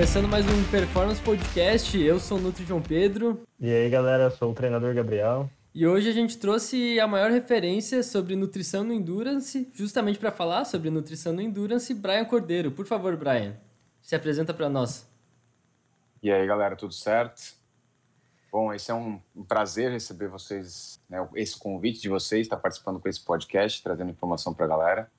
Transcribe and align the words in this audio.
começando 0.00 0.28
mais 0.28 0.46
um 0.46 0.70
Performance 0.70 1.20
Podcast. 1.20 2.00
Eu 2.00 2.18
sou 2.18 2.38
o 2.38 2.40
Nutri 2.40 2.64
João 2.64 2.80
Pedro. 2.80 3.42
E 3.60 3.70
aí, 3.70 3.90
galera, 3.90 4.24
eu 4.24 4.30
sou 4.30 4.50
o 4.50 4.54
treinador 4.54 4.94
Gabriel. 4.94 5.50
E 5.74 5.86
hoje 5.86 6.08
a 6.08 6.12
gente 6.12 6.38
trouxe 6.38 6.98
a 6.98 7.06
maior 7.06 7.30
referência 7.30 8.02
sobre 8.02 8.34
nutrição 8.34 8.82
no 8.82 8.94
Endurance, 8.94 9.70
justamente 9.74 10.18
para 10.18 10.32
falar 10.32 10.64
sobre 10.64 10.88
nutrição 10.88 11.34
no 11.34 11.42
Endurance, 11.42 11.92
Brian 11.92 12.24
Cordeiro. 12.24 12.70
Por 12.70 12.86
favor, 12.86 13.14
Brian, 13.14 13.54
se 14.00 14.14
apresenta 14.14 14.54
para 14.54 14.70
nós. 14.70 15.06
E 16.22 16.32
aí, 16.32 16.46
galera, 16.46 16.74
tudo 16.74 16.94
certo? 16.94 17.52
Bom, 18.50 18.72
esse 18.72 18.90
é 18.90 18.94
um, 18.94 19.20
prazer 19.46 19.90
receber 19.90 20.28
vocês, 20.28 20.98
né, 21.10 21.28
esse 21.34 21.58
convite 21.58 22.00
de 22.00 22.08
vocês, 22.08 22.46
estar 22.46 22.56
participando 22.56 22.98
com 23.00 23.06
esse 23.06 23.20
podcast, 23.20 23.82
trazendo 23.82 24.10
informação 24.10 24.54
para 24.54 24.64
a 24.64 24.68
galera. 24.68 25.10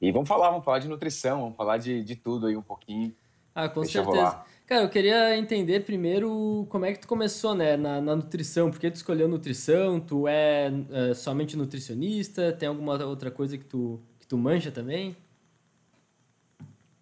E 0.00 0.10
vamos 0.10 0.26
falar, 0.26 0.48
vamos 0.48 0.64
falar 0.64 0.78
de 0.78 0.88
nutrição, 0.88 1.42
vamos 1.42 1.56
falar 1.58 1.76
de, 1.76 2.02
de 2.02 2.16
tudo 2.16 2.46
aí 2.46 2.56
um 2.56 2.62
pouquinho. 2.62 3.14
Ah, 3.56 3.70
com 3.70 3.80
Deixa 3.80 4.04
certeza. 4.04 4.44
Cara, 4.66 4.82
eu 4.82 4.90
queria 4.90 5.34
entender 5.38 5.80
primeiro 5.80 6.66
como 6.68 6.84
é 6.84 6.92
que 6.92 6.98
tu 6.98 7.08
começou, 7.08 7.54
né, 7.54 7.74
na, 7.74 8.02
na 8.02 8.16
nutrição. 8.16 8.70
Por 8.70 8.78
que 8.78 8.90
tu 8.90 8.96
escolheu 8.96 9.26
nutrição? 9.26 9.98
Tu 9.98 10.28
é, 10.28 10.70
é, 10.90 11.14
somente 11.14 11.56
nutricionista? 11.56 12.52
Tem 12.52 12.68
alguma 12.68 13.02
outra 13.06 13.30
coisa 13.30 13.56
que 13.56 13.64
tu, 13.64 13.98
que 14.20 14.26
tu 14.26 14.36
manja 14.36 14.70
também? 14.70 15.16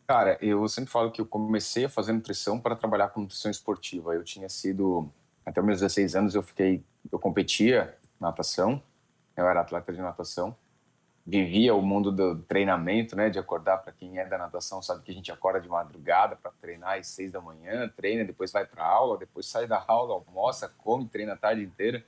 Cara, 0.06 0.38
eu 0.40 0.68
sempre 0.68 0.92
falo 0.92 1.10
que 1.10 1.20
eu 1.20 1.26
comecei 1.26 1.86
a 1.86 1.88
fazer 1.88 2.12
nutrição 2.12 2.60
para 2.60 2.76
trabalhar 2.76 3.09
com 3.09 3.23
nutrição 3.23 3.50
esportiva. 3.50 4.14
Eu 4.14 4.23
tinha 4.23 4.48
sido, 4.48 5.10
até 5.45 5.60
os 5.60 5.66
meus 5.66 5.80
16 5.80 6.14
anos, 6.14 6.34
eu 6.36 6.42
fiquei, 6.42 6.84
eu 7.10 7.18
competia 7.18 7.96
natação, 8.20 8.80
eu 9.36 9.48
era 9.48 9.60
atleta 9.60 9.92
de 9.92 10.00
natação 10.00 10.54
vivia 11.26 11.74
o 11.74 11.80
mundo 11.80 12.12
do 12.12 12.36
treinamento, 12.42 13.16
né? 13.16 13.30
De 13.30 13.38
acordar 13.38 13.78
para 13.78 13.92
quem 13.92 14.18
é 14.18 14.26
da 14.26 14.36
natação 14.36 14.82
sabe 14.82 15.02
que 15.02 15.10
a 15.10 15.14
gente 15.14 15.32
acorda 15.32 15.60
de 15.60 15.68
madrugada 15.68 16.36
para 16.36 16.50
treinar 16.60 16.98
às 16.98 17.06
seis 17.06 17.32
da 17.32 17.40
manhã, 17.40 17.88
treina, 17.88 18.24
depois 18.24 18.52
vai 18.52 18.66
para 18.66 18.84
aula, 18.84 19.16
depois 19.16 19.46
sai 19.46 19.66
da 19.66 19.82
aula, 19.86 20.14
almoça, 20.14 20.68
come, 20.78 21.08
treina 21.08 21.32
a 21.32 21.36
tarde 21.36 21.62
inteira. 21.62 22.04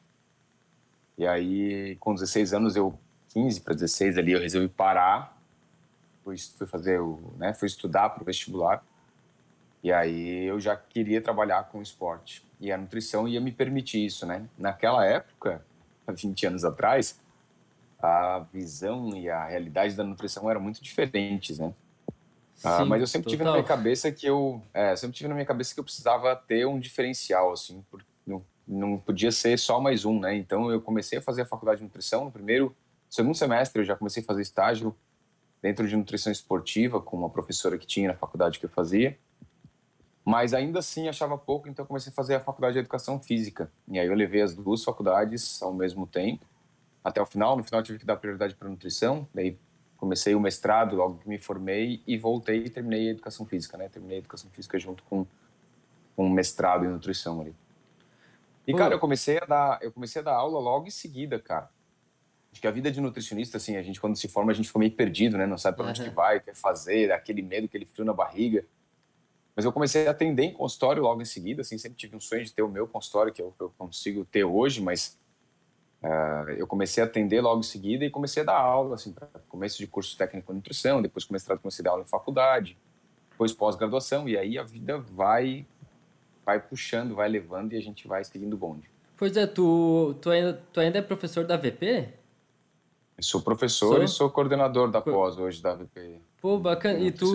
E 1.16 1.26
aí, 1.26 1.96
com 1.96 2.12
16 2.12 2.52
anos, 2.52 2.76
eu 2.76 2.98
15 3.30 3.60
para 3.62 3.74
16 3.74 4.18
ali, 4.18 4.32
eu 4.32 4.40
resolvi 4.40 4.68
parar, 4.68 5.40
fui, 6.22 6.36
fui 6.38 6.66
fazer 6.66 7.00
o, 7.00 7.32
né? 7.38 7.54
Fui 7.54 7.66
estudar 7.66 8.10
para 8.10 8.22
o 8.22 8.26
vestibular. 8.26 8.84
E 9.82 9.92
aí 9.92 10.44
eu 10.44 10.58
já 10.58 10.76
queria 10.76 11.22
trabalhar 11.22 11.64
com 11.64 11.80
esporte 11.80 12.44
e 12.60 12.72
a 12.72 12.78
nutrição 12.78 13.28
ia 13.28 13.40
me 13.40 13.52
permitir 13.52 14.04
isso, 14.04 14.26
né? 14.26 14.46
Naquela 14.58 15.04
época, 15.04 15.64
20 16.08 16.46
anos 16.46 16.64
atrás, 16.64 17.20
a 17.98 18.46
visão 18.52 19.16
e 19.16 19.28
a 19.28 19.46
realidade 19.46 19.94
da 19.94 20.04
nutrição 20.04 20.50
eram 20.50 20.60
muito 20.60 20.82
diferentes, 20.82 21.58
né? 21.58 21.72
Ah, 22.64 22.84
mas 22.84 23.00
eu 23.00 23.06
sempre 23.06 23.24
total. 23.24 23.32
tive 23.32 23.44
na 23.44 23.52
minha 23.52 23.64
cabeça 23.64 24.10
que 24.10 24.26
eu, 24.26 24.62
é, 24.72 24.96
sempre 24.96 25.16
tive 25.16 25.28
na 25.28 25.34
minha 25.34 25.46
cabeça 25.46 25.74
que 25.74 25.80
eu 25.80 25.84
precisava 25.84 26.34
ter 26.34 26.66
um 26.66 26.78
diferencial, 26.78 27.52
assim, 27.52 27.84
porque 27.90 28.06
não, 28.26 28.42
não 28.66 28.98
podia 28.98 29.30
ser 29.30 29.58
só 29.58 29.80
mais 29.80 30.04
um, 30.04 30.18
né? 30.18 30.34
Então 30.36 30.70
eu 30.70 30.80
comecei 30.80 31.18
a 31.18 31.22
fazer 31.22 31.42
a 31.42 31.46
faculdade 31.46 31.78
de 31.78 31.84
nutrição 31.84 32.24
no 32.24 32.30
primeiro, 32.30 32.74
segundo 33.10 33.34
semestre 33.34 33.80
eu 33.80 33.84
já 33.84 33.94
comecei 33.94 34.22
a 34.22 34.26
fazer 34.26 34.42
estágio 34.42 34.96
dentro 35.60 35.86
de 35.86 35.96
nutrição 35.96 36.32
esportiva 36.32 37.00
com 37.00 37.16
uma 37.16 37.30
professora 37.30 37.76
que 37.76 37.86
tinha 37.86 38.08
na 38.08 38.14
faculdade 38.14 38.58
que 38.58 38.66
eu 38.66 38.70
fazia. 38.70 39.18
Mas 40.24 40.52
ainda 40.52 40.80
assim 40.80 41.08
achava 41.08 41.38
pouco, 41.38 41.68
então 41.68 41.86
comecei 41.86 42.10
a 42.10 42.14
fazer 42.14 42.34
a 42.34 42.40
faculdade 42.40 42.72
de 42.72 42.80
educação 42.80 43.20
física. 43.20 43.70
E 43.86 43.98
aí 43.98 44.06
eu 44.08 44.14
levei 44.14 44.42
as 44.42 44.54
duas 44.54 44.82
faculdades 44.82 45.62
ao 45.62 45.72
mesmo 45.72 46.04
tempo 46.06 46.44
até 47.06 47.22
o 47.22 47.26
final. 47.26 47.56
No 47.56 47.62
final 47.62 47.82
tive 47.84 48.00
que 48.00 48.04
dar 48.04 48.16
prioridade 48.16 48.56
para 48.56 48.68
nutrição, 48.68 49.28
daí 49.32 49.56
comecei 49.96 50.34
o 50.34 50.40
mestrado 50.40 50.96
logo 50.96 51.18
que 51.18 51.28
me 51.28 51.38
formei 51.38 52.02
e 52.04 52.18
voltei 52.18 52.64
e 52.64 52.68
terminei 52.68 53.08
a 53.08 53.10
educação 53.12 53.46
física, 53.46 53.78
né? 53.78 53.88
Terminei 53.88 54.16
a 54.16 54.18
educação 54.18 54.50
física 54.50 54.76
junto 54.78 55.04
com 55.04 55.24
um 56.18 56.28
mestrado 56.28 56.84
em 56.84 56.88
nutrição 56.88 57.40
ali. 57.40 57.54
E 58.66 58.74
cara, 58.74 58.94
eu 58.94 58.98
comecei 58.98 59.38
a 59.38 59.44
dar, 59.44 59.78
eu 59.80 59.92
comecei 59.92 60.20
a 60.20 60.24
dar 60.24 60.34
aula 60.34 60.58
logo 60.58 60.88
em 60.88 60.90
seguida, 60.90 61.38
cara. 61.38 61.70
Acho 62.50 62.60
que 62.60 62.66
a 62.66 62.70
vida 62.72 62.90
de 62.90 63.00
nutricionista, 63.00 63.58
assim, 63.58 63.76
a 63.76 63.82
gente 63.82 64.00
quando 64.00 64.16
se 64.16 64.26
forma 64.26 64.50
a 64.50 64.54
gente 64.54 64.66
fica 64.66 64.78
meio 64.80 64.90
perdido, 64.90 65.38
né? 65.38 65.46
Não 65.46 65.56
sabe 65.56 65.76
para 65.76 65.86
onde 65.86 66.00
uhum. 66.02 66.08
que 66.08 66.14
vai, 66.14 66.40
quer 66.40 66.56
fazer, 66.56 67.12
aquele 67.12 67.40
medo, 67.40 67.66
aquele 67.66 67.86
frio 67.86 68.04
na 68.04 68.12
barriga. 68.12 68.64
Mas 69.54 69.64
eu 69.64 69.72
comecei 69.72 70.08
a 70.08 70.10
atender 70.10 70.42
em 70.42 70.52
consultório 70.52 71.02
logo 71.02 71.22
em 71.22 71.24
seguida, 71.24 71.62
assim, 71.62 71.78
sempre 71.78 71.96
tive 71.96 72.16
um 72.16 72.20
sonho 72.20 72.44
de 72.44 72.52
ter 72.52 72.62
o 72.62 72.68
meu 72.68 72.88
consultório 72.88 73.32
que 73.32 73.40
eu, 73.40 73.54
eu 73.60 73.72
consigo 73.78 74.24
ter 74.24 74.44
hoje, 74.44 74.82
mas 74.82 75.16
Uh, 76.02 76.50
eu 76.50 76.66
comecei 76.66 77.02
a 77.02 77.06
atender 77.06 77.40
logo 77.40 77.60
em 77.60 77.64
seguida 77.64 78.04
e 78.04 78.10
comecei 78.10 78.42
a 78.42 78.46
dar 78.46 78.58
aula, 78.58 78.94
assim, 78.94 79.14
começo 79.48 79.78
de 79.78 79.86
curso 79.86 80.16
técnico 80.16 80.52
de 80.52 80.56
nutrição, 80.56 81.02
depois 81.02 81.24
comecei 81.24 81.54
a 81.54 81.82
dar 81.82 81.90
aula 81.90 82.02
em 82.02 82.06
faculdade, 82.06 82.76
depois 83.30 83.52
pós-graduação, 83.52 84.28
e 84.28 84.36
aí 84.36 84.58
a 84.58 84.62
vida 84.62 84.98
vai 84.98 85.66
vai 86.44 86.60
puxando, 86.60 87.14
vai 87.14 87.28
levando 87.28 87.72
e 87.72 87.76
a 87.76 87.80
gente 87.80 88.06
vai 88.06 88.22
seguindo 88.22 88.54
o 88.54 88.56
bonde. 88.56 88.88
Pois 89.16 89.36
é, 89.36 89.46
tu, 89.46 90.14
tu, 90.20 90.30
ainda, 90.30 90.62
tu 90.72 90.78
ainda 90.78 90.98
é 90.98 91.02
professor 91.02 91.44
da 91.44 91.56
VP? 91.56 92.08
Eu 93.16 93.22
sou 93.22 93.40
professor 93.40 93.94
sou? 93.94 94.04
e 94.04 94.08
sou 94.08 94.30
coordenador 94.30 94.90
da 94.90 95.00
pós 95.00 95.38
hoje 95.38 95.60
da 95.60 95.74
VP. 95.74 96.20
Pô, 96.40 96.58
bacana. 96.58 97.00
E 97.00 97.10
tu, 97.10 97.34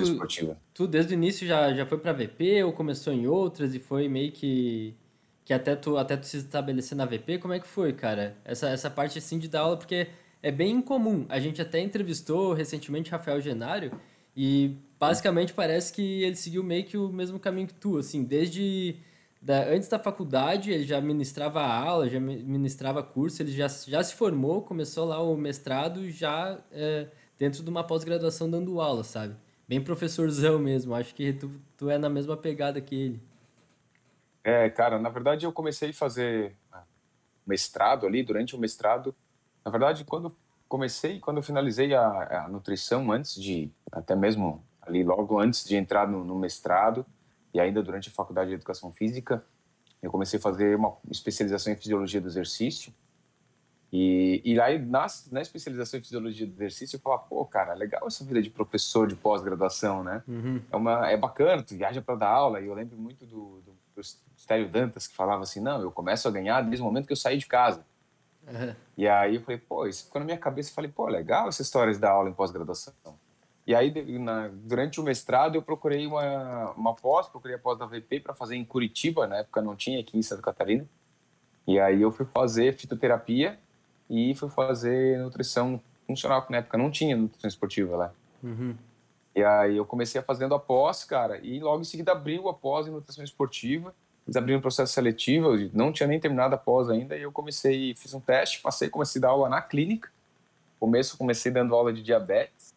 tu 0.74 0.88
desde 0.88 1.14
o 1.14 1.16
início 1.16 1.46
já, 1.46 1.74
já 1.74 1.86
foi 1.86 1.98
para 1.98 2.14
VP 2.14 2.64
ou 2.64 2.72
começou 2.72 3.12
em 3.12 3.28
outras 3.28 3.74
e 3.74 3.80
foi 3.80 4.08
meio 4.08 4.32
que 4.32 4.96
que 5.52 5.54
até 5.54 5.76
tu, 5.76 5.98
até 5.98 6.16
tu 6.16 6.26
se 6.26 6.38
estabelecer 6.38 6.98
na 6.98 7.06
VP, 7.06 7.40
como 7.40 7.54
é 7.54 7.60
que 7.60 7.68
foi, 7.68 7.92
cara? 7.92 8.38
Essa, 8.46 8.70
essa 8.70 8.90
parte 8.90 9.18
assim 9.18 9.38
de 9.38 9.50
dar 9.50 9.62
aula, 9.62 9.76
porque 9.76 10.08
é 10.42 10.50
bem 10.50 10.78
incomum. 10.78 11.26
A 11.28 11.42
gente 11.42 11.62
até 11.62 11.82
entrevistou 11.82 12.54
recentemente 12.54 13.12
Rafael 13.12 13.42
Genário 13.42 13.92
e 14.34 14.78
basicamente 14.98 15.52
parece 15.52 15.92
que 15.92 16.24
ele 16.24 16.38
seguiu 16.38 16.64
meio 16.64 16.86
que 16.86 16.98
o 16.98 17.10
mesmo 17.10 17.38
caminho 17.38 17.68
que 17.68 17.74
tu, 17.74 17.98
assim, 17.98 18.24
desde 18.24 18.96
da, 19.42 19.66
antes 19.66 19.90
da 19.90 20.00
faculdade 20.00 20.72
ele 20.72 20.86
já 20.86 21.02
ministrava 21.02 21.62
aula, 21.62 22.08
já 22.08 22.20
ministrava 22.20 23.04
curso, 23.04 23.42
ele 23.42 23.52
já, 23.52 23.68
já 23.68 24.02
se 24.02 24.14
formou, 24.14 24.62
começou 24.62 25.04
lá 25.04 25.22
o 25.22 25.36
mestrado 25.36 26.10
já 26.10 26.60
é, 26.72 27.08
dentro 27.38 27.62
de 27.62 27.70
uma 27.70 27.84
pós-graduação 27.84 28.50
dando 28.50 28.80
aula, 28.80 29.04
sabe? 29.04 29.36
Bem 29.68 29.82
professorzão 29.82 30.58
mesmo, 30.60 30.96
acho 30.96 31.14
que 31.14 31.34
tu, 31.34 31.52
tu 31.76 31.90
é 31.90 31.98
na 31.98 32.10
mesma 32.10 32.38
pegada 32.38 32.80
que 32.80 32.96
ele. 32.96 33.31
É, 34.44 34.70
cara, 34.70 34.98
na 34.98 35.10
verdade 35.10 35.46
eu 35.46 35.52
comecei 35.52 35.92
a 35.92 35.94
fazer 35.94 36.56
ah, 36.72 36.84
mestrado 37.46 38.06
ali, 38.06 38.24
durante 38.24 38.56
o 38.56 38.60
mestrado. 38.60 39.16
Na 39.64 39.72
verdade, 39.72 40.04
quando 40.04 40.36
comecei, 40.68 41.20
quando 41.20 41.38
eu 41.38 41.44
finalizei 41.44 41.94
a, 41.94 42.46
a 42.46 42.50
nutrição, 42.50 43.12
antes 43.12 43.40
de, 43.40 43.70
até 43.92 44.16
mesmo 44.16 44.64
ali 44.82 45.04
logo 45.04 45.40
antes 45.40 45.66
de 45.66 45.76
entrar 45.76 46.08
no, 46.08 46.24
no, 46.24 46.40
mestrado, 46.40 47.06
e 47.54 47.60
ainda 47.60 47.84
durante 47.84 48.10
a 48.10 48.12
faculdade 48.12 48.50
de 48.50 48.56
educação 48.56 48.92
física, 48.92 49.46
eu 50.02 50.10
comecei 50.10 50.40
a 50.40 50.42
fazer 50.42 50.76
uma 50.76 50.98
especialização 51.10 51.74
em 51.74 51.76
fisiologia 51.76 52.20
do 52.20 52.28
exercício. 52.28 52.92
E, 53.94 54.42
e 54.46 54.60
aí, 54.60 54.80
na, 54.80 55.06
na 55.30 55.42
especialização 55.42 56.00
em 56.00 56.04
fisiologia 56.04 56.48
do 56.48 56.54
exercício, 56.54 56.96
eu 56.96 57.02
falava, 57.02 57.24
pô, 57.24 57.46
cara, 57.46 57.74
legal 57.74 58.08
essa 58.08 58.24
vida 58.24 58.42
de 58.42 58.50
professor 58.50 59.06
de 59.06 59.16
pós-graduação, 59.16 60.02
né? 60.02 60.24
Uhum. 60.26 60.62
É, 60.72 60.76
uma, 60.76 61.12
é 61.12 61.18
bacana, 61.18 61.62
tu 61.62 61.76
viaja 61.76 62.02
para 62.02 62.16
dar 62.16 62.30
aula, 62.30 62.62
e 62.62 62.68
eu 62.68 62.74
lembro 62.74 62.98
muito 62.98 63.26
do, 63.26 63.62
do 63.62 63.76
pro 63.94 64.02
Stélio 64.42 64.68
Dantas, 64.68 65.08
que 65.08 65.16
falava 65.16 65.44
assim, 65.44 65.60
não, 65.60 65.82
eu 65.82 65.92
começo 65.92 66.28
a 66.28 66.32
ganhar 66.32 66.62
desde 66.62 66.82
o 66.82 66.86
momento 66.86 67.06
que 67.06 67.14
eu 67.14 67.18
saí 67.18 67.38
de 67.38 67.46
casa. 67.46 67.86
Uhum. 68.48 68.76
E 68.98 69.08
aí 69.08 69.36
eu 69.36 69.42
falei, 69.42 69.60
pô, 69.60 69.86
isso 69.86 70.06
ficou 70.06 70.20
na 70.20 70.26
minha 70.26 70.38
cabeça. 70.38 70.72
Eu 70.72 70.74
falei, 70.74 70.92
pô, 70.92 71.08
legal 71.08 71.48
essa 71.48 71.62
história 71.62 71.96
da 71.98 72.10
aula 72.10 72.30
em 72.30 72.34
pós-graduação. 72.34 72.94
E 73.68 73.76
aí, 73.76 74.18
na, 74.18 74.50
durante 74.52 75.00
o 75.00 75.04
mestrado, 75.04 75.56
eu 75.56 75.62
procurei 75.62 76.08
uma, 76.08 76.72
uma 76.72 76.96
pós, 76.96 77.28
procurei 77.28 77.56
a 77.56 77.60
pós 77.60 77.78
da 77.78 77.86
VP 77.86 78.20
para 78.22 78.34
fazer 78.34 78.56
em 78.56 78.66
Curitiba, 78.66 79.28
na 79.28 79.38
época 79.38 79.62
não 79.62 79.76
tinha 79.76 80.00
aqui 80.00 80.18
em 80.18 80.24
Santa 80.24 80.42
Catarina. 80.42 80.86
E 81.68 81.80
aí 81.80 82.02
eu 82.02 82.12
fui 82.12 82.26
fazer 82.26 82.76
fitoterapia 82.76 83.60
e 84.10 84.34
fui 84.34 84.50
fazer 84.50 85.20
nutrição 85.20 85.80
funcional, 86.08 86.42
que 86.42 86.52
na 86.52 86.58
época 86.58 86.78
não 86.78 86.90
tinha 86.90 87.16
nutrição 87.16 87.48
esportiva 87.48 87.96
lá. 87.96 88.14
Uhum. 88.42 88.76
E 89.36 89.44
aí 89.44 89.78
eu 89.78 89.86
comecei 89.86 90.20
a 90.20 90.24
fazendo 90.24 90.56
a 90.56 90.60
pós, 90.60 91.06
cara, 91.06 91.38
e 91.38 91.60
logo 91.60 91.82
em 91.82 91.86
seguida 91.86 92.12
abriu 92.12 92.50
a 92.50 92.54
pós 92.54 92.88
em 92.88 92.92
nutrição 92.92 93.24
esportiva. 93.24 93.94
Eles 94.26 94.36
abriram 94.36 94.60
um 94.60 94.62
processo 94.62 94.94
seletivo, 94.94 95.56
eu 95.56 95.70
não 95.74 95.92
tinha 95.92 96.08
nem 96.08 96.20
terminado 96.20 96.54
a 96.54 96.58
pós 96.58 96.90
ainda, 96.90 97.18
e 97.18 97.24
eu 97.24 97.32
comecei, 97.32 97.96
fiz 97.96 98.14
um 98.14 98.20
teste, 98.20 98.62
passei, 98.62 98.90
comecei 98.90 99.20
a 99.20 99.24
dar 99.24 99.30
aula 99.30 99.50
na 99.50 99.62
clínica. 99.62 100.10
Começo, 100.80 101.18
comecei 101.18 101.52
dando 101.52 101.76
aula 101.76 101.92
de 101.94 102.02
diabetes. 102.02 102.74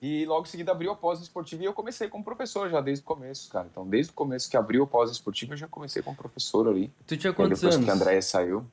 E 0.00 0.26
logo 0.26 0.46
em 0.46 0.50
seguida 0.50 0.72
abriu 0.72 0.90
a 0.90 0.96
pós 0.96 1.20
esportiva 1.20 1.62
e 1.62 1.66
eu 1.66 1.72
comecei 1.72 2.08
como 2.08 2.24
professor 2.24 2.68
já 2.68 2.80
desde 2.80 3.04
o 3.04 3.06
começo, 3.06 3.48
cara. 3.48 3.68
Então, 3.70 3.86
desde 3.86 4.10
o 4.10 4.14
começo 4.14 4.50
que 4.50 4.56
abriu 4.56 4.82
a 4.82 4.86
pós 4.86 5.10
esportiva, 5.12 5.52
eu 5.52 5.56
já 5.56 5.68
comecei 5.68 6.02
como 6.02 6.16
professor 6.16 6.68
ali. 6.68 6.92
Tu 7.06 7.16
tinha 7.16 7.32
quantos 7.32 7.60
depois 7.60 7.76
anos? 7.76 7.86
Depois 7.86 7.98
que 7.98 8.02
a 8.02 8.04
Andréia 8.04 8.22
saiu. 8.22 8.66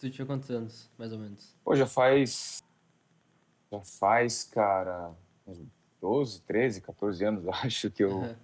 Tu 0.00 0.10
tinha 0.10 0.26
quantos 0.26 0.50
anos, 0.50 0.88
mais 0.98 1.12
ou 1.12 1.18
menos? 1.18 1.54
Pô, 1.62 1.76
já 1.76 1.86
faz. 1.86 2.62
Já 3.70 3.80
faz, 3.80 4.44
cara. 4.44 5.10
12, 6.00 6.40
13, 6.40 6.80
14 6.80 7.24
anos, 7.24 7.44
acho 7.62 7.90
que 7.90 8.02
eu, 8.02 8.10
uhum. 8.10 8.34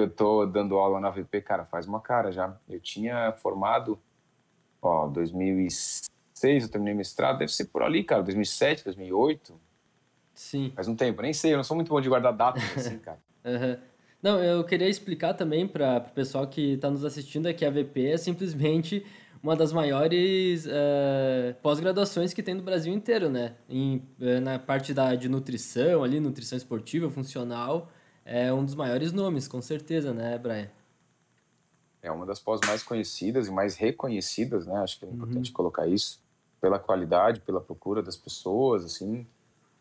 Eu 0.00 0.10
tô 0.10 0.44
dando 0.46 0.76
aula 0.76 1.00
na 1.00 1.10
VP, 1.10 1.40
cara, 1.42 1.64
faz 1.64 1.86
uma 1.86 2.00
cara 2.00 2.32
já. 2.32 2.56
Eu 2.68 2.80
tinha 2.80 3.32
formado, 3.32 3.98
ó, 4.82 5.06
2006 5.06 6.64
eu 6.64 6.68
terminei 6.68 6.94
mestrado, 6.94 7.38
deve 7.38 7.52
ser 7.52 7.66
por 7.66 7.82
ali, 7.82 8.02
cara, 8.02 8.22
2007, 8.22 8.84
2008. 8.84 9.54
Sim. 10.34 10.72
Faz 10.74 10.88
um 10.88 10.96
tempo, 10.96 11.22
nem 11.22 11.32
sei, 11.32 11.52
eu 11.52 11.56
não 11.56 11.64
sou 11.64 11.76
muito 11.76 11.88
bom 11.88 12.00
de 12.00 12.08
guardar 12.08 12.32
datas 12.32 12.62
assim, 12.76 12.98
cara. 12.98 13.18
uhum. 13.44 13.76
Não, 14.20 14.42
eu 14.42 14.64
queria 14.64 14.88
explicar 14.88 15.34
também 15.34 15.68
para 15.68 15.98
o 15.98 16.14
pessoal 16.14 16.46
que 16.46 16.72
está 16.72 16.90
nos 16.90 17.04
assistindo 17.04 17.46
é 17.46 17.52
que 17.52 17.64
a 17.64 17.70
VP 17.70 18.06
é 18.06 18.16
simplesmente 18.16 19.04
uma 19.42 19.54
das 19.54 19.70
maiores 19.70 20.64
uh, 20.64 21.54
pós-graduações 21.62 22.32
que 22.32 22.42
tem 22.42 22.54
no 22.54 22.62
Brasil 22.62 22.94
inteiro, 22.94 23.28
né? 23.28 23.52
Em, 23.68 23.98
uh, 24.18 24.40
na 24.40 24.58
parte 24.58 24.94
da, 24.94 25.14
de 25.14 25.28
nutrição, 25.28 26.02
ali, 26.02 26.18
nutrição 26.18 26.56
esportiva, 26.56 27.10
funcional, 27.10 27.92
é 28.24 28.52
um 28.52 28.64
dos 28.64 28.74
maiores 28.74 29.12
nomes, 29.12 29.46
com 29.46 29.60
certeza, 29.60 30.12
né, 30.12 30.38
Brian? 30.38 30.70
É 32.02 32.10
uma 32.10 32.26
das 32.26 32.38
pós 32.38 32.60
mais 32.66 32.82
conhecidas 32.82 33.48
e 33.48 33.50
mais 33.50 33.76
reconhecidas, 33.76 34.66
né? 34.66 34.76
Acho 34.78 34.98
que 34.98 35.04
é 35.04 35.08
uhum. 35.08 35.14
importante 35.14 35.50
uhum. 35.50 35.54
colocar 35.54 35.86
isso, 35.86 36.22
pela 36.60 36.78
qualidade, 36.78 37.40
pela 37.40 37.60
procura 37.60 38.02
das 38.02 38.16
pessoas, 38.16 38.84
assim, 38.84 39.26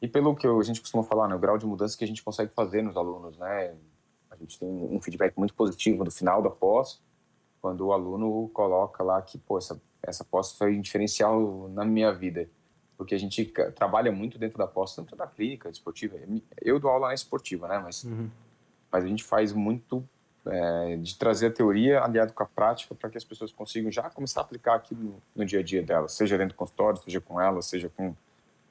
e 0.02 0.08
pelo 0.08 0.36
que 0.36 0.46
a 0.46 0.62
gente 0.64 0.82
costuma 0.82 1.04
falar, 1.04 1.28
né? 1.28 1.36
O 1.36 1.40
grau 1.40 1.58
de 1.58 1.66
mudança 1.66 1.98
que 1.98 2.04
a 2.04 2.08
gente 2.08 2.24
consegue 2.24 2.54
fazer 2.54 2.82
nos 2.82 2.98
alunos, 2.98 3.38
né? 3.38 3.74
A 4.30 4.36
gente 4.36 4.60
tem 4.60 4.70
um 4.70 5.02
feedback 5.02 5.38
muito 5.38 5.54
positivo 5.54 6.04
no 6.04 6.12
final 6.12 6.42
da 6.42 6.50
pós, 6.50 7.02
quando 7.62 7.88
o 7.88 7.94
aluno 7.94 8.50
coloca 8.54 9.04
lá 9.04 9.22
que, 9.22 9.38
pô, 9.38 9.58
essa, 9.58 9.82
essa 10.02 10.26
pós 10.26 10.52
foi 10.52 10.78
um 10.78 10.82
diferencial 10.82 11.70
na 11.70 11.86
minha 11.86 12.12
vida. 12.12 12.50
Porque 13.04 13.14
a 13.14 13.20
gente 13.20 13.44
trabalha 13.76 14.14
muito 14.14 14.40
dentro 14.40 14.58
da 14.58 14.66
pós, 14.66 14.96
tanto 14.96 15.14
da 15.14 15.28
clínica 15.28 15.70
esportiva. 15.70 16.18
Eu 16.62 16.80
dou 16.80 16.90
aula 16.90 17.10
na 17.10 17.14
esportiva, 17.14 17.68
né? 17.68 17.78
Mas, 17.84 18.06
uhum. 18.06 18.30
mas 18.90 19.04
a 19.04 19.08
gente 19.08 19.26
faz 19.26 19.52
muito 19.52 20.08
é, 20.46 20.96
de 20.96 21.18
trazer 21.18 21.48
a 21.48 21.52
teoria 21.52 22.02
aliado 22.02 22.32
com 22.32 22.44
a 22.44 22.46
prática 22.46 22.96
para 22.96 23.10
que 23.10 23.18
as 23.18 23.26
pessoas 23.26 23.52
consigam 23.52 23.92
já 23.92 24.10
começar 24.10 24.40
a 24.40 24.44
aplicar 24.44 24.76
aquilo 24.76 25.04
no, 25.04 25.22
no 25.36 25.46
dia 25.46 25.60
a 25.60 25.64
dia 25.64 25.84
delas, 25.84 26.14
seja 26.14 26.38
dentro 26.38 26.56
do 26.56 26.58
consultório, 26.58 26.98
seja 27.04 27.20
com 27.20 27.42
elas, 27.42 27.66
seja 27.66 27.90
com 27.90 28.16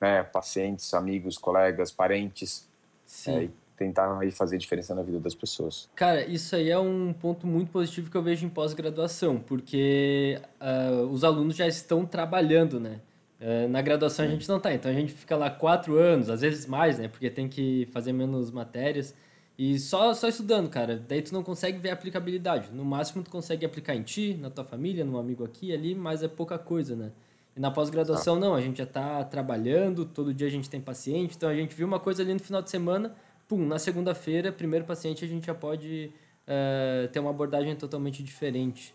né, 0.01 0.23
pacientes, 0.23 0.95
amigos, 0.95 1.37
colegas, 1.37 1.93
parentes. 1.93 2.67
Sim. 3.05 3.45
É, 3.45 3.49
tentar 3.77 4.19
aí 4.19 4.31
fazer 4.31 4.57
diferença 4.57 4.95
na 4.95 5.03
vida 5.03 5.19
das 5.19 5.35
pessoas. 5.35 5.91
Cara, 5.95 6.25
isso 6.25 6.55
aí 6.57 6.71
é 6.71 6.79
um 6.79 7.13
ponto 7.13 7.47
muito 7.47 7.71
positivo 7.71 8.11
que 8.11 8.17
eu 8.17 8.23
vejo 8.23 8.47
em 8.47 8.49
pós-graduação, 8.49 9.39
porque 9.39 10.41
uh, 10.61 11.07
os 11.07 11.25
alunos 11.25 11.57
já 11.57 11.67
estão 11.67 12.07
trabalhando, 12.07 12.79
né? 12.79 13.01
Uh, 13.43 13.69
na 13.69 13.83
graduação 13.83 14.25
a 14.25 14.29
gente 14.29 14.49
não 14.49 14.61
tá, 14.61 14.73
então 14.73 14.89
a 14.89 14.95
gente 14.95 15.13
fica 15.13 15.37
lá 15.37 15.51
quatro 15.51 15.97
anos, 15.97 16.31
às 16.31 16.43
vezes 16.43 16.65
mais, 16.65 17.01
né? 17.01 17.09
Porque 17.09 17.29
tem 17.29 17.49
que 17.49 17.89
fazer 17.91 18.13
menos 18.13 18.53
matérias 18.53 19.17
e 19.59 19.81
só, 19.81 20.15
só 20.15 20.29
estudando, 20.29 20.71
cara. 20.71 21.03
Daí 21.09 21.21
tu 21.23 21.35
não 21.35 21.43
consegue 21.43 21.77
ver 21.79 21.91
a 21.91 21.95
aplicabilidade. 21.95 22.71
No 22.73 22.85
máximo 22.85 23.21
tu 23.25 23.31
consegue 23.31 23.67
aplicar 23.67 23.97
em 23.97 24.03
ti, 24.03 24.39
na 24.41 24.49
tua 24.49 24.65
família, 24.65 25.05
num 25.05 25.19
amigo 25.19 25.45
aqui 25.45 25.73
ali, 25.73 25.93
mas 25.93 26.23
é 26.23 26.29
pouca 26.29 26.57
coisa, 26.57 26.95
né? 26.95 27.11
E 27.57 27.61
na 27.61 27.69
pós-graduação, 27.71 28.39
não, 28.39 28.55
a 28.55 28.61
gente 28.61 28.79
já 28.79 28.85
está 28.85 29.25
trabalhando, 29.25 30.05
todo 30.05 30.33
dia 30.33 30.47
a 30.47 30.51
gente 30.51 30.71
tem 30.71 30.81
paciente, 30.81 31.35
então 31.37 31.49
a 31.49 31.55
gente 31.55 31.75
viu 31.75 31.87
uma 31.87 31.99
coisa 31.99 32.23
ali 32.23 32.33
no 32.33 32.41
final 32.41 32.63
de 32.63 32.71
semana, 32.71 33.13
pum, 33.49 33.67
na 33.67 33.79
segunda-feira, 33.79 34.53
primeiro 34.53 34.85
paciente, 34.87 35.25
a 35.25 35.29
gente 35.29 35.47
já 35.47 35.55
pode 35.55 36.13
uh, 36.47 37.09
ter 37.09 37.19
uma 37.19 37.31
abordagem 37.31 37.75
totalmente 37.75 38.23
diferente 38.23 38.95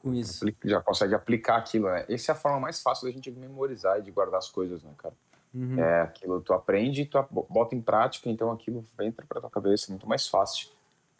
com 0.00 0.14
isso. 0.14 0.44
Já 0.64 0.80
consegue 0.80 1.14
aplicar 1.14 1.56
aquilo, 1.56 1.88
né? 1.88 2.04
Essa 2.08 2.32
é 2.32 2.34
a 2.34 2.36
forma 2.36 2.58
mais 2.58 2.82
fácil 2.82 3.06
da 3.06 3.12
gente 3.12 3.30
memorizar 3.30 3.98
e 3.98 4.02
de 4.02 4.10
guardar 4.10 4.38
as 4.38 4.48
coisas, 4.48 4.82
né, 4.82 4.90
cara? 4.98 5.14
Uhum. 5.54 5.78
É 5.78 6.02
aquilo, 6.02 6.40
tu 6.40 6.52
aprende 6.52 7.02
e 7.02 7.06
tu 7.06 7.18
bota 7.48 7.74
em 7.74 7.80
prática, 7.80 8.30
então 8.30 8.50
aquilo 8.52 8.84
entra 9.00 9.26
pra 9.26 9.40
tua 9.40 9.50
cabeça, 9.50 9.86
é 9.88 9.90
muito 9.90 10.08
mais 10.08 10.28
fácil 10.28 10.68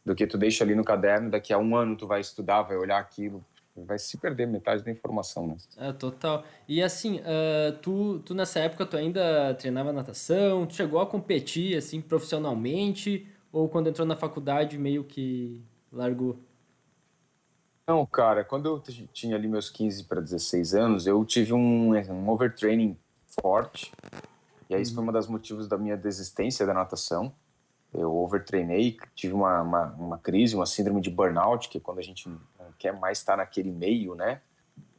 do 0.05 0.15
que 0.15 0.27
tu 0.27 0.39
deixa 0.39 0.63
ali 0.65 0.75
no 0.75 0.85
caderno, 0.85 1.31
daqui 1.31 1.53
a 1.53 1.59
um 1.59 1.77
ano 1.77 1.97
tu 1.97 2.07
vai 2.07 2.21
estudar, 2.21 2.63
vai 2.63 2.77
olhar 2.77 2.99
aquilo, 2.99 3.45
vai 3.77 3.99
se 3.99 4.17
perder 4.17 4.47
metade 4.47 4.85
da 4.85 4.91
informação, 4.91 5.47
né? 5.47 5.57
É, 5.79 5.93
total. 5.93 6.45
E 6.69 6.83
assim, 6.83 7.21
uh, 7.21 7.73
tu, 7.83 8.21
tu 8.21 8.35
nessa 8.35 8.61
época 8.61 8.87
tu 8.87 8.97
ainda 8.97 9.55
treinava 9.55 9.93
natação, 9.93 10.67
tu 10.67 10.75
chegou 10.75 11.01
a 11.01 11.07
competir 11.07 11.77
assim 11.77 12.01
profissionalmente 12.01 13.27
ou 13.53 13.69
quando 13.69 13.89
entrou 13.89 14.07
na 14.07 14.17
faculdade 14.17 14.79
meio 14.79 15.05
que 15.05 15.61
largou? 15.93 16.39
Não, 17.91 18.07
cara, 18.07 18.45
quando 18.45 18.67
eu 18.67 18.83
tinha 19.13 19.37
ali 19.37 19.49
meus 19.49 19.71
15 19.71 20.05
para 20.05 20.21
16 20.21 20.75
anos, 20.75 21.07
eu 21.07 21.25
tive 21.25 21.53
um, 21.53 21.95
um 21.95 22.29
overtraining 22.29 22.97
forte. 23.41 23.93
E 24.69 24.75
aí 24.75 24.83
isso 24.83 24.95
foi 24.95 25.03
uhum. 25.03 25.11
um 25.11 25.13
dos 25.13 25.27
motivos 25.27 25.67
da 25.67 25.77
minha 25.77 25.97
desistência 25.97 26.67
da 26.67 26.73
natação 26.75 27.33
eu 27.93 28.15
overtreinei, 28.17 28.97
tive 29.15 29.35
uma, 29.35 29.63
uma, 29.63 29.85
uma, 29.99 30.19
crise, 30.19 30.55
uma 30.55 30.67
síndrome 30.67 31.01
de 31.01 31.11
burnout, 31.11 31.69
que 31.69 31.79
é 31.79 31.81
quando 31.81 31.99
a 31.99 32.03
gente 32.03 32.29
não 32.29 32.39
quer 32.79 32.93
mais 32.93 33.19
estar 33.19 33.37
naquele 33.37 33.71
meio, 33.71 34.15
né? 34.15 34.41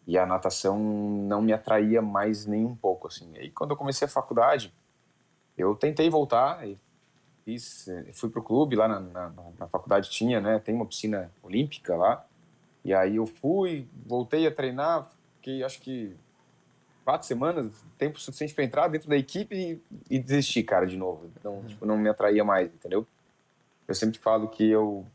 E 0.06 0.18
a 0.18 0.26
natação 0.26 0.78
não 0.78 1.42
me 1.42 1.54
atraía 1.54 2.02
mais 2.02 2.46
nem 2.46 2.66
um 2.66 2.76
pouco, 2.76 3.08
assim. 3.08 3.32
E 3.34 3.40
aí, 3.40 3.52
quando 3.52 3.72
eu 3.72 3.78
comecei 3.78 4.06
a 4.06 4.10
faculdade, 4.10 4.74
eu 5.58 5.74
tentei 5.76 6.10
voltar, 6.10 6.68
e 6.68 6.78
fiz, 7.46 7.88
fui 8.14 8.30
pro 8.30 8.44
clube 8.44 8.76
lá 8.76 8.88
na, 8.88 9.00
na, 9.00 9.34
na 9.58 9.68
faculdade 9.68 10.10
tinha, 10.10 10.42
né? 10.42 10.60
Tem 10.60 10.76
uma 10.76 10.86
piscina 10.86 11.32
olímpica 11.42 11.96
lá. 11.96 12.26
E 12.84 12.94
aí 12.94 13.18
eu 13.18 13.28
fui, 13.28 13.88
voltei 14.06 14.48
a 14.48 14.52
treinar, 14.52 15.10
fiquei 15.38 15.64
acho 15.64 15.80
que 15.82 16.16
quatro 17.04 17.28
semanas, 17.28 17.72
tempo 17.98 18.20
suficiente 18.20 18.54
para 18.54 18.64
entrar 18.64 18.88
dentro 18.88 19.10
da 19.10 19.18
equipe 19.18 19.56
e, 19.56 19.82
e, 20.10 20.20
desistir, 20.20 20.64
cara, 20.64 20.86
de 20.86 20.98
novo. 20.98 21.30
Então, 21.38 21.56
uhum. 21.56 21.66
tipo, 21.66 21.86
não 21.86 21.98
me 21.98 22.10
atraía 22.10 22.44
mais, 22.44 22.68
entendeu? 22.68 23.06
Eu 23.88 23.96
sempre 23.96 24.20
falo 24.20 24.48
que 24.48 24.70
eu, 24.70 25.06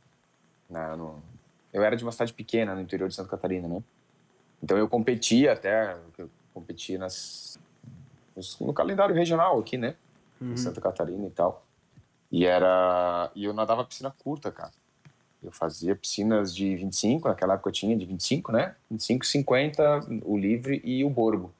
né, 0.68 0.94
no, 0.96 1.22
eu 1.72 1.82
era 1.82 1.96
de 1.96 2.04
uma 2.04 2.12
cidade 2.12 2.32
pequena 2.32 2.74
no 2.74 2.80
interior 2.80 3.08
de 3.08 3.14
Santa 3.14 3.30
Catarina, 3.30 3.68
né? 3.68 3.82
Então 4.62 4.76
eu 4.76 4.88
competia 4.88 5.52
até, 5.52 5.96
eu 6.18 6.30
competia 6.52 6.98
nas, 6.98 7.58
no 8.60 8.72
calendário 8.72 9.14
regional 9.14 9.58
aqui, 9.58 9.76
né? 9.76 9.94
Uhum. 10.40 10.56
Santa 10.56 10.80
Catarina 10.80 11.26
e 11.26 11.30
tal. 11.30 11.64
E 12.30 12.44
era, 12.44 13.30
e 13.34 13.44
eu 13.44 13.52
nadava 13.52 13.84
piscina 13.84 14.10
curta, 14.10 14.50
cara. 14.50 14.72
Eu 15.46 15.52
fazia 15.52 15.94
piscinas 15.94 16.54
de 16.54 16.74
25, 16.74 17.28
naquela 17.28 17.54
época 17.54 17.68
eu 17.68 17.72
tinha 17.72 17.96
de 17.96 18.04
25, 18.04 18.50
né? 18.50 18.74
25, 18.90 19.24
50, 19.24 20.00
o 20.24 20.36
livre 20.36 20.82
e 20.84 21.04
o 21.04 21.10
borbo. 21.10 21.54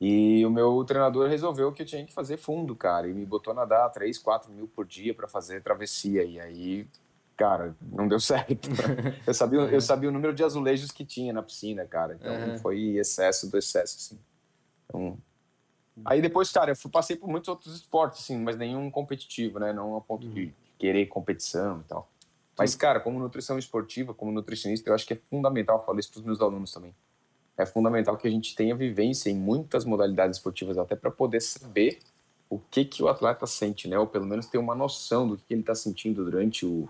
E 0.00 0.44
o 0.44 0.50
meu 0.50 0.84
treinador 0.84 1.28
resolveu 1.28 1.72
que 1.72 1.82
eu 1.82 1.86
tinha 1.86 2.04
que 2.04 2.12
fazer 2.12 2.36
fundo, 2.36 2.74
cara, 2.74 3.08
e 3.08 3.14
me 3.14 3.24
botou 3.24 3.52
a 3.52 3.54
nadar 3.54 3.88
3, 3.90 4.18
4 4.18 4.52
mil 4.52 4.66
por 4.66 4.84
dia 4.84 5.14
para 5.14 5.28
fazer 5.28 5.62
travessia. 5.62 6.24
E 6.24 6.40
aí, 6.40 6.86
cara, 7.36 7.74
não 7.80 8.08
deu 8.08 8.18
certo. 8.20 8.68
eu, 9.26 9.32
sabia, 9.32 9.60
eu 9.60 9.80
sabia 9.80 10.08
o 10.08 10.12
número 10.12 10.34
de 10.34 10.42
azulejos 10.42 10.90
que 10.90 11.04
tinha 11.04 11.32
na 11.32 11.42
piscina, 11.42 11.86
cara. 11.86 12.18
Então 12.20 12.34
uhum. 12.34 12.58
foi 12.58 12.96
excesso 12.96 13.48
do 13.50 13.56
excesso, 13.56 13.96
assim. 13.96 14.18
Então, 14.84 15.16
aí 16.04 16.20
depois, 16.20 16.50
cara, 16.50 16.72
eu 16.72 16.90
passei 16.90 17.16
por 17.16 17.28
muitos 17.28 17.48
outros 17.48 17.74
esportes, 17.76 18.24
assim, 18.24 18.36
mas 18.36 18.56
nenhum 18.56 18.90
competitivo, 18.90 19.58
né? 19.60 19.72
Não 19.72 19.96
a 19.96 20.00
ponto 20.00 20.26
uhum. 20.26 20.34
de 20.34 20.52
querer 20.76 21.06
competição 21.06 21.80
e 21.80 21.84
tal. 21.84 22.10
Mas, 22.56 22.74
cara, 22.74 23.00
como 23.00 23.18
nutrição 23.18 23.58
esportiva, 23.58 24.14
como 24.14 24.30
nutricionista, 24.30 24.88
eu 24.88 24.94
acho 24.94 25.06
que 25.06 25.14
é 25.14 25.20
fundamental, 25.28 25.78
eu 25.78 25.84
falo 25.84 25.98
isso 25.98 26.10
para 26.10 26.20
os 26.20 26.24
meus 26.24 26.40
alunos 26.40 26.72
também 26.72 26.94
é 27.56 27.64
fundamental 27.64 28.16
que 28.16 28.26
a 28.26 28.30
gente 28.30 28.54
tenha 28.54 28.74
vivência 28.74 29.30
em 29.30 29.36
muitas 29.36 29.84
modalidades 29.84 30.38
esportivas, 30.38 30.76
até 30.76 30.96
para 30.96 31.10
poder 31.10 31.40
saber 31.40 31.98
o 32.50 32.58
que, 32.58 32.84
que 32.84 33.02
o 33.02 33.08
atleta 33.08 33.46
sente, 33.46 33.88
né? 33.88 33.98
Ou 33.98 34.06
pelo 34.06 34.26
menos 34.26 34.46
ter 34.46 34.58
uma 34.58 34.74
noção 34.74 35.28
do 35.28 35.36
que, 35.36 35.44
que 35.44 35.54
ele 35.54 35.60
está 35.60 35.74
sentindo 35.74 36.24
durante 36.24 36.66
o, 36.66 36.88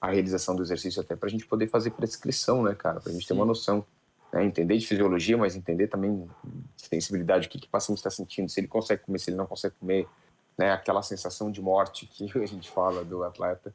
a 0.00 0.10
realização 0.10 0.56
do 0.56 0.62
exercício, 0.62 1.00
até 1.00 1.14
para 1.14 1.28
a 1.28 1.30
gente 1.30 1.46
poder 1.46 1.68
fazer 1.68 1.90
prescrição, 1.90 2.62
né, 2.62 2.74
cara? 2.74 3.00
Para 3.00 3.10
a 3.10 3.14
gente 3.14 3.26
ter 3.26 3.34
uma 3.34 3.44
noção. 3.44 3.84
Né? 4.32 4.44
Entender 4.44 4.76
de 4.78 4.86
fisiologia, 4.86 5.36
mas 5.36 5.54
entender 5.54 5.86
também 5.86 6.28
de 6.76 6.88
sensibilidade, 6.88 7.46
o 7.46 7.50
que, 7.50 7.58
que 7.58 7.66
o 7.66 7.70
paciente 7.70 7.98
está 7.98 8.10
sentindo, 8.10 8.48
se 8.48 8.58
ele 8.58 8.68
consegue 8.68 9.02
comer, 9.02 9.18
se 9.18 9.30
ele 9.30 9.36
não 9.36 9.46
consegue 9.46 9.74
comer, 9.78 10.08
né? 10.56 10.72
Aquela 10.72 11.02
sensação 11.02 11.50
de 11.50 11.60
morte 11.60 12.06
que 12.06 12.26
a 12.40 12.46
gente 12.46 12.70
fala 12.70 13.04
do 13.04 13.22
atleta 13.22 13.72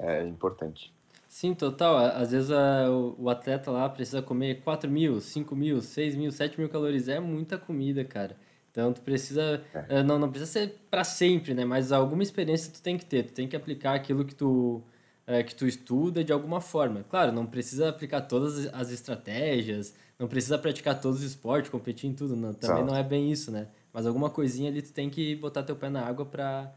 é 0.00 0.24
importante. 0.24 0.92
Sim, 1.28 1.54
total. 1.54 1.96
Às 1.96 2.32
vezes 2.32 2.50
a, 2.50 2.90
o 2.90 3.30
atleta 3.30 3.70
lá 3.70 3.88
precisa 3.88 4.20
comer 4.20 4.62
4 4.62 4.90
mil, 4.90 5.20
5 5.20 5.54
mil, 5.54 5.80
6 5.80 6.16
mil, 6.16 6.32
7 6.32 6.58
mil 6.58 6.68
calorias. 6.68 7.08
É 7.08 7.20
muita 7.20 7.56
comida, 7.56 8.04
cara. 8.04 8.36
Então 8.70 8.92
tu 8.92 9.00
precisa. 9.00 9.62
É. 9.72 9.98
Eh, 9.98 10.02
não, 10.02 10.18
não 10.18 10.28
precisa 10.28 10.50
ser 10.50 10.80
para 10.90 11.04
sempre, 11.04 11.54
né? 11.54 11.64
Mas 11.64 11.92
alguma 11.92 12.22
experiência 12.22 12.72
tu 12.72 12.82
tem 12.82 12.98
que 12.98 13.04
ter. 13.04 13.24
Tu 13.24 13.32
tem 13.32 13.46
que 13.48 13.54
aplicar 13.54 13.94
aquilo 13.94 14.24
que 14.24 14.34
tu, 14.34 14.82
é, 15.26 15.42
que 15.44 15.54
tu 15.54 15.66
estuda 15.66 16.24
de 16.24 16.32
alguma 16.32 16.60
forma. 16.60 17.04
Claro, 17.08 17.30
não 17.30 17.46
precisa 17.46 17.88
aplicar 17.90 18.22
todas 18.22 18.66
as 18.74 18.90
estratégias, 18.90 19.94
não 20.18 20.26
precisa 20.26 20.58
praticar 20.58 21.00
todos 21.00 21.20
os 21.20 21.26
esportes, 21.26 21.70
competir 21.70 22.10
em 22.10 22.14
tudo. 22.14 22.34
Não, 22.34 22.52
também 22.54 22.84
não 22.84 22.96
é 22.96 23.02
bem 23.04 23.30
isso, 23.30 23.52
né? 23.52 23.68
Mas 23.92 24.06
alguma 24.06 24.30
coisinha 24.30 24.68
ali 24.70 24.82
tu 24.82 24.92
tem 24.92 25.08
que 25.08 25.36
botar 25.36 25.62
teu 25.62 25.76
pé 25.76 25.88
na 25.88 26.04
água 26.04 26.26
para 26.26 26.72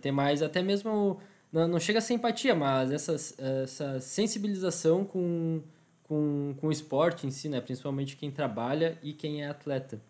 ter 0.00 0.10
mais. 0.10 0.42
Até 0.42 0.62
mesmo 0.62 1.20
não, 1.52 1.66
não 1.66 1.80
chega 1.80 1.98
a 1.98 2.02
ser 2.02 2.14
empatia, 2.14 2.54
mas 2.54 2.92
essa, 2.92 3.14
essa 3.62 4.00
sensibilização 4.00 5.04
com, 5.04 5.62
com, 6.04 6.54
com 6.60 6.68
o 6.68 6.72
esporte 6.72 7.26
em 7.26 7.30
si, 7.30 7.48
né? 7.48 7.60
principalmente 7.60 8.16
quem 8.16 8.30
trabalha 8.30 8.98
e 9.02 9.12
quem 9.12 9.42
é 9.42 9.48
atleta. 9.48 10.00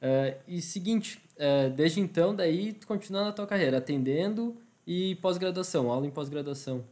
Uh, 0.00 0.38
e 0.46 0.62
seguinte, 0.62 1.20
uh, 1.36 1.70
desde 1.70 2.00
então, 2.00 2.34
daí 2.34 2.72
tu 2.72 2.86
continua 2.86 3.24
na 3.24 3.32
tua 3.32 3.46
carreira, 3.46 3.78
atendendo 3.78 4.56
e 4.86 5.16
pós-graduação, 5.16 5.90
aula 5.90 6.06
em 6.06 6.10
pós-graduação. 6.10 6.84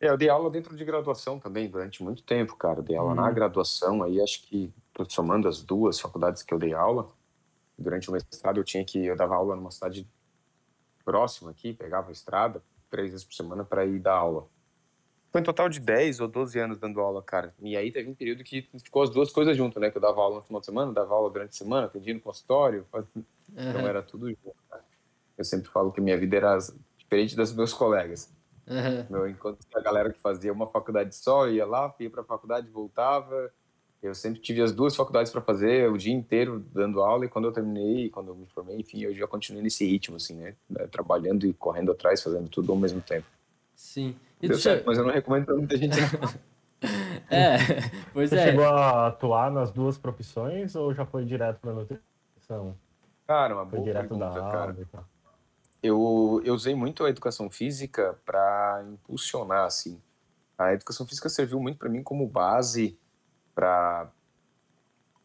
É, 0.00 0.08
eu 0.08 0.16
dei 0.16 0.28
aula 0.28 0.48
dentro 0.48 0.76
de 0.76 0.84
graduação 0.84 1.40
também 1.40 1.68
durante 1.68 2.02
muito 2.02 2.22
tempo, 2.22 2.54
cara. 2.54 2.78
Eu 2.78 2.84
dei 2.84 2.96
aula 2.96 3.10
uhum. 3.10 3.16
na 3.16 3.30
graduação, 3.30 4.02
aí 4.02 4.20
acho 4.22 4.42
que 4.42 4.72
tô 4.94 5.04
somando 5.10 5.48
as 5.48 5.62
duas 5.62 5.98
faculdades 5.98 6.42
que 6.42 6.54
eu 6.54 6.58
dei 6.58 6.72
aula. 6.72 7.10
Durante 7.76 8.08
o 8.08 8.12
mestrado 8.12 8.58
eu 8.58 8.64
tinha 8.64 8.84
que 8.84 9.04
eu 9.04 9.16
dava 9.16 9.34
aula 9.34 9.56
numa 9.56 9.72
cidade 9.72 10.08
próxima 11.04 11.50
aqui, 11.50 11.72
pegava 11.72 12.10
a 12.10 12.12
estrada 12.12 12.62
três 12.90 13.10
vezes 13.10 13.24
por 13.24 13.34
semana 13.34 13.64
para 13.64 13.84
ir 13.84 13.98
dar 13.98 14.14
aula. 14.14 14.48
Foi 15.30 15.40
um 15.42 15.44
total 15.44 15.68
de 15.68 15.78
10 15.78 16.20
ou 16.20 16.28
12 16.28 16.58
anos 16.58 16.78
dando 16.78 17.00
aula, 17.00 17.22
cara. 17.22 17.54
E 17.60 17.76
aí 17.76 17.92
teve 17.92 18.08
um 18.08 18.14
período 18.14 18.42
que 18.42 18.66
ficou 18.82 19.02
as 19.02 19.10
duas 19.10 19.30
coisas 19.30 19.56
junto, 19.56 19.78
né? 19.78 19.90
Que 19.90 19.98
eu 19.98 20.02
dava 20.02 20.20
aula 20.20 20.36
no 20.36 20.42
final 20.42 20.60
de 20.60 20.66
semana, 20.66 20.92
dava 20.92 21.14
aula 21.14 21.30
durante 21.30 21.50
a 21.50 21.52
semana, 21.52 21.86
atendia 21.86 22.14
no 22.14 22.20
consultório. 22.20 22.86
Uhum. 22.94 23.24
Então 23.50 23.86
era 23.86 24.02
tudo 24.02 24.28
junto, 24.28 24.56
cara. 24.70 24.82
Eu 25.36 25.44
sempre 25.44 25.70
falo 25.70 25.92
que 25.92 26.00
minha 26.00 26.16
vida 26.16 26.36
era 26.36 26.58
diferente 26.96 27.36
das 27.36 27.52
meus 27.52 27.74
colegas. 27.74 28.32
Uhum. 28.66 29.06
Meu, 29.10 29.28
enquanto 29.28 29.58
a 29.74 29.80
galera 29.80 30.12
que 30.12 30.18
fazia 30.18 30.52
uma 30.52 30.66
faculdade 30.66 31.14
só, 31.14 31.48
ia 31.48 31.66
lá, 31.66 31.94
ia 32.00 32.10
para 32.10 32.22
a 32.22 32.24
faculdade, 32.24 32.68
voltava. 32.70 33.52
Eu 34.00 34.14
sempre 34.14 34.40
tive 34.40 34.62
as 34.62 34.72
duas 34.72 34.94
faculdades 34.94 35.32
para 35.32 35.40
fazer, 35.40 35.90
o 35.90 35.98
dia 35.98 36.14
inteiro 36.14 36.64
dando 36.72 37.02
aula, 37.02 37.24
e 37.24 37.28
quando 37.28 37.46
eu 37.46 37.52
terminei, 37.52 38.08
quando 38.08 38.28
eu 38.28 38.36
me 38.36 38.46
formei, 38.46 38.76
enfim, 38.76 39.02
eu 39.02 39.12
já 39.12 39.26
continuei 39.26 39.62
nesse 39.62 39.84
ritmo, 39.84 40.16
assim, 40.16 40.34
né? 40.34 40.54
Trabalhando 40.90 41.46
e 41.46 41.52
correndo 41.52 41.90
atrás, 41.90 42.22
fazendo 42.22 42.48
tudo 42.48 42.70
ao 42.70 42.78
mesmo 42.78 43.00
tempo. 43.00 43.26
Sim. 43.74 44.14
E 44.40 44.46
Deu 44.46 44.56
certo, 44.56 44.84
mas 44.86 44.98
eu 44.98 45.04
não 45.04 45.12
recomendo 45.12 45.46
pra 45.46 45.56
muita 45.56 45.76
gente. 45.76 45.96
é, 47.28 47.56
pois 48.12 48.30
Você 48.30 48.36
é. 48.36 48.44
chegou 48.44 48.66
a 48.66 49.08
atuar 49.08 49.50
nas 49.50 49.72
duas 49.72 49.98
profissões 49.98 50.76
ou 50.76 50.94
já 50.94 51.04
foi 51.04 51.24
direto 51.24 51.58
pra 51.58 51.72
nutrição? 51.72 52.76
Cara, 53.26 53.54
uma 53.54 53.66
foi 53.66 53.78
boa 53.78 53.84
direto 53.84 54.08
pergunta, 54.08 54.30
da 54.30 54.40
cara. 54.40 54.70
Aula, 54.72 55.08
eu, 55.82 56.40
eu 56.44 56.54
usei 56.54 56.74
muito 56.74 57.04
a 57.04 57.10
educação 57.10 57.50
física 57.50 58.16
para 58.24 58.84
impulsionar, 58.92 59.64
assim. 59.64 60.00
A 60.56 60.72
educação 60.72 61.06
física 61.06 61.28
serviu 61.28 61.60
muito 61.60 61.78
para 61.78 61.88
mim 61.88 62.02
como 62.02 62.26
base 62.26 62.98
para 63.58 64.08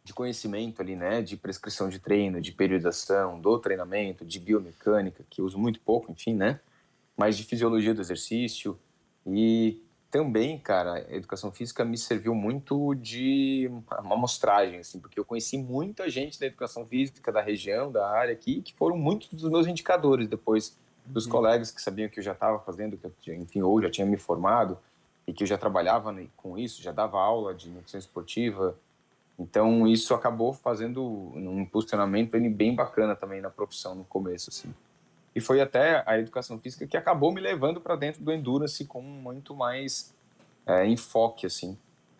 de 0.03 0.11
conhecimento 0.11 0.81
ali, 0.81 0.95
né, 0.95 1.21
de 1.21 1.37
prescrição 1.37 1.87
de 1.87 1.99
treino, 1.99 2.41
de 2.41 2.51
periodização, 2.51 3.39
do 3.39 3.59
treinamento, 3.59 4.25
de 4.25 4.39
biomecânica, 4.39 5.23
que 5.29 5.39
eu 5.39 5.45
uso 5.45 5.57
muito 5.57 5.79
pouco, 5.79 6.11
enfim, 6.11 6.33
né, 6.33 6.59
mas 7.15 7.37
de 7.37 7.43
fisiologia 7.43 7.93
do 7.93 8.01
exercício 8.01 8.77
e 9.25 9.79
também, 10.09 10.57
cara, 10.57 10.95
a 10.95 11.15
educação 11.15 11.51
física 11.51 11.85
me 11.85 11.97
serviu 11.97 12.33
muito 12.33 12.95
de 12.95 13.69
uma 13.99 14.15
amostragem, 14.15 14.79
assim, 14.79 14.99
porque 14.99 15.19
eu 15.19 15.25
conheci 15.25 15.57
muita 15.57 16.09
gente 16.09 16.39
da 16.39 16.47
educação 16.47 16.85
física 16.87 17.31
da 17.31 17.41
região, 17.41 17.91
da 17.91 18.09
área 18.09 18.33
aqui, 18.33 18.61
que 18.61 18.73
foram 18.73 18.97
muitos 18.97 19.29
dos 19.29 19.49
meus 19.49 19.67
indicadores 19.67 20.27
depois 20.27 20.75
dos 21.05 21.25
uhum. 21.25 21.31
colegas 21.31 21.71
que 21.71 21.81
sabiam 21.81 22.09
que 22.09 22.19
eu 22.19 22.23
já 22.23 22.33
estava 22.33 22.59
fazendo, 22.59 22.97
que 22.97 23.31
eu, 23.31 23.35
enfim, 23.35 23.61
ou 23.61 23.81
já 23.81 23.91
tinha 23.91 24.07
me 24.07 24.17
formado 24.17 24.77
e 25.25 25.33
que 25.33 25.43
eu 25.43 25.47
já 25.47 25.57
trabalhava 25.57 26.15
com 26.35 26.57
isso, 26.57 26.81
já 26.81 26.91
dava 26.91 27.19
aula 27.19 27.53
de 27.53 27.69
nutrição 27.69 27.99
esportiva. 27.99 28.77
Então, 29.39 29.87
isso 29.87 30.13
acabou 30.13 30.53
fazendo 30.53 31.03
um 31.03 31.61
impulsionamento 31.61 32.37
bem 32.51 32.75
bacana 32.75 33.15
também 33.15 33.41
na 33.41 33.49
profissão 33.49 33.95
no 33.95 34.03
começo, 34.03 34.49
assim. 34.49 34.73
E 35.35 35.41
foi 35.41 35.59
até 35.61 36.03
a 36.05 36.19
educação 36.19 36.59
física 36.59 36.85
que 36.85 36.95
acabou 36.95 37.31
me 37.31 37.41
levando 37.41 37.81
para 37.81 37.95
dentro 37.95 38.23
do 38.23 38.31
endurance 38.31 38.85
com 38.85 39.01
muito 39.01 39.55
mais 39.55 40.13
é, 40.65 40.85
enfoque, 40.85 41.47
assim. 41.47 41.77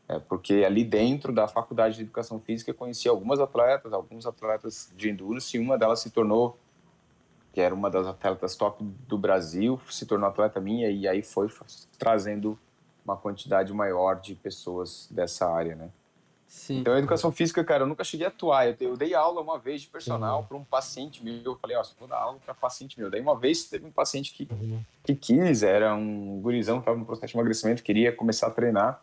É, 0.08 0.20
porque 0.20 0.64
ali 0.66 0.84
dentro 0.84 1.32
da 1.32 1.48
faculdade 1.48 1.96
de 1.96 2.02
educação 2.02 2.40
física 2.40 2.72
eu 2.72 2.76
conheci 2.76 3.08
algumas 3.08 3.40
atletas, 3.40 3.94
alguns 3.94 4.26
atletas 4.26 4.92
de 4.96 5.10
endurance, 5.10 5.56
e 5.56 5.60
uma 5.60 5.78
delas 5.78 6.00
se 6.00 6.10
tornou, 6.10 6.58
que 7.54 7.62
era 7.62 7.74
uma 7.74 7.90
das 7.90 8.08
atletas 8.08 8.56
top 8.56 8.84
do 9.08 9.18
Brasil, 9.18 9.80
se 9.90 10.06
tornou 10.06 10.28
atleta 10.28 10.60
minha, 10.60 10.90
e 10.90 11.08
aí 11.08 11.22
foi 11.22 11.48
trazendo 11.98 12.58
uma 13.06 13.18
quantidade 13.18 13.74
maior 13.74 14.20
de 14.20 14.36
pessoas 14.36 15.08
dessa 15.12 15.50
área, 15.50 15.76
né? 15.76 15.90
Sim. 16.54 16.80
Então, 16.80 16.94
a 16.94 17.00
educação 17.00 17.32
física, 17.32 17.64
cara, 17.64 17.82
eu 17.82 17.88
nunca 17.88 18.04
cheguei 18.04 18.28
a 18.28 18.30
atuar. 18.30 18.68
Eu, 18.68 18.76
eu 18.80 18.96
dei 18.96 19.16
aula 19.16 19.42
uma 19.42 19.58
vez 19.58 19.82
de 19.82 19.88
personal 19.88 20.44
para 20.44 20.56
um 20.56 20.64
paciente 20.64 21.24
meu. 21.24 21.42
Eu 21.44 21.56
falei, 21.56 21.76
ó, 21.76 21.84
vou 22.00 22.08
dar 22.08 22.18
aula 22.18 22.38
para 22.46 22.54
paciente 22.54 23.00
meu. 23.00 23.10
Daí, 23.10 23.20
uma 23.20 23.36
vez, 23.36 23.64
teve 23.64 23.88
um 23.88 23.92
paciente 23.92 24.32
que, 24.32 24.48
uhum. 24.54 24.80
que 25.04 25.16
quis, 25.16 25.64
era 25.64 25.96
um 25.96 26.40
gurizão 26.42 26.76
que 26.76 26.82
estava 26.84 26.96
no 26.96 27.06
processo 27.06 27.32
de 27.32 27.38
emagrecimento, 27.38 27.82
queria 27.82 28.16
começar 28.16 28.48
a 28.48 28.52
treinar. 28.52 29.02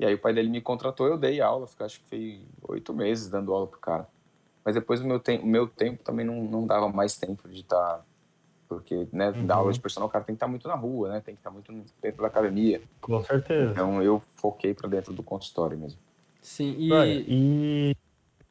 E 0.00 0.04
aí, 0.04 0.14
o 0.14 0.18
pai 0.18 0.34
dele 0.34 0.48
me 0.48 0.60
contratou, 0.60 1.06
eu 1.06 1.16
dei 1.16 1.40
aula. 1.40 1.68
Fiquei, 1.68 1.86
acho 1.86 2.00
que 2.00 2.08
foi 2.08 2.42
oito 2.62 2.92
meses 2.92 3.28
dando 3.28 3.54
aula 3.54 3.68
pro 3.68 3.78
cara. 3.78 4.08
Mas 4.64 4.74
depois, 4.74 5.00
o 5.00 5.06
meu, 5.06 5.20
te 5.20 5.38
o 5.38 5.46
meu 5.46 5.68
tempo 5.68 6.02
também 6.02 6.26
não, 6.26 6.42
não 6.42 6.66
dava 6.66 6.88
mais 6.88 7.16
tempo 7.16 7.48
de 7.48 7.60
estar. 7.60 7.98
Tá, 7.98 8.04
porque, 8.70 9.08
né, 9.12 9.30
uhum. 9.30 9.46
dar 9.46 9.56
aula 9.56 9.72
de 9.72 9.80
personal, 9.80 10.08
o 10.08 10.12
cara 10.12 10.24
tem 10.24 10.32
que 10.32 10.36
estar 10.36 10.46
tá 10.46 10.50
muito 10.50 10.68
na 10.68 10.76
rua, 10.76 11.08
né? 11.08 11.20
Tem 11.20 11.34
que 11.34 11.40
estar 11.40 11.50
tá 11.50 11.54
muito 11.54 11.72
dentro 12.00 12.22
da 12.22 12.28
academia. 12.28 12.80
Com 13.00 13.20
certeza. 13.24 13.72
Então, 13.72 14.00
eu 14.00 14.22
foquei 14.36 14.72
para 14.72 14.88
dentro 14.88 15.12
do 15.12 15.24
consultório 15.24 15.76
mesmo. 15.76 15.98
Sim, 16.40 16.76
e... 16.78 16.92
Olha, 16.92 17.24
e 17.26 17.96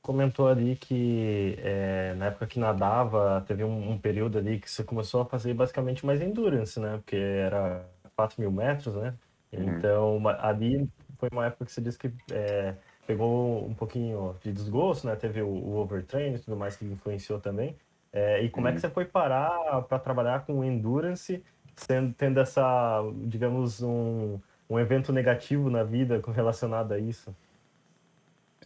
comentou 0.01 0.49
ali 0.49 0.75
que 0.75 1.57
é, 1.59 2.13
na 2.15 2.25
época 2.25 2.47
que 2.47 2.59
nadava, 2.59 3.45
teve 3.47 3.63
um, 3.63 3.91
um, 3.91 3.97
período 3.97 4.37
ali 4.37 4.59
que 4.59 4.69
você 4.69 4.83
começou 4.83 5.21
a 5.21 5.25
fazer 5.25 5.53
basicamente 5.53 6.05
mais 6.05 6.21
endurance, 6.21 6.77
né? 6.81 6.97
Porque 6.97 7.15
era 7.15 7.85
4 8.17 8.41
mil 8.41 8.51
metros, 8.51 8.95
né? 8.95 9.13
Uhum. 9.53 9.77
Então, 9.77 10.21
ali 10.39 10.89
foi 11.17 11.29
uma 11.31 11.45
época 11.45 11.63
que 11.63 11.71
você 11.71 11.79
disse 11.79 11.97
que 11.97 12.11
é, 12.31 12.75
pegou 13.07 13.65
um 13.65 13.73
pouquinho 13.73 14.35
de 14.43 14.51
desgosto, 14.51 15.07
né? 15.07 15.15
Teve 15.15 15.41
o, 15.41 15.47
o 15.47 15.77
overtrain 15.77 16.35
e 16.35 16.39
tudo 16.39 16.57
mais 16.57 16.75
que 16.75 16.83
influenciou 16.83 17.39
também. 17.39 17.73
É, 18.11 18.41
e 18.41 18.49
como 18.49 18.65
uhum. 18.65 18.69
é 18.69 18.71
que 18.73 18.77
uhum. 18.77 18.89
você 18.89 18.93
foi 18.93 19.05
parar 19.05 19.81
para 19.83 19.99
trabalhar 19.99 20.45
com 20.45 20.63
endurance, 20.63 21.43
sendo, 21.75 22.13
tendo 22.13 22.39
essa, 22.39 23.01
digamos, 23.25 23.81
um, 23.81 24.39
um 24.69 24.79
evento 24.79 25.13
negativo 25.13 25.69
na 25.69 25.83
vida 25.83 26.21
relacionado 26.33 26.91
a 26.93 26.99
isso? 26.99 27.35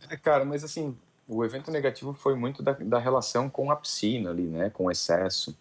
É, 0.10 0.18
cara, 0.18 0.46
mas 0.46 0.64
assim, 0.64 0.98
o 1.28 1.44
evento 1.44 1.72
negativo 1.72 2.14
foi 2.14 2.36
muito 2.36 2.62
da, 2.62 2.74
da 2.74 3.00
relação 3.00 3.50
com 3.50 3.72
a 3.72 3.76
piscina 3.76 4.30
ali, 4.30 4.44
né, 4.44 4.70
com 4.70 4.86
o 4.86 4.92
excesso. 4.92 5.58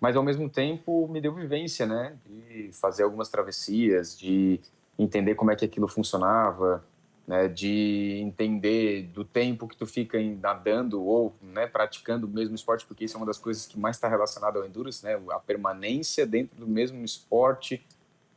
Mas 0.00 0.16
ao 0.16 0.22
mesmo 0.22 0.48
tempo 0.50 1.08
me 1.08 1.20
deu 1.20 1.34
vivência, 1.34 1.86
né, 1.86 2.16
de 2.26 2.70
fazer 2.72 3.04
algumas 3.04 3.28
travessias, 3.28 4.18
de 4.18 4.60
entender 4.98 5.34
como 5.34 5.50
é 5.50 5.56
que 5.56 5.64
aquilo 5.64 5.88
funcionava, 5.88 6.84
né, 7.26 7.48
de 7.48 8.20
entender 8.22 9.04
do 9.04 9.24
tempo 9.24 9.66
que 9.66 9.76
tu 9.76 9.86
fica 9.86 10.18
nadando 10.40 11.02
ou 11.02 11.34
né, 11.40 11.66
praticando 11.66 12.26
o 12.26 12.30
mesmo 12.30 12.54
esporte, 12.54 12.84
porque 12.84 13.04
isso 13.04 13.16
é 13.16 13.18
uma 13.18 13.26
das 13.26 13.38
coisas 13.38 13.66
que 13.66 13.78
mais 13.78 13.96
está 13.96 14.08
relacionada 14.08 14.58
ao 14.58 14.66
endurance, 14.66 15.02
né, 15.04 15.18
a 15.30 15.38
permanência 15.38 16.26
dentro 16.26 16.56
do 16.56 16.66
mesmo 16.66 17.04
esporte 17.04 17.82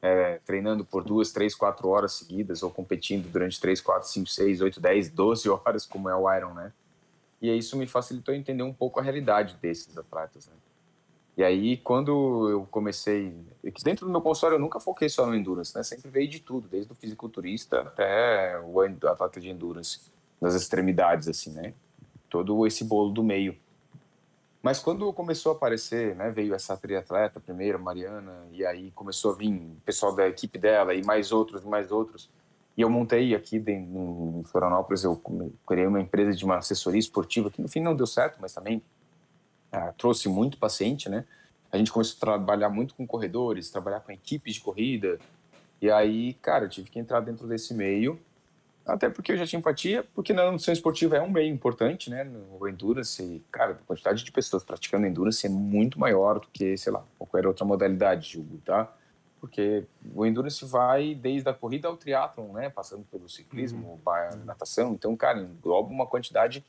é, 0.01 0.39
treinando 0.45 0.85
por 0.85 1.03
duas, 1.03 1.31
três, 1.31 1.55
quatro 1.55 1.89
horas 1.89 2.13
seguidas 2.13 2.63
ou 2.63 2.69
competindo 2.69 3.27
durante 3.29 3.59
três, 3.59 3.81
quatro, 3.81 4.07
cinco, 4.07 4.29
seis, 4.29 4.61
oito, 4.61 4.79
dez, 4.79 5.09
doze 5.09 5.49
horas, 5.49 5.85
como 5.85 6.09
é 6.09 6.15
o 6.15 6.33
Iron, 6.33 6.53
né? 6.53 6.71
E 7.41 7.55
isso 7.55 7.77
me 7.77 7.87
facilitou 7.87 8.33
entender 8.33 8.63
um 8.63 8.73
pouco 8.73 8.99
a 8.99 9.03
realidade 9.03 9.55
desses 9.61 9.97
atletas, 9.97 10.47
né? 10.47 10.53
E 11.37 11.43
aí, 11.43 11.77
quando 11.77 12.49
eu 12.49 12.67
comecei... 12.71 13.31
Dentro 13.83 14.07
do 14.07 14.11
meu 14.11 14.21
consultório, 14.21 14.55
eu 14.55 14.59
nunca 14.59 14.79
foquei 14.79 15.07
só 15.07 15.23
no 15.25 15.35
endurance, 15.35 15.75
né? 15.75 15.83
Sempre 15.83 16.09
veio 16.09 16.27
de 16.27 16.39
tudo, 16.39 16.67
desde 16.67 16.91
o 16.91 16.95
fisiculturista 16.95 17.81
até 17.81 18.59
o 18.59 18.81
atleta 18.81 19.39
de 19.39 19.47
endurance, 19.47 20.01
das 20.41 20.55
extremidades, 20.55 21.27
assim, 21.27 21.51
né? 21.51 21.75
Todo 22.27 22.65
esse 22.65 22.83
bolo 22.83 23.11
do 23.11 23.23
meio. 23.23 23.55
Mas 24.63 24.79
quando 24.79 25.13
começou 25.13 25.51
a 25.51 25.55
aparecer, 25.55 26.15
né, 26.15 26.31
veio 26.31 26.53
essa 26.53 26.75
triatleta 26.75 27.39
primeiro, 27.39 27.79
Mariana, 27.79 28.47
e 28.51 28.65
aí 28.65 28.91
começou 28.91 29.31
a 29.31 29.35
vir 29.35 29.53
o 29.53 29.77
pessoal 29.85 30.13
da 30.13 30.27
equipe 30.27 30.57
dela 30.57 30.93
e 30.93 31.05
mais 31.05 31.31
outros, 31.31 31.63
mais 31.63 31.91
outros. 31.91 32.29
E 32.75 32.81
eu 32.81 32.89
montei 32.89 33.33
aqui 33.33 33.63
em 33.65 34.43
Florianópolis, 34.45 35.03
eu 35.03 35.21
criei 35.65 35.87
uma 35.87 36.01
empresa 36.01 36.35
de 36.35 36.43
uma 36.43 36.57
assessoria 36.57 36.99
esportiva 36.99 37.49
que 37.49 37.61
no 37.61 37.69
fim 37.69 37.79
não 37.79 37.95
deu 37.95 38.07
certo, 38.07 38.39
mas 38.41 38.53
também 38.53 38.81
ah, 39.71 39.93
trouxe 39.97 40.29
muito 40.29 40.57
paciente, 40.57 41.09
né? 41.09 41.25
A 41.71 41.77
gente 41.77 41.91
começou 41.91 42.15
a 42.17 42.19
trabalhar 42.19 42.69
muito 42.69 42.95
com 42.95 43.05
corredores, 43.05 43.69
trabalhar 43.69 43.99
com 43.99 44.11
equipes 44.11 44.55
de 44.55 44.61
corrida. 44.61 45.19
E 45.81 45.91
aí, 45.91 46.33
cara, 46.35 46.65
eu 46.65 46.69
tive 46.69 46.89
que 46.89 46.99
entrar 46.99 47.19
dentro 47.19 47.47
desse 47.47 47.73
meio 47.73 48.19
até 48.87 49.09
porque 49.09 49.33
eu 49.33 49.37
já 49.37 49.45
tinha 49.45 49.59
empatia, 49.59 50.05
porque 50.15 50.31
na 50.31 50.49
nutrição 50.49 50.73
esportiva 50.73 51.17
é 51.17 51.21
um 51.21 51.29
meio 51.29 51.53
importante, 51.53 52.09
né? 52.09 52.23
No 52.23 52.67
endurance, 52.67 53.43
cara, 53.51 53.73
a 53.73 53.75
quantidade 53.75 54.23
de 54.23 54.31
pessoas 54.31 54.63
praticando 54.63 55.05
endurance 55.05 55.45
é 55.45 55.49
muito 55.49 55.99
maior 55.99 56.39
do 56.39 56.47
que, 56.47 56.77
sei 56.77 56.93
lá, 56.93 57.03
qualquer 57.17 57.45
outra 57.45 57.65
modalidade, 57.65 58.31
julgo, 58.31 58.59
tá? 58.59 58.89
Porque 59.41 59.83
o 60.15 60.25
endurance 60.25 60.63
vai 60.65 61.13
desde 61.13 61.49
a 61.49 61.53
corrida 61.53 61.89
ao 61.89 61.97
triatlon, 61.97 62.53
né? 62.53 62.69
Passando 62.69 63.03
pelo 63.11 63.27
ciclismo, 63.27 63.99
uhum. 64.05 64.45
natação. 64.45 64.93
Então, 64.93 65.15
cara, 65.17 65.41
engloba 65.41 65.89
uma 65.89 66.07
quantidade 66.07 66.65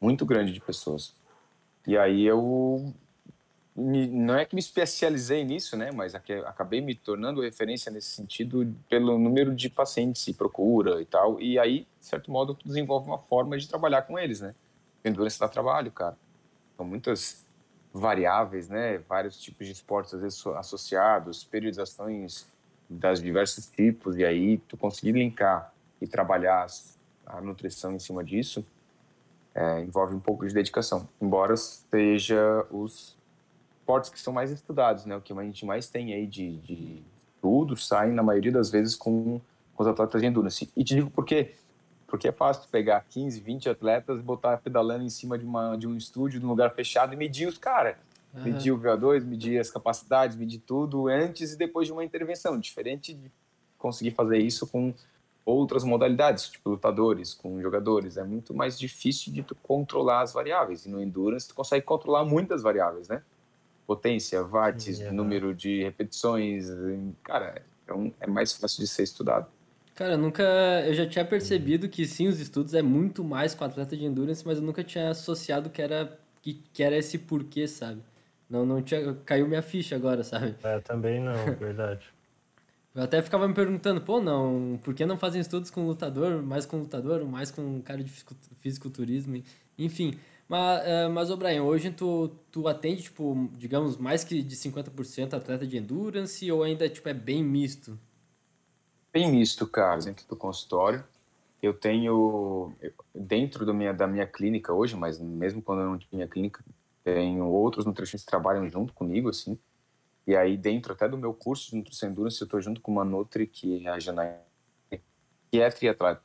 muito 0.00 0.26
grande 0.26 0.52
de 0.52 0.60
pessoas. 0.60 1.14
E 1.86 1.96
aí 1.96 2.24
eu 2.24 2.92
não 3.76 4.34
é 4.34 4.46
que 4.46 4.54
me 4.54 4.60
especializei 4.60 5.44
nisso, 5.44 5.76
né, 5.76 5.90
mas 5.92 6.14
acabei 6.14 6.80
me 6.80 6.94
tornando 6.94 7.42
referência 7.42 7.92
nesse 7.92 8.08
sentido 8.08 8.74
pelo 8.88 9.18
número 9.18 9.54
de 9.54 9.68
pacientes 9.68 10.26
e 10.28 10.32
procura 10.32 11.00
e 11.02 11.04
tal. 11.04 11.38
E 11.38 11.58
aí, 11.58 11.86
de 12.00 12.06
certo 12.06 12.30
modo, 12.30 12.54
tu 12.54 12.66
desenvolve 12.66 13.06
uma 13.06 13.18
forma 13.18 13.58
de 13.58 13.68
trabalhar 13.68 14.02
com 14.02 14.18
eles, 14.18 14.40
né? 14.40 14.54
Endurance 15.04 15.38
dá 15.38 15.46
trabalho, 15.46 15.92
cara. 15.92 16.16
São 16.74 16.86
muitas 16.86 17.44
variáveis, 17.92 18.66
né? 18.66 18.96
Vários 19.06 19.38
tipos 19.38 19.66
de 19.66 19.74
esportes 19.74 20.14
às 20.14 20.22
vezes 20.22 20.46
associados, 20.46 21.44
periodizações 21.44 22.46
das 22.88 23.20
diversos 23.20 23.66
tipos 23.66 24.16
e 24.16 24.24
aí 24.24 24.58
tu 24.58 24.76
conseguir 24.76 25.12
linkar 25.12 25.74
e 26.00 26.06
trabalhar 26.06 26.66
a 27.26 27.40
nutrição 27.40 27.92
em 27.92 27.98
cima 27.98 28.24
disso 28.24 28.64
é, 29.56 29.80
envolve 29.80 30.14
um 30.14 30.20
pouco 30.20 30.46
de 30.46 30.52
dedicação, 30.52 31.08
embora 31.18 31.56
seja 31.56 32.66
os 32.70 33.16
esportes 33.78 34.10
que 34.10 34.20
são 34.20 34.30
mais 34.30 34.50
estudados, 34.50 35.06
né? 35.06 35.16
O 35.16 35.20
que 35.22 35.32
a 35.32 35.42
gente 35.42 35.64
mais 35.64 35.88
tem 35.88 36.12
aí 36.12 36.26
de, 36.26 36.58
de 36.58 37.02
tudo 37.40 37.74
sai, 37.74 38.10
na 38.12 38.22
maioria 38.22 38.52
das 38.52 38.70
vezes, 38.70 38.94
com, 38.94 39.40
com 39.74 39.82
os 39.82 39.88
atletas 39.88 40.20
de 40.20 40.26
endurance. 40.26 40.70
E 40.76 40.84
te 40.84 40.94
digo 40.94 41.08
por 41.08 41.24
quê? 41.24 41.54
Porque 42.06 42.28
é 42.28 42.32
fácil 42.32 42.68
pegar 42.70 43.02
15, 43.08 43.40
20 43.40 43.70
atletas, 43.70 44.20
botar 44.20 44.58
pedalando 44.58 45.04
em 45.04 45.08
cima 45.08 45.38
de, 45.38 45.46
uma, 45.46 45.74
de 45.76 45.88
um 45.88 45.96
estúdio, 45.96 46.38
de 46.38 46.44
um 46.44 46.50
lugar 46.50 46.70
fechado 46.72 47.14
e 47.14 47.16
medir 47.16 47.48
os 47.48 47.56
caras. 47.56 47.96
Uhum. 48.34 48.42
Medir 48.42 48.72
o 48.72 48.78
VO2, 48.78 49.24
medir 49.24 49.58
as 49.58 49.70
capacidades, 49.70 50.36
medir 50.36 50.58
tudo 50.58 51.08
antes 51.08 51.54
e 51.54 51.56
depois 51.56 51.86
de 51.86 51.94
uma 51.94 52.04
intervenção. 52.04 52.60
Diferente 52.60 53.14
de 53.14 53.32
conseguir 53.78 54.10
fazer 54.10 54.38
isso 54.38 54.66
com 54.66 54.92
outras 55.46 55.84
modalidades, 55.84 56.48
tipo 56.48 56.70
lutadores, 56.70 57.32
com 57.32 57.62
jogadores. 57.62 58.16
É 58.16 58.24
muito 58.24 58.52
mais 58.52 58.76
difícil 58.76 59.32
de 59.32 59.44
tu 59.44 59.54
controlar 59.54 60.22
as 60.22 60.32
variáveis. 60.32 60.84
E 60.84 60.90
no 60.90 61.00
Endurance 61.00 61.46
tu 61.46 61.54
consegue 61.54 61.86
controlar 61.86 62.24
muitas 62.24 62.62
variáveis, 62.62 63.08
né? 63.08 63.22
Potência, 63.86 64.42
watts, 64.42 65.00
é 65.00 65.12
número 65.12 65.54
de 65.54 65.84
repetições. 65.84 66.66
Cara, 67.22 67.62
é, 67.86 67.94
um, 67.94 68.12
é 68.20 68.26
mais 68.26 68.52
fácil 68.52 68.80
de 68.80 68.88
ser 68.88 69.04
estudado. 69.04 69.46
Cara, 69.94 70.14
eu 70.14 70.18
nunca. 70.18 70.42
Eu 70.84 70.92
já 70.92 71.06
tinha 71.06 71.24
percebido 71.24 71.88
que 71.88 72.04
sim, 72.04 72.26
os 72.26 72.40
estudos 72.40 72.74
é 72.74 72.82
muito 72.82 73.22
mais 73.22 73.54
com 73.54 73.64
atleta 73.64 73.96
de 73.96 74.04
endurance, 74.04 74.44
mas 74.44 74.58
eu 74.58 74.64
nunca 74.64 74.82
tinha 74.82 75.10
associado 75.10 75.70
que 75.70 75.80
era, 75.80 76.18
que, 76.42 76.54
que 76.72 76.82
era 76.82 76.96
esse 76.96 77.16
porquê, 77.16 77.68
sabe? 77.68 78.02
Não, 78.50 78.66
não 78.66 78.82
tinha. 78.82 79.14
Caiu 79.24 79.46
minha 79.46 79.62
ficha 79.62 79.94
agora, 79.94 80.24
sabe? 80.24 80.56
É, 80.64 80.80
também 80.80 81.20
não, 81.20 81.32
verdade. 81.56 82.12
Eu 82.96 83.02
até 83.02 83.20
ficava 83.20 83.46
me 83.46 83.52
perguntando, 83.52 84.00
pô, 84.00 84.22
não, 84.22 84.80
por 84.82 84.94
que 84.94 85.04
não 85.04 85.18
fazem 85.18 85.38
estudos 85.38 85.70
com 85.70 85.86
lutador, 85.86 86.42
mais 86.42 86.64
com 86.64 86.78
lutador, 86.78 87.22
mais 87.26 87.50
com 87.50 87.82
cara 87.82 88.02
de 88.02 88.10
fisiculturismo, 88.58 89.42
enfim. 89.78 90.18
Mas, 90.48 90.82
uh, 90.82 91.10
mas 91.10 91.30
ô 91.30 91.36
Brian, 91.36 91.62
hoje 91.62 91.90
tu, 91.90 92.30
tu 92.50 92.66
atende, 92.66 93.02
tipo, 93.02 93.50
digamos, 93.52 93.98
mais 93.98 94.24
que 94.24 94.42
de 94.42 94.56
50% 94.56 95.34
atleta 95.34 95.66
de 95.66 95.76
endurance 95.76 96.50
ou 96.50 96.62
ainda, 96.62 96.88
tipo, 96.88 97.06
é 97.06 97.12
bem 97.12 97.44
misto? 97.44 97.98
Bem 99.12 99.30
misto, 99.30 99.66
cara, 99.66 100.00
dentro 100.00 100.26
do 100.26 100.34
consultório. 100.34 101.04
Eu 101.62 101.74
tenho, 101.74 102.72
dentro 103.14 103.66
do 103.66 103.74
minha, 103.74 103.92
da 103.92 104.06
minha 104.06 104.26
clínica 104.26 104.72
hoje, 104.72 104.96
mas 104.96 105.18
mesmo 105.18 105.60
quando 105.60 105.82
eu 105.82 105.90
não 105.90 105.98
tinha 105.98 106.26
clínica, 106.26 106.64
tenho 107.04 107.44
outros 107.46 107.84
nutricionistas 107.84 108.24
que 108.24 108.30
trabalham 108.30 108.66
junto 108.70 108.94
comigo, 108.94 109.28
assim, 109.28 109.58
e 110.26 110.34
aí, 110.34 110.56
dentro 110.56 110.92
até 110.92 111.08
do 111.08 111.16
meu 111.16 111.32
curso 111.32 111.70
de 111.70 111.76
Nutrição 111.76 112.10
Endurance, 112.10 112.40
eu 112.40 112.46
estou 112.46 112.60
junto 112.60 112.80
com 112.80 112.90
uma 112.90 113.04
Nutri, 113.04 113.46
que 113.46 113.86
é 113.86 113.90
a 113.90 113.98
Janaína, 113.98 114.40
que 114.90 115.60
é 115.60 115.70
triatleta. 115.70 116.22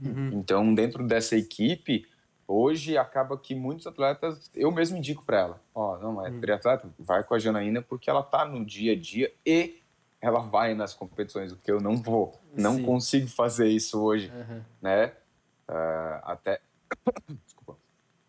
Uhum. 0.00 0.30
Então, 0.32 0.74
dentro 0.74 1.06
dessa 1.06 1.36
equipe, 1.36 2.06
hoje 2.48 2.96
acaba 2.96 3.36
que 3.36 3.54
muitos 3.54 3.86
atletas, 3.86 4.50
eu 4.54 4.72
mesmo 4.72 4.96
indico 4.96 5.22
para 5.24 5.40
ela, 5.40 5.62
ó, 5.74 5.94
oh, 5.94 5.98
não, 5.98 6.26
é 6.26 6.30
uhum. 6.30 6.40
triatleta, 6.40 6.88
vai 6.98 7.22
com 7.22 7.34
a 7.34 7.38
Janaína 7.38 7.82
porque 7.82 8.08
ela 8.08 8.22
tá 8.22 8.46
no 8.46 8.64
dia 8.64 8.92
a 8.92 8.96
dia 8.96 9.30
e 9.44 9.78
ela 10.22 10.40
vai 10.40 10.74
nas 10.74 10.94
competições, 10.94 11.52
o 11.52 11.56
que 11.58 11.70
eu 11.70 11.82
não 11.82 11.96
vou, 11.96 12.40
não 12.54 12.76
Sim. 12.76 12.84
consigo 12.84 13.28
fazer 13.28 13.68
isso 13.68 14.02
hoje, 14.02 14.32
uhum. 14.34 14.62
né? 14.80 15.12
Uh, 15.68 16.20
até 16.22 16.60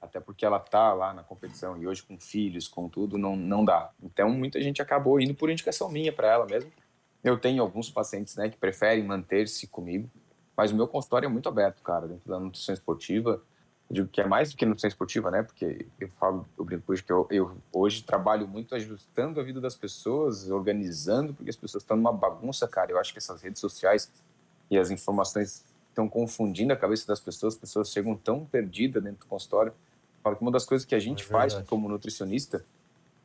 até 0.05 0.19
porque 0.19 0.45
ela 0.45 0.59
tá 0.59 0.93
lá 0.93 1.13
na 1.13 1.23
competição 1.23 1.77
e 1.77 1.87
hoje 1.87 2.01
com 2.03 2.19
filhos, 2.19 2.67
com 2.67 2.87
tudo, 2.87 3.17
não, 3.17 3.35
não 3.35 3.65
dá. 3.65 3.91
Então 4.01 4.29
muita 4.29 4.61
gente 4.61 4.81
acabou 4.81 5.19
indo 5.19 5.35
por 5.35 5.49
indicação 5.49 5.89
minha 5.89 6.13
para 6.13 6.31
ela 6.31 6.45
mesmo. 6.45 6.71
Eu 7.23 7.37
tenho 7.37 7.61
alguns 7.61 7.89
pacientes, 7.89 8.35
né, 8.35 8.49
que 8.49 8.57
preferem 8.57 9.03
manter-se 9.03 9.67
comigo, 9.67 10.09
mas 10.55 10.71
o 10.71 10.75
meu 10.75 10.87
consultório 10.87 11.25
é 11.25 11.29
muito 11.29 11.49
aberto, 11.49 11.81
cara, 11.81 12.07
dentro 12.07 12.29
da 12.29 12.39
nutrição 12.39 12.73
esportiva. 12.73 13.41
Eu 13.89 13.93
digo 13.93 14.07
que 14.07 14.21
é 14.21 14.27
mais 14.27 14.51
do 14.51 14.57
que 14.57 14.65
nutrição 14.65 14.87
esportiva, 14.87 15.29
né? 15.29 15.43
Porque 15.43 15.85
eu 15.99 16.09
falo, 16.09 16.47
eu 16.57 16.63
brinco 16.63 16.91
hoje 16.91 17.03
que 17.03 17.11
eu, 17.11 17.27
eu 17.29 17.57
hoje 17.71 18.03
trabalho 18.03 18.47
muito 18.47 18.73
ajustando 18.73 19.39
a 19.39 19.43
vida 19.43 19.61
das 19.61 19.75
pessoas, 19.75 20.49
organizando, 20.49 21.33
porque 21.33 21.49
as 21.49 21.55
pessoas 21.55 21.83
estão 21.83 21.97
numa 21.97 22.13
bagunça, 22.13 22.67
cara. 22.67 22.91
Eu 22.91 22.99
acho 22.99 23.11
que 23.11 23.19
essas 23.19 23.41
redes 23.41 23.59
sociais 23.59 24.11
e 24.71 24.77
as 24.77 24.89
informações 24.89 25.63
estão 25.89 26.09
confundindo 26.09 26.73
a 26.73 26.75
cabeça 26.75 27.07
das 27.07 27.19
pessoas, 27.19 27.53
as 27.53 27.59
pessoas 27.59 27.91
chegam 27.91 28.15
tão 28.15 28.45
perdidas 28.45 29.01
dentro 29.01 29.19
do 29.19 29.27
consultório 29.27 29.73
falo 30.25 30.35
que 30.35 30.41
uma 30.41 30.51
das 30.51 30.65
coisas 30.65 30.83
que 30.83 30.95
a 30.95 30.99
gente 30.99 31.23
é 31.23 31.27
faz 31.27 31.53
como 31.69 31.87
nutricionista 31.87 32.65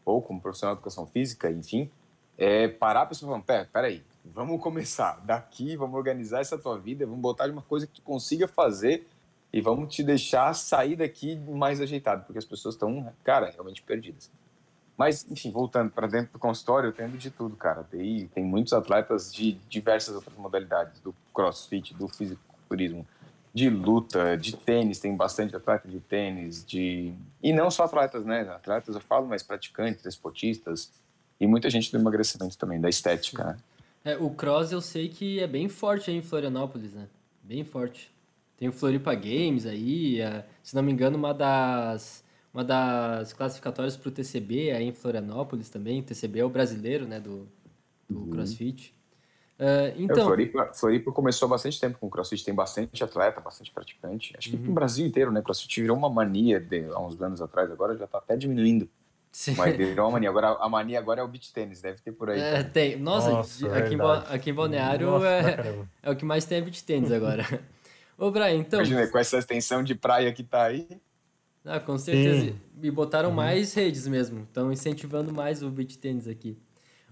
ou 0.05 0.21
como 0.21 0.39
profissional 0.39 0.75
de 0.75 0.81
educação 0.81 1.07
física, 1.07 1.51
enfim, 1.51 1.91
é 2.37 2.69
parar 2.69 3.03
a 3.03 3.07
pessoa 3.07 3.33
falar, 3.33 3.43
pera, 3.43 3.69
peraí, 3.73 4.05
vamos 4.23 4.61
começar 4.61 5.19
daqui, 5.25 5.77
vamos 5.77 5.97
organizar 5.97 6.41
essa 6.41 6.59
tua 6.59 6.79
vida, 6.79 7.07
vamos 7.07 7.23
botar 7.23 7.47
de 7.47 7.53
uma 7.53 7.63
coisa 7.63 7.87
que 7.87 7.95
tu 7.95 8.03
consiga 8.03 8.47
fazer 8.47 9.09
e 9.51 9.63
vamos 9.63 9.95
te 9.95 10.03
deixar 10.03 10.53
sair 10.55 10.95
daqui 10.95 11.37
mais 11.37 11.81
ajeitado, 11.81 12.25
porque 12.25 12.39
as 12.39 12.45
pessoas 12.45 12.75
estão, 12.75 13.11
cara, 13.25 13.51
realmente 13.51 13.83
perdidas. 13.83 14.31
Mas, 14.95 15.27
enfim, 15.31 15.51
voltando 15.51 15.91
para 15.91 16.07
dentro 16.07 16.35
do 16.35 16.39
consultório, 16.39 16.89
eu 16.89 16.93
tenho 16.93 17.09
de 17.17 17.31
tudo, 17.31 17.57
cara. 17.57 17.83
Tem, 17.83 18.27
tem 18.27 18.45
muitos 18.45 18.75
atletas 18.75 19.33
de 19.33 19.53
diversas 19.71 20.15
outras 20.15 20.37
modalidades, 20.37 21.01
do 21.01 21.15
crossfit, 21.33 21.95
do 21.95 22.07
fisiculturismo, 22.07 23.07
de 23.53 23.69
luta, 23.69 24.37
de 24.37 24.57
tênis, 24.57 25.01
tem 25.01 25.17
bastante 25.17 25.57
atleta 25.57 25.89
de 25.89 25.99
tênis, 26.01 26.65
de 26.65 27.13
e 27.43 27.53
não 27.53 27.71
só 27.71 27.85
atletas, 27.85 28.25
né? 28.25 28.43
Atletas 28.43 28.95
eu 28.95 29.01
falo, 29.01 29.27
mas 29.27 29.43
praticantes, 29.43 30.05
esportistas 30.05 30.93
e 31.39 31.47
muita 31.47 31.69
gente 31.69 31.91
do 31.91 31.99
emagrecimento 31.99 32.57
também, 32.57 32.81
da 32.81 32.89
estética. 32.89 33.45
Né? 33.45 33.57
É, 34.05 34.17
o 34.17 34.31
cross 34.31 34.71
eu 34.71 34.81
sei 34.81 35.09
que 35.09 35.41
é 35.41 35.47
bem 35.47 35.69
forte 35.69 36.11
aí 36.11 36.17
em 36.17 36.23
Florianópolis, 36.23 36.93
né? 36.93 37.09
Bem 37.43 37.65
forte. 37.65 38.13
Tem 38.57 38.69
o 38.69 38.73
Floripa 38.73 39.15
Games 39.15 39.67
aí, 39.67 40.21
é, 40.21 40.45
se 40.63 40.75
não 40.75 40.83
me 40.83 40.93
engano, 40.93 41.17
uma 41.17 41.35
das 41.35 42.23
uma 42.53 42.65
das 42.65 43.33
classificatórias 43.33 43.97
para 43.97 44.09
o 44.09 44.13
TCB 44.13 44.73
aí 44.73 44.85
em 44.85 44.93
Florianópolis 44.93 45.69
também. 45.69 46.01
O 46.01 46.03
TCB 46.03 46.41
é 46.41 46.45
o 46.45 46.51
brasileiro, 46.51 47.07
né, 47.07 47.21
do, 47.21 47.49
do 48.09 48.21
uhum. 48.21 48.31
CrossFit. 48.31 48.93
Uh, 49.61 49.93
então... 49.99 50.17
É, 50.17 50.25
Floripa, 50.25 50.71
Floripa 50.73 51.13
começou 51.13 51.45
há 51.45 51.51
bastante 51.51 51.79
tempo 51.79 51.99
com 51.99 52.09
crossfit, 52.09 52.43
tem 52.43 52.55
bastante 52.55 53.05
atleta, 53.05 53.43
bastante 53.43 53.71
praticante. 53.71 54.35
Acho 54.37 54.49
que 54.49 54.57
uhum. 54.57 54.63
no 54.63 54.73
Brasil 54.73 55.07
inteiro, 55.07 55.31
né? 55.31 55.43
Crossfit 55.43 55.83
virou 55.83 55.99
uma 55.99 56.09
mania 56.09 56.59
de, 56.59 56.87
há 56.87 56.99
uns 56.99 57.21
anos 57.21 57.43
atrás, 57.43 57.71
agora 57.71 57.95
já 57.95 58.07
está 58.07 58.17
até 58.17 58.39
diminuindo. 58.39 58.89
Sim. 59.31 59.55
Mas 59.57 59.77
virou 59.77 60.07
uma 60.07 60.13
mania. 60.13 60.31
Agora, 60.31 60.57
a 60.59 60.69
mania 60.69 60.99
agora 60.99 61.21
é 61.21 61.23
o 61.23 61.29
beach 61.29 61.53
tênis, 61.53 61.83
deve 61.83 62.01
ter 62.01 62.11
por 62.11 62.31
aí. 62.31 62.41
É, 62.41 62.63
tem. 62.63 62.97
Nossa, 62.97 63.31
Nossa 63.31 63.77
aqui, 63.77 63.95
em, 63.95 64.01
aqui 64.35 64.51
em 64.51 64.55
Balneário 64.55 65.11
Nossa, 65.11 65.27
é, 65.27 65.85
é, 66.03 66.11
o 66.11 66.17
que 66.17 66.25
mais 66.25 66.47
tem 66.47 66.59
é 66.59 66.63
beach 66.63 66.83
tênis 66.83 67.13
agora. 67.13 67.45
Ô, 68.17 68.31
Brian, 68.31 68.55
então. 68.55 68.81
Imagina, 68.81 69.07
com 69.07 69.19
essa 69.19 69.39
extensão 69.39 69.85
de 69.85 69.95
praia 69.95 70.33
que 70.33 70.43
tá 70.43 70.65
aí. 70.65 70.89
Ah, 71.65 71.79
com 71.79 71.99
certeza. 71.99 72.47
Sim. 72.47 72.61
E 72.83 72.91
botaram 72.91 73.29
uhum. 73.29 73.35
mais 73.35 73.75
redes 73.75 74.07
mesmo. 74.07 74.45
Estão 74.45 74.73
incentivando 74.73 75.33
mais 75.35 75.63
o 75.63 75.71
beach 75.71 75.99
tênis 75.99 76.27
aqui. 76.27 76.59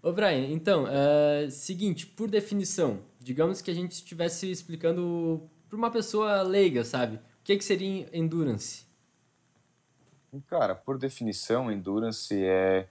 Ô, 0.03 0.13
Brian, 0.13 0.47
então, 0.49 0.85
uh, 0.85 1.51
seguinte, 1.51 2.07
por 2.07 2.31
definição, 2.31 3.01
digamos 3.19 3.61
que 3.61 3.71
a 3.71 3.75
gente 3.75 3.93
estivesse 3.93 4.51
explicando 4.51 5.49
para 5.69 5.77
uma 5.77 5.91
pessoa 5.91 6.43
leiga, 6.43 6.85
sabe? 6.85 7.17
O 7.17 7.21
que, 7.45 7.57
que 7.57 7.65
seria 7.65 8.09
endurance? 8.13 8.87
Cara, 10.47 10.75
por 10.75 10.99
definição, 10.99 11.71
endurance 11.73 12.35
é 12.35 12.89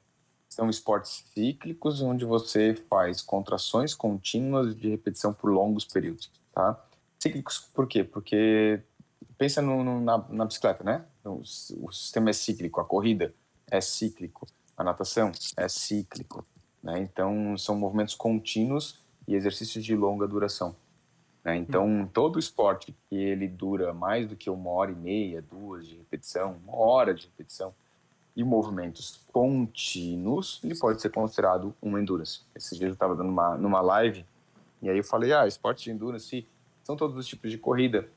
são 0.49 0.69
esportes 0.69 1.23
cíclicos 1.33 2.01
onde 2.01 2.25
você 2.25 2.73
faz 2.89 3.21
contrações 3.21 3.93
contínuas 3.93 4.75
de 4.75 4.89
repetição 4.89 5.33
por 5.33 5.51
longos 5.51 5.85
períodos, 5.85 6.31
tá? 6.53 6.83
Cíclicos 7.19 7.59
por 7.59 7.87
quê? 7.87 8.03
Porque 8.03 8.81
pensa 9.37 9.61
no, 9.61 9.83
no, 9.83 10.01
na, 10.01 10.17
na, 10.29 10.45
bicicleta, 10.45 10.83
né? 10.83 11.05
O, 11.23 11.41
o 11.81 11.91
sistema 11.91 12.29
é 12.29 12.33
cíclico, 12.33 12.79
a 12.79 12.85
corrida 12.85 13.33
é 13.69 13.81
cíclico, 13.81 14.47
a 14.75 14.83
natação 14.83 15.31
é 15.57 15.67
cíclico, 15.67 16.43
né? 16.81 16.99
Então, 16.99 17.57
são 17.57 17.75
movimentos 17.75 18.15
contínuos 18.15 18.99
e 19.27 19.35
exercícios 19.35 19.83
de 19.83 19.95
longa 19.95 20.27
duração. 20.27 20.75
Né? 21.43 21.55
Então, 21.57 21.87
hum. 21.87 22.07
todo 22.07 22.39
esporte 22.39 22.95
que 23.09 23.15
ele 23.15 23.47
dura 23.47 23.93
mais 23.93 24.27
do 24.27 24.35
que 24.35 24.49
uma 24.49 24.69
hora 24.71 24.91
e 24.91 24.95
meia, 24.95 25.41
duas 25.41 25.87
de 25.87 25.95
repetição, 25.95 26.57
uma 26.65 26.75
hora 26.75 27.13
de 27.13 27.25
repetição, 27.25 27.73
e 28.35 28.43
movimentos 28.43 29.21
contínuos, 29.33 30.61
ele 30.63 30.77
pode 30.77 31.01
ser 31.01 31.09
considerado 31.09 31.73
um 31.81 31.97
endurance. 31.97 32.41
Esses 32.53 32.77
dias 32.77 32.89
eu 32.89 32.93
estava 32.93 33.15
dando 33.15 33.29
uma, 33.29 33.57
numa 33.57 33.81
live, 33.81 34.23
e 34.79 34.89
aí 34.89 34.97
eu 34.97 35.03
falei, 35.03 35.33
ah, 35.33 35.47
esporte 35.47 35.85
de 35.85 35.91
endurance 35.91 36.47
são 36.83 36.95
todos 36.95 37.17
os 37.17 37.25
tipos 37.25 37.49
de 37.49 37.57
corrida. 37.57 38.07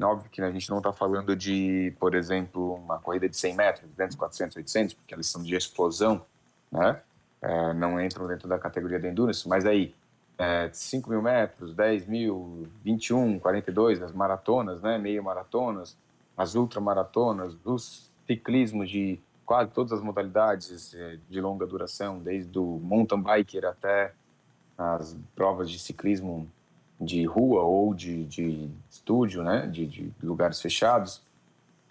Óbvio 0.00 0.30
que 0.30 0.40
a 0.40 0.52
gente 0.52 0.70
não 0.70 0.78
está 0.78 0.92
falando 0.92 1.34
de, 1.34 1.92
por 1.98 2.14
exemplo, 2.14 2.74
uma 2.74 2.98
corrida 2.98 3.28
de 3.28 3.36
100 3.36 3.56
metros, 3.56 3.90
200, 3.90 4.16
400, 4.16 4.56
800, 4.58 4.94
porque 4.94 5.14
elas 5.14 5.26
são 5.26 5.42
de 5.42 5.56
explosão, 5.56 6.24
né? 6.70 7.00
É, 7.46 7.72
não 7.72 8.00
entram 8.00 8.26
dentro 8.26 8.48
da 8.48 8.58
categoria 8.58 8.98
de 8.98 9.06
endurance, 9.06 9.48
mas 9.48 9.64
aí 9.64 9.94
é, 10.36 10.68
5 10.72 11.08
mil 11.08 11.22
metros, 11.22 11.72
10 11.72 12.06
mil, 12.06 12.66
21, 12.82 13.38
42, 13.38 14.02
as 14.02 14.12
maratonas, 14.12 14.82
né, 14.82 14.98
meio 14.98 15.22
maratonas, 15.22 15.96
as 16.36 16.56
ultramaratonas, 16.56 17.56
os 17.64 18.10
ciclismos 18.26 18.90
de 18.90 19.20
quase 19.44 19.70
todas 19.70 19.92
as 19.92 20.02
modalidades 20.02 20.92
é, 20.94 21.18
de 21.30 21.40
longa 21.40 21.64
duração, 21.66 22.18
desde 22.18 22.58
o 22.58 22.80
mountain 22.82 23.22
biker 23.22 23.64
até 23.64 24.12
as 24.76 25.16
provas 25.34 25.70
de 25.70 25.78
ciclismo 25.78 26.50
de 27.00 27.24
rua 27.24 27.62
ou 27.62 27.94
de, 27.94 28.24
de 28.24 28.68
estúdio, 28.90 29.44
né, 29.44 29.68
de, 29.68 29.86
de 29.86 30.12
lugares 30.20 30.60
fechados, 30.60 31.22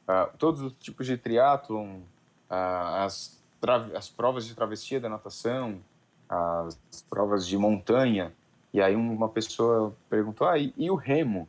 uh, 0.07 0.29
todos 0.37 0.61
os 0.61 0.73
tipos 0.73 1.07
de 1.07 1.17
triatlon, 1.17 1.99
uh, 2.49 3.03
as 3.05 3.41
as 3.69 4.09
provas 4.09 4.45
de 4.45 4.55
travessia 4.55 4.99
da 4.99 5.09
natação, 5.09 5.79
as 6.29 7.05
provas 7.09 7.47
de 7.47 7.57
montanha, 7.57 8.33
e 8.73 8.81
aí 8.81 8.95
uma 8.95 9.29
pessoa 9.29 9.95
perguntou, 10.09 10.47
ah, 10.47 10.57
e, 10.57 10.73
e 10.75 10.89
o 10.91 10.95
remo? 10.95 11.47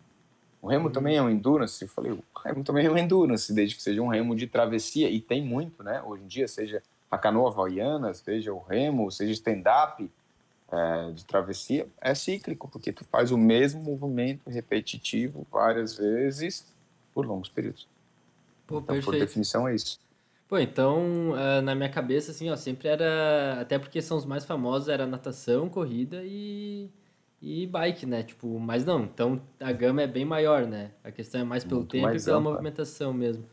O 0.62 0.68
remo 0.68 0.86
uhum. 0.86 0.92
também 0.92 1.16
é 1.16 1.22
um 1.22 1.30
endurance? 1.30 1.82
Eu 1.82 1.88
falei, 1.88 2.12
o 2.12 2.22
remo 2.44 2.64
também 2.64 2.86
é 2.86 2.90
um 2.90 2.96
endurance, 2.96 3.52
desde 3.52 3.76
que 3.76 3.82
seja 3.82 4.00
um 4.00 4.08
remo 4.08 4.34
de 4.34 4.46
travessia, 4.46 5.10
e 5.10 5.20
tem 5.20 5.42
muito, 5.42 5.82
né? 5.82 6.02
Hoje 6.02 6.22
em 6.22 6.26
dia, 6.26 6.48
seja 6.48 6.82
a 7.10 7.18
canoa 7.18 7.50
havaiana, 7.50 8.12
seja 8.14 8.52
o 8.52 8.58
remo, 8.58 9.10
seja 9.10 9.32
stand-up 9.32 10.10
é, 10.70 11.10
de 11.12 11.24
travessia, 11.24 11.88
é 12.00 12.14
cíclico, 12.14 12.68
porque 12.68 12.92
tu 12.92 13.04
faz 13.04 13.30
o 13.30 13.38
mesmo 13.38 13.82
movimento 13.82 14.50
repetitivo 14.50 15.46
várias 15.50 15.96
vezes 15.96 16.66
por 17.14 17.24
longos 17.24 17.48
períodos. 17.48 17.88
Pô, 18.66 18.78
então, 18.78 19.00
por 19.00 19.16
definição, 19.16 19.68
é 19.68 19.74
isso. 19.74 20.00
Pô, 20.48 20.58
então, 20.58 21.32
uh, 21.32 21.60
na 21.62 21.74
minha 21.74 21.88
cabeça, 21.88 22.30
assim, 22.30 22.48
ó, 22.50 22.56
sempre 22.56 22.88
era. 22.88 23.60
Até 23.60 23.78
porque 23.78 24.00
são 24.00 24.16
os 24.16 24.24
mais 24.24 24.44
famosos, 24.44 24.88
era 24.88 25.04
natação, 25.04 25.68
corrida 25.68 26.22
e. 26.24 26.88
e 27.42 27.66
bike, 27.66 28.06
né? 28.06 28.22
Tipo, 28.22 28.58
mas 28.60 28.84
não, 28.84 29.04
então 29.04 29.42
a 29.58 29.72
gama 29.72 30.02
é 30.02 30.06
bem 30.06 30.24
maior, 30.24 30.66
né? 30.66 30.92
A 31.02 31.10
questão 31.10 31.40
é 31.40 31.44
mais 31.44 31.64
pelo 31.64 31.80
Muito 31.80 31.90
tempo 31.90 32.04
mais 32.04 32.22
e 32.22 32.24
pela 32.24 32.38
ampla. 32.38 32.52
movimentação 32.52 33.12
mesmo. 33.12 33.44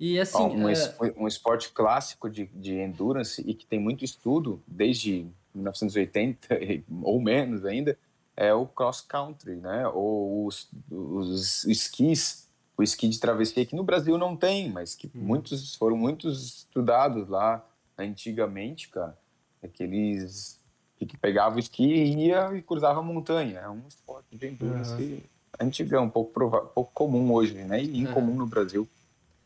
E 0.00 0.18
assim. 0.18 0.42
um, 0.42 0.66
uh... 0.66 1.14
um 1.16 1.28
esporte 1.28 1.70
clássico 1.70 2.28
de, 2.28 2.46
de 2.46 2.74
endurance 2.74 3.40
e 3.46 3.54
que 3.54 3.64
tem 3.64 3.78
muito 3.78 4.04
estudo, 4.04 4.60
desde 4.66 5.28
1980 5.54 6.48
ou 7.02 7.20
menos 7.20 7.64
ainda, 7.64 7.96
é 8.36 8.52
o 8.52 8.66
cross 8.66 9.00
country, 9.00 9.54
né? 9.54 9.86
Ou 9.86 10.46
os, 10.46 10.68
os 10.90 11.64
esquis 11.66 12.41
o 12.76 12.82
esqui 12.82 13.08
de 13.08 13.20
travessia 13.20 13.66
que 13.66 13.76
no 13.76 13.84
Brasil 13.84 14.16
não 14.16 14.36
tem, 14.36 14.70
mas 14.70 14.94
que 14.94 15.06
hum. 15.08 15.10
muitos 15.20 15.74
foram 15.74 15.96
muitos 15.96 16.58
estudados 16.58 17.28
lá 17.28 17.64
antigamente, 17.98 18.88
cara. 18.88 19.16
Aqueles 19.62 20.60
que 21.06 21.16
pegava 21.16 21.56
o 21.56 21.58
esqui 21.58 21.84
e 21.84 22.26
ia 22.28 22.54
e 22.54 22.62
cruzava 22.62 23.00
a 23.00 23.02
montanha. 23.02 23.60
É 23.60 23.68
um 23.68 23.82
esporte 23.88 24.36
bem 24.36 24.52
endurance 24.52 24.92
uhum. 24.92 25.20
antigão, 25.60 26.04
um 26.04 26.10
pouco, 26.10 26.32
pouco 26.74 26.90
comum 26.92 27.32
hoje, 27.32 27.54
né? 27.54 27.82
E 27.82 27.98
incomum 27.98 28.34
é. 28.34 28.36
no 28.36 28.46
Brasil. 28.46 28.88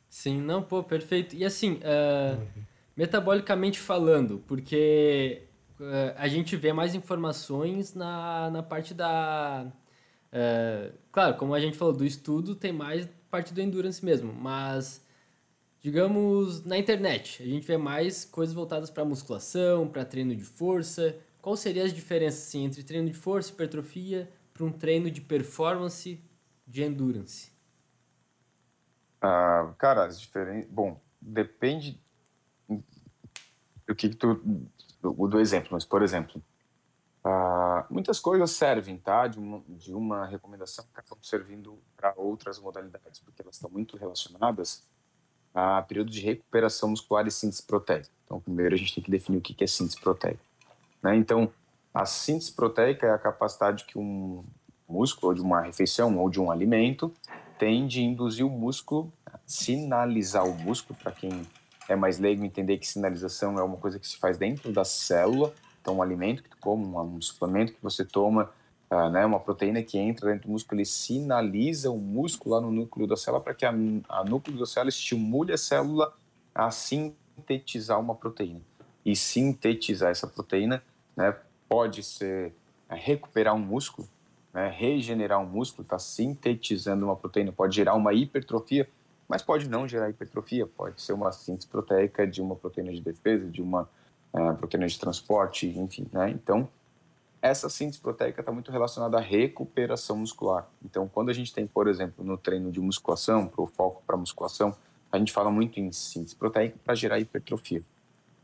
Sim, 0.08 0.40
não, 0.40 0.62
pô, 0.62 0.82
perfeito. 0.82 1.34
E 1.34 1.44
assim, 1.44 1.74
uh, 1.74 2.38
uhum. 2.38 2.62
metabolicamente 2.96 3.78
falando, 3.78 4.42
porque 4.46 5.42
uh, 5.80 6.14
a 6.16 6.28
gente 6.28 6.56
vê 6.56 6.72
mais 6.72 6.94
informações 6.94 7.94
na, 7.94 8.50
na 8.50 8.62
parte 8.62 8.94
da. 8.94 9.66
Uh, 10.32 10.92
claro, 11.10 11.36
como 11.36 11.54
a 11.54 11.60
gente 11.60 11.76
falou, 11.76 11.94
do 11.94 12.04
estudo, 12.04 12.54
tem 12.54 12.72
mais 12.72 13.08
parte 13.30 13.52
do 13.52 13.60
endurance 13.60 14.04
mesmo, 14.04 14.32
mas 14.32 15.04
digamos 15.80 16.64
na 16.64 16.76
internet, 16.76 17.42
a 17.42 17.46
gente 17.46 17.66
vê 17.66 17.76
mais 17.76 18.24
coisas 18.24 18.54
voltadas 18.54 18.90
para 18.90 19.04
musculação, 19.04 19.88
para 19.88 20.04
treino 20.04 20.34
de 20.34 20.44
força. 20.44 21.16
Qual 21.40 21.56
seriam 21.56 21.86
as 21.86 21.92
diferenças 21.92 22.48
assim, 22.48 22.64
entre 22.64 22.82
treino 22.82 23.08
de 23.08 23.14
força, 23.14 23.52
hipertrofia, 23.52 24.28
para 24.52 24.64
um 24.64 24.72
treino 24.72 25.10
de 25.10 25.20
performance 25.20 26.20
de 26.66 26.82
endurance? 26.82 27.52
Ah, 29.20 29.72
cara, 29.78 30.06
as 30.06 30.20
diferenças. 30.20 30.70
Bom, 30.70 31.00
depende 31.20 32.00
do 33.86 33.94
que, 33.94 34.08
que 34.08 34.16
tu. 34.16 34.34
Do, 35.00 35.28
do 35.28 35.38
exemplo, 35.38 35.68
mas 35.72 35.84
por 35.84 36.02
exemplo, 36.02 36.42
Uh, 37.26 37.84
muitas 37.90 38.20
coisas 38.20 38.52
servem, 38.52 38.98
tá? 38.98 39.26
De 39.26 39.36
uma, 39.36 39.60
de 39.66 39.92
uma 39.92 40.24
recomendação 40.24 40.84
que 40.84 41.00
acabam 41.00 41.18
servindo 41.24 41.76
para 41.96 42.14
outras 42.16 42.56
modalidades, 42.60 43.18
porque 43.18 43.42
elas 43.42 43.56
estão 43.56 43.68
muito 43.68 43.96
relacionadas 43.96 44.84
a 45.52 45.82
período 45.82 46.08
de 46.08 46.20
recuperação 46.20 46.90
muscular 46.90 47.26
e 47.26 47.30
síntese 47.32 47.64
proteica. 47.64 48.08
Então, 48.24 48.38
primeiro 48.38 48.76
a 48.76 48.78
gente 48.78 48.94
tem 48.94 49.02
que 49.02 49.10
definir 49.10 49.38
o 49.38 49.40
que 49.40 49.64
é 49.64 49.66
síntese 49.66 50.00
proteica. 50.00 50.38
Né? 51.02 51.16
Então, 51.16 51.50
a 51.92 52.06
síntese 52.06 52.52
proteica 52.52 53.06
é 53.06 53.10
a 53.10 53.18
capacidade 53.18 53.86
que 53.86 53.98
um 53.98 54.44
músculo, 54.88 55.30
ou 55.30 55.34
de 55.34 55.40
uma 55.40 55.62
refeição, 55.62 56.16
ou 56.18 56.30
de 56.30 56.40
um 56.40 56.48
alimento, 56.48 57.12
tem 57.58 57.88
de 57.88 58.02
induzir 58.02 58.46
o 58.46 58.50
músculo, 58.50 59.12
sinalizar 59.44 60.46
o 60.46 60.54
músculo, 60.54 60.96
para 61.02 61.10
quem 61.10 61.42
é 61.88 61.96
mais 61.96 62.20
leigo 62.20 62.44
entender 62.44 62.78
que 62.78 62.86
sinalização 62.86 63.58
é 63.58 63.62
uma 63.64 63.78
coisa 63.78 63.98
que 63.98 64.06
se 64.06 64.16
faz 64.16 64.38
dentro 64.38 64.72
da 64.72 64.84
célula, 64.84 65.52
então, 65.87 65.99
um 65.99 66.03
alimento 66.03 66.42
que 66.42 66.49
tu 66.49 66.57
come, 66.59 66.85
um, 66.85 67.20
suplemento 67.20 67.72
que 67.72 67.79
você 67.81 68.05
toma, 68.05 68.51
uh, 68.90 69.09
né, 69.09 69.25
uma 69.25 69.38
proteína 69.38 69.81
que 69.85 69.96
entra 69.96 70.33
dentro 70.33 70.49
do 70.49 70.51
músculo, 70.51 70.81
ele 70.81 70.85
sinaliza 70.85 71.92
o 71.92 71.96
músculo 71.96 72.57
lá 72.57 72.61
no 72.61 72.72
núcleo 72.72 73.07
da 73.07 73.16
célula 73.16 73.40
para 73.40 73.55
que 73.55 73.64
a, 73.64 73.72
a 74.09 74.25
núcleo 74.25 74.59
da 74.59 74.66
célula 74.66 74.88
estimule 74.88 75.53
a 75.53 75.57
célula 75.57 76.12
a 76.53 76.72
sintetizar 76.72 78.01
uma 78.01 78.16
proteína. 78.16 78.61
E 79.05 79.14
sintetizar 79.14 80.11
essa 80.11 80.27
proteína 80.27 80.83
né, 81.16 81.33
pode 81.68 82.03
ser 82.03 82.53
é, 82.88 82.96
recuperar 82.96 83.55
um 83.55 83.61
músculo, 83.61 84.09
né, 84.53 84.68
regenerar 84.68 85.38
um 85.38 85.46
músculo, 85.46 85.85
está 85.85 86.01
sintetizando 86.01 87.05
uma 87.05 87.14
proteína, 87.14 87.53
pode 87.53 87.77
gerar 87.77 87.94
uma 87.94 88.12
hipertrofia, 88.12 88.88
mas 89.29 89.40
pode 89.40 89.68
não 89.68 89.87
gerar 89.87 90.11
hipertrofia, 90.11 90.66
pode 90.66 91.01
ser 91.01 91.12
uma 91.12 91.31
síntese 91.31 91.68
proteica 91.68 92.27
de 92.27 92.42
uma 92.42 92.57
proteína 92.57 92.92
de 92.92 93.01
defesa, 93.01 93.49
de 93.49 93.62
uma 93.62 93.88
é, 94.32 94.52
proteína 94.52 94.86
de 94.86 94.98
transporte, 94.98 95.66
enfim, 95.66 96.06
né? 96.12 96.30
Então, 96.30 96.68
essa 97.40 97.68
síntese 97.68 98.00
proteica 98.00 98.40
está 98.40 98.50
muito 98.50 98.70
relacionada 98.70 99.18
à 99.18 99.20
recuperação 99.20 100.16
muscular. 100.16 100.68
Então, 100.84 101.08
quando 101.08 101.30
a 101.30 101.32
gente 101.32 101.52
tem, 101.52 101.66
por 101.66 101.86
exemplo, 101.86 102.24
no 102.24 102.36
treino 102.36 102.72
de 102.72 102.80
musculação, 102.80 103.46
para 103.46 103.62
o 103.62 103.66
foco 103.66 104.02
para 104.06 104.16
musculação, 104.16 104.74
a 105.12 105.18
gente 105.18 105.32
fala 105.32 105.50
muito 105.50 105.78
em 105.78 105.92
síntese 105.92 106.34
proteica 106.34 106.76
para 106.84 106.94
gerar 106.94 107.18
hipertrofia. 107.18 107.82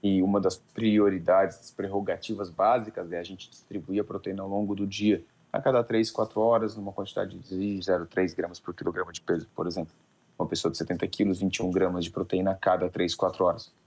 E 0.03 0.23
uma 0.23 0.40
das 0.40 0.57
prioridades, 0.57 1.59
das 1.59 1.71
prerrogativas 1.71 2.49
básicas 2.51 3.11
é 3.12 3.18
a 3.18 3.23
gente 3.23 3.51
distribuir 3.51 4.01
a 4.01 4.05
proteína 4.05 4.42
ao 4.42 4.49
longo 4.49 4.75
do 4.75 4.87
dia, 4.87 5.25
a 5.53 5.61
cada 5.61 5.83
3, 5.83 6.11
4 6.11 6.40
horas, 6.40 6.77
numa 6.77 6.92
quantidade 6.92 7.38
de 7.38 7.79
0,3 7.79 8.35
gramas 8.35 8.59
por 8.59 8.75
quilograma 8.75 9.12
de 9.12 9.21
peso, 9.21 9.49
por 9.55 9.66
exemplo. 9.66 9.92
Uma 10.38 10.49
pessoa 10.49 10.73
de 10.73 10.79
70 10.79 11.07
quilos, 11.09 11.40
21 11.40 11.71
gramas 11.71 12.05
de 12.05 12.11
proteína 12.11 12.53
a 12.53 12.55
cada 12.55 12.88
3, 12.88 13.14
4 13.14 13.45
horas 13.45 13.82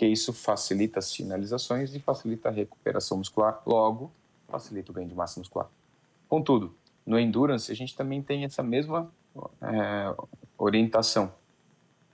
que 0.00 0.06
isso 0.06 0.32
facilita 0.32 0.98
as 0.98 1.08
sinalizações 1.08 1.94
e 1.94 2.00
facilita 2.00 2.48
a 2.48 2.50
recuperação 2.50 3.18
muscular, 3.18 3.60
logo 3.66 4.10
facilita 4.48 4.90
o 4.90 4.94
ganho 4.94 5.06
de 5.06 5.14
massa 5.14 5.38
muscular. 5.38 5.68
Contudo, 6.26 6.74
no 7.04 7.18
endurance 7.18 7.70
a 7.70 7.74
gente 7.74 7.94
também 7.94 8.22
tem 8.22 8.44
essa 8.44 8.62
mesma 8.62 9.12
é, 9.60 10.14
orientação. 10.56 11.30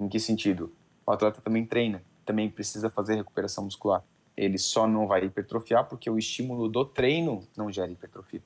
Em 0.01 0.09
que 0.09 0.19
sentido? 0.19 0.73
O 1.07 1.13
atleta 1.13 1.41
também 1.41 1.65
treina, 1.65 2.03
também 2.25 2.51
precisa 2.51 2.91
fazer 2.91 3.15
recuperação 3.15 3.63
muscular. 3.63 4.03
Ele 4.37 4.59
só 4.59 4.89
não 4.89 5.07
vai 5.07 5.25
hipertrofiar 5.25 5.85
porque 5.85 6.11
o 6.11 6.19
estímulo 6.19 6.69
do 6.69 6.85
treino 6.85 7.45
não 7.57 7.71
gera 7.71 7.93
hipertrofia. 7.93 8.43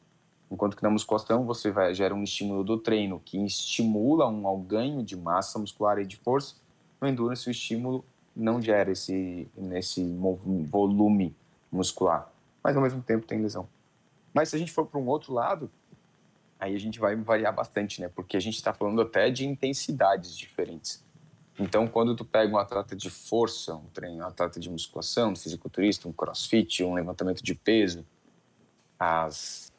Enquanto 0.51 0.77
que 0.77 0.83
na 0.83 0.91
musculação 0.91 1.47
você 1.47 1.71
vai, 1.71 1.95
gera 1.95 2.15
um 2.15 2.23
estímulo 2.23 2.63
do 2.63 2.77
treino 2.77 3.19
que 3.25 3.43
estimula 3.43 4.29
um 4.29 4.63
ganho 4.63 5.03
de 5.03 5.17
massa 5.17 5.59
muscular 5.59 5.99
e 5.99 6.05
de 6.05 6.19
força. 6.19 6.57
No 7.01 7.09
endurance 7.09 7.49
o 7.49 7.51
estímulo 7.51 8.05
não 8.41 8.61
gera 8.61 8.91
esse, 8.91 9.49
esse 9.73 10.05
volume 10.71 11.35
muscular, 11.71 12.31
mas 12.63 12.77
ao 12.77 12.83
mesmo 12.83 13.03
tempo 13.03 13.27
tem 13.27 13.41
lesão. 13.41 13.69
Mas 14.33 14.49
se 14.49 14.57
a 14.57 14.59
gente 14.59 14.73
for 14.73 14.87
para 14.87 14.99
um 14.99 15.07
outro 15.07 15.33
lado, 15.33 15.71
aí 16.59 16.75
a 16.75 16.79
gente 16.79 16.99
vai 16.99 17.17
variar 17.17 17.55
bastante, 17.55 18.01
né? 18.01 18.09
Porque 18.09 18.37
a 18.37 18.41
gente 18.41 18.57
está 18.57 18.73
falando 18.73 19.01
até 19.03 19.31
de 19.31 19.47
intensidades 19.47 20.37
diferentes. 20.37 21.05
Então, 21.59 21.87
quando 21.87 22.17
tu 22.17 22.25
pega 22.25 22.55
um 22.55 22.59
atleta 22.59 22.97
de 22.97 23.11
força, 23.11 23.75
um 23.75 23.85
treino, 23.93 24.23
um 24.23 24.27
atleta 24.27 24.59
de 24.59 24.71
musculação, 24.71 25.33
um 25.33 25.37
fisiculturista, 25.37 26.09
um 26.09 26.13
crossfit, 26.13 26.83
um 26.83 26.95
levantamento 26.95 27.43
de 27.43 27.55
peso, 27.55 28.07
as 28.99 29.71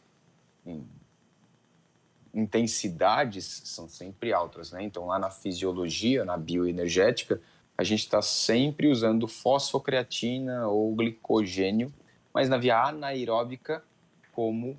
intensidades 2.33 3.61
são 3.65 3.87
sempre 3.87 4.31
altas, 4.31 4.71
né? 4.71 4.83
Então, 4.83 5.07
lá 5.07 5.17
na 5.17 5.31
fisiologia, 5.31 6.23
na 6.23 6.37
bioenergética, 6.37 7.41
a 7.77 7.83
gente 7.83 8.01
está 8.01 8.21
sempre 8.21 8.87
usando 8.87 9.27
fosfocreatina 9.27 10.67
ou 10.67 10.95
glicogênio, 10.95 11.91
mas 12.33 12.47
na 12.47 12.57
via 12.57 12.81
anaeróbica 12.83 13.83
como 14.31 14.77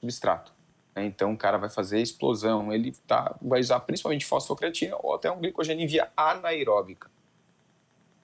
substrato. 0.00 0.52
Né? 0.94 1.04
Então 1.06 1.32
o 1.32 1.36
cara 1.36 1.58
vai 1.58 1.68
fazer 1.68 2.00
explosão, 2.00 2.72
ele 2.72 2.92
tá, 3.06 3.36
vai 3.40 3.60
usar 3.60 3.80
principalmente 3.80 4.26
fosfocreatina 4.26 4.96
ou 5.00 5.14
até 5.14 5.30
um 5.30 5.38
glicogênio 5.38 5.84
em 5.84 5.86
via 5.86 6.10
anaeróbica. 6.16 7.10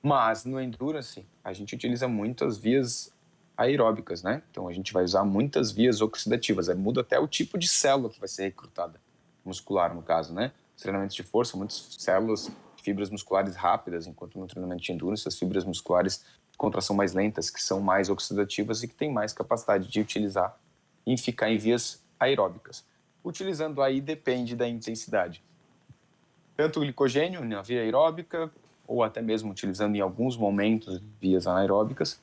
Mas 0.02 0.44
no 0.44 0.60
endurance 0.60 1.26
a 1.42 1.52
gente 1.52 1.74
utiliza 1.74 2.08
muitas 2.08 2.58
vias 2.58 3.12
aeróbicas, 3.56 4.22
né? 4.22 4.42
Então 4.50 4.68
a 4.68 4.72
gente 4.72 4.92
vai 4.92 5.02
usar 5.02 5.24
muitas 5.24 5.72
vias 5.72 6.00
oxidativas, 6.00 6.68
aí 6.68 6.76
muda 6.76 7.00
até 7.00 7.18
o 7.18 7.26
tipo 7.26 7.56
de 7.58 7.66
célula 7.66 8.10
que 8.10 8.20
vai 8.20 8.28
ser 8.28 8.42
recrutada, 8.44 9.00
muscular 9.44 9.94
no 9.94 10.02
caso, 10.02 10.34
né? 10.34 10.52
Os 10.76 10.82
treinamentos 10.82 11.16
de 11.16 11.22
força, 11.22 11.56
muitas 11.56 11.96
células 11.98 12.50
fibras 12.86 13.10
musculares 13.10 13.56
rápidas, 13.56 14.06
enquanto 14.06 14.38
no 14.38 14.46
treinamento 14.46 14.80
de 14.80 14.92
endurance 14.92 15.26
as 15.26 15.36
fibras 15.36 15.64
musculares 15.64 16.24
contração 16.56 16.94
mais 16.94 17.12
lentas, 17.12 17.50
que 17.50 17.60
são 17.60 17.80
mais 17.80 18.08
oxidativas 18.08 18.82
e 18.82 18.88
que 18.88 18.94
têm 18.94 19.12
mais 19.12 19.32
capacidade 19.32 19.88
de 19.88 20.00
utilizar 20.00 20.56
e 21.04 21.18
ficar 21.18 21.50
em 21.50 21.58
vias 21.58 22.00
aeróbicas. 22.18 22.84
Utilizando 23.24 23.82
aí 23.82 24.00
depende 24.00 24.54
da 24.54 24.68
intensidade. 24.68 25.42
Tanto 26.56 26.80
glicogênio 26.80 27.44
na 27.44 27.60
via 27.60 27.82
aeróbica, 27.82 28.50
ou 28.86 29.02
até 29.02 29.20
mesmo 29.20 29.50
utilizando 29.50 29.96
em 29.96 30.00
alguns 30.00 30.36
momentos 30.36 31.02
vias 31.20 31.46
anaeróbicas, 31.46 32.20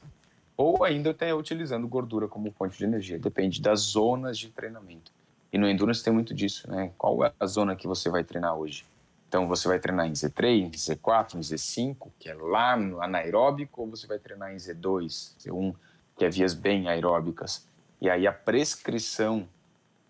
ou 0.55 0.83
ainda 0.83 1.11
até 1.11 1.35
utilizando 1.35 1.87
gordura 1.87 2.27
como 2.27 2.51
fonte 2.51 2.77
de 2.77 2.85
energia. 2.85 3.19
Depende 3.19 3.61
das 3.61 3.81
zonas 3.81 4.37
de 4.39 4.49
treinamento. 4.49 5.11
E 5.51 5.57
no 5.57 5.67
Endurance 5.67 6.03
tem 6.03 6.13
muito 6.13 6.33
disso, 6.33 6.71
né? 6.71 6.91
Qual 6.97 7.23
é 7.23 7.33
a 7.37 7.45
zona 7.45 7.75
que 7.75 7.85
você 7.85 8.09
vai 8.09 8.23
treinar 8.23 8.55
hoje? 8.55 8.85
Então, 9.33 9.47
você 9.47 9.67
vai 9.67 9.79
treinar 9.79 10.05
em 10.05 10.11
Z3, 10.11 10.61
em 10.61 10.69
Z4, 10.69 11.33
em 11.33 11.39
Z5, 11.39 12.11
que 12.19 12.29
é 12.29 12.35
lá 12.35 12.77
no 12.77 13.01
anaeróbico, 13.01 13.81
ou 13.81 13.89
você 13.89 14.05
vai 14.05 14.19
treinar 14.19 14.53
em 14.53 14.57
Z2, 14.57 15.33
Z1, 15.39 15.73
que 16.15 16.23
é 16.23 16.29
vias 16.29 16.53
bem 16.53 16.87
aeróbicas? 16.87 17.67
E 17.99 18.11
aí 18.11 18.27
a 18.27 18.31
prescrição 18.31 19.49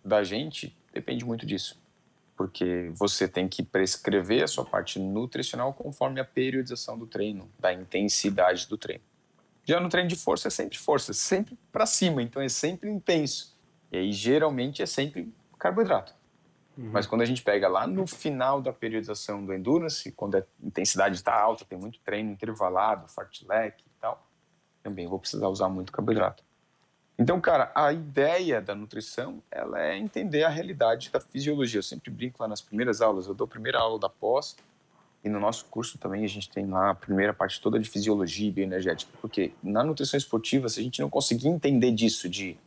da 0.04 0.26
gente 0.26 0.78
depende 0.94 1.24
muito 1.24 1.46
disso. 1.46 1.82
Porque 2.36 2.92
você 2.96 3.26
tem 3.26 3.48
que 3.48 3.64
prescrever 3.64 4.44
a 4.44 4.48
sua 4.48 4.66
parte 4.66 5.00
nutricional 5.00 5.74
conforme 5.74 6.20
a 6.20 6.26
periodização 6.26 7.00
do 7.00 7.08
treino, 7.08 7.50
da 7.58 7.72
intensidade 7.72 8.68
do 8.68 8.78
treino. 8.78 9.06
Já 9.64 9.80
no 9.80 9.88
treino 9.88 10.10
de 10.10 10.18
força 10.18 10.50
é 10.50 10.52
sempre 10.52 10.78
força, 10.78 11.14
sempre 11.14 11.58
para 11.72 11.86
cima, 11.86 12.22
então 12.22 12.42
é 12.42 12.50
sempre 12.50 12.90
intenso. 12.90 13.56
E 13.90 13.96
aí 13.96 14.12
geralmente 14.12 14.82
é 14.82 14.86
sempre 14.86 15.34
carboidrato. 15.58 16.14
Uhum. 16.78 16.90
Mas 16.92 17.06
quando 17.06 17.22
a 17.22 17.26
gente 17.26 17.44
pega 17.44 17.68
lá 17.68 17.86
no 17.86 18.08
final 18.08 18.62
da 18.62 18.74
periodização 18.74 19.46
do 19.46 19.54
endurance, 19.54 20.12
quando 20.12 20.38
a 20.38 20.44
intensidade 20.62 21.16
está 21.16 21.34
alta, 21.34 21.66
tem 21.66 21.78
muito 21.78 22.00
treino 22.00 22.32
intervalado, 22.32 23.08
fartlek 23.08 23.84
e 23.86 24.02
tal, 24.02 24.28
também 24.82 25.08
vou 25.08 25.20
precisar 25.20 25.48
usar 25.48 25.70
muito 25.70 25.92
carboidrato. 25.92 26.44
Então, 27.18 27.40
cara, 27.40 27.72
a 27.76 27.94
ideia 27.94 28.60
da 28.60 28.74
nutrição, 28.74 29.42
ela 29.52 29.80
é 29.80 29.98
entender 29.98 30.44
a 30.44 30.50
realidade 30.50 31.12
da 31.12 31.20
fisiologia. 31.20 31.78
Eu 31.78 31.84
sempre 31.84 32.10
brinco 32.10 32.42
lá 32.42 32.48
nas 32.48 32.62
primeiras 32.62 33.02
aulas, 33.02 33.28
eu 33.28 33.36
dou 33.36 33.46
a 33.46 33.48
primeira 33.48 33.80
aula 33.80 34.00
da 34.00 34.10
pós, 34.10 34.56
e 35.24 35.30
no 35.30 35.40
nosso 35.40 35.66
curso 35.66 35.98
também 35.98 36.26
a 36.26 36.28
gente 36.28 36.50
tem 36.50 36.66
lá 36.66 36.90
a 36.90 36.96
primeira 36.96 37.34
parte 37.34 37.62
toda 37.62 37.80
de 37.80 37.88
fisiologia 37.88 38.50
e 38.50 38.52
bioenergética, 38.52 39.12
porque 39.22 39.54
na 39.64 39.84
nutrição 39.84 40.18
esportiva, 40.18 40.68
se 40.68 40.80
a 40.80 40.84
gente 40.84 41.02
não 41.02 41.10
conseguir 41.10 41.48
entender 41.48 41.92
disso, 41.92 42.28
de 42.28 42.58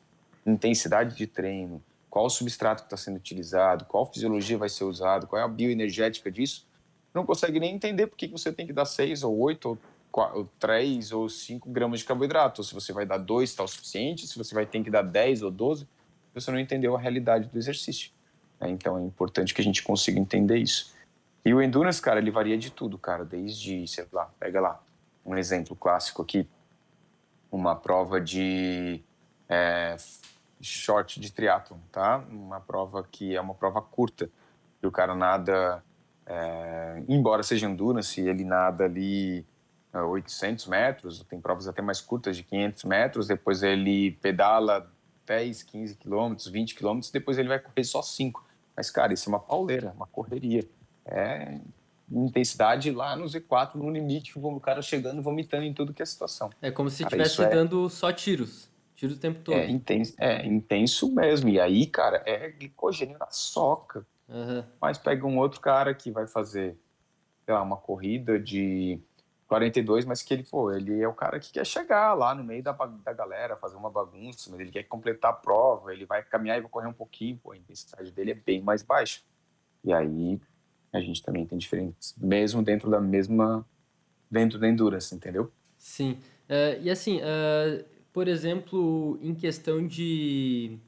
intensidade 0.46 1.16
de 1.16 1.26
treino, 1.26 1.82
qual 2.16 2.24
o 2.24 2.30
substrato 2.30 2.84
que 2.84 2.86
está 2.86 2.96
sendo 2.96 3.16
utilizado, 3.16 3.84
qual 3.84 4.06
fisiologia 4.06 4.56
vai 4.56 4.70
ser 4.70 4.84
usado, 4.84 5.26
qual 5.26 5.38
é 5.38 5.44
a 5.44 5.48
bioenergética 5.48 6.32
disso, 6.32 6.66
não 7.12 7.26
consegue 7.26 7.60
nem 7.60 7.74
entender 7.74 8.06
por 8.06 8.16
que 8.16 8.26
você 8.26 8.50
tem 8.50 8.66
que 8.66 8.72
dar 8.72 8.86
6 8.86 9.22
ou 9.22 9.38
8 9.38 9.68
ou, 9.68 9.78
4, 10.10 10.38
ou 10.38 10.48
3 10.58 11.12
ou 11.12 11.28
5 11.28 11.68
gramas 11.68 12.00
de 12.00 12.06
carboidrato, 12.06 12.62
ou 12.62 12.64
se 12.64 12.72
você 12.72 12.90
vai 12.90 13.04
dar 13.04 13.18
2 13.18 13.50
está 13.50 13.62
o 13.62 13.68
suficiente, 13.68 14.26
se 14.26 14.38
você 14.38 14.54
vai 14.54 14.64
ter 14.64 14.82
que 14.82 14.90
dar 14.90 15.02
10 15.02 15.42
ou 15.42 15.50
12, 15.50 15.86
você 16.32 16.50
não 16.50 16.58
entendeu 16.58 16.96
a 16.96 16.98
realidade 16.98 17.50
do 17.50 17.58
exercício. 17.58 18.10
Né? 18.58 18.70
Então 18.70 18.96
é 18.96 19.02
importante 19.02 19.52
que 19.52 19.60
a 19.60 19.64
gente 19.64 19.82
consiga 19.82 20.18
entender 20.18 20.56
isso. 20.56 20.94
E 21.44 21.52
o 21.52 21.60
endurance, 21.60 22.00
cara, 22.00 22.18
ele 22.18 22.30
varia 22.30 22.56
de 22.56 22.70
tudo, 22.70 22.96
cara, 22.96 23.26
desde, 23.26 23.86
sei 23.86 24.06
lá, 24.10 24.30
pega 24.40 24.58
lá, 24.58 24.82
um 25.22 25.36
exemplo 25.36 25.76
clássico 25.76 26.22
aqui, 26.22 26.48
uma 27.52 27.76
prova 27.76 28.18
de 28.18 29.02
é, 29.50 29.96
short 30.60 31.20
de 31.20 31.32
triatlon, 31.32 31.78
tá? 31.92 32.24
Uma 32.30 32.60
prova 32.60 33.06
que 33.10 33.34
é 33.34 33.40
uma 33.40 33.54
prova 33.54 33.80
curta, 33.82 34.30
que 34.80 34.86
o 34.86 34.90
cara 34.90 35.14
nada, 35.14 35.82
é, 36.24 37.02
embora 37.08 37.42
seja 37.42 37.66
endurance, 37.66 38.20
ele 38.20 38.44
nada 38.44 38.84
ali 38.84 39.44
800 39.92 40.66
é, 40.66 40.70
metros, 40.70 41.24
tem 41.28 41.40
provas 41.40 41.68
até 41.68 41.82
mais 41.82 42.00
curtas 42.00 42.36
de 42.36 42.42
500 42.42 42.84
metros, 42.84 43.26
depois 43.26 43.62
ele 43.62 44.12
pedala 44.22 44.90
10, 45.26 45.62
15 45.62 45.96
quilômetros, 45.96 46.48
20 46.48 46.74
quilômetros, 46.74 47.10
depois 47.10 47.38
ele 47.38 47.48
vai 47.48 47.58
correr 47.58 47.84
só 47.84 48.02
5. 48.02 48.44
Mas, 48.76 48.90
cara, 48.90 49.12
isso 49.12 49.28
é 49.28 49.32
uma 49.32 49.40
pauleira, 49.40 49.92
uma 49.96 50.06
correria 50.06 50.68
é 51.06 51.58
intensidade 52.10 52.90
lá 52.90 53.16
no 53.16 53.24
Z4, 53.24 53.74
no 53.74 53.90
limite, 53.90 54.38
o 54.38 54.60
cara 54.60 54.80
chegando 54.80 55.22
vomitando 55.22 55.64
em 55.64 55.74
tudo 55.74 55.92
que 55.92 56.02
é 56.02 56.06
situação. 56.06 56.50
É 56.62 56.70
como 56.70 56.88
se 56.88 57.02
estivesse 57.02 57.42
é... 57.42 57.48
dando 57.48 57.88
só 57.88 58.12
tiros. 58.12 58.68
Tiros 58.96 59.18
o 59.18 59.20
tempo 59.20 59.40
todo. 59.40 59.54
É 59.54 59.70
intenso, 59.70 60.14
é 60.18 60.44
intenso 60.46 61.14
mesmo. 61.14 61.50
E 61.50 61.60
aí, 61.60 61.86
cara, 61.86 62.22
é 62.24 62.48
glicogênio 62.50 63.18
na 63.18 63.30
soca. 63.30 64.06
Uhum. 64.26 64.64
Mas 64.80 64.96
pega 64.96 65.26
um 65.26 65.38
outro 65.38 65.60
cara 65.60 65.94
que 65.94 66.10
vai 66.10 66.26
fazer, 66.26 66.76
sei 67.44 67.54
lá, 67.54 67.62
uma 67.62 67.76
corrida 67.76 68.40
de 68.40 68.98
42, 69.46 70.06
mas 70.06 70.22
que 70.22 70.32
ele, 70.32 70.44
pô, 70.44 70.72
ele 70.72 71.00
é 71.00 71.06
o 71.06 71.12
cara 71.12 71.38
que 71.38 71.52
quer 71.52 71.66
chegar 71.66 72.14
lá 72.14 72.34
no 72.34 72.42
meio 72.42 72.62
da, 72.62 72.72
da 72.72 73.12
galera, 73.12 73.54
fazer 73.56 73.76
uma 73.76 73.90
bagunça, 73.90 74.50
mas 74.50 74.60
ele 74.60 74.70
quer 74.70 74.84
completar 74.84 75.30
a 75.30 75.34
prova, 75.34 75.92
ele 75.92 76.06
vai 76.06 76.22
caminhar 76.22 76.56
e 76.56 76.62
vai 76.62 76.70
correr 76.70 76.88
um 76.88 76.92
pouquinho, 76.92 77.36
pô, 77.36 77.52
a 77.52 77.56
intensidade 77.56 78.10
dele 78.10 78.32
é 78.32 78.34
bem 78.34 78.62
mais 78.62 78.82
baixa. 78.82 79.20
E 79.84 79.92
aí 79.92 80.40
a 80.90 81.00
gente 81.00 81.22
também 81.22 81.46
tem 81.46 81.58
diferentes, 81.58 82.14
mesmo 82.16 82.62
dentro 82.62 82.90
da 82.90 83.00
mesma, 83.00 83.64
dentro 84.30 84.58
da 84.58 84.66
endurance, 84.66 85.14
entendeu? 85.14 85.52
Sim. 85.78 86.18
Uh, 86.48 86.80
e 86.80 86.90
assim, 86.90 87.18
uh, 87.18 87.95
por 88.16 88.28
exemplo, 88.28 89.18
em 89.20 89.34
questão 89.34 89.86
de, 89.86 90.78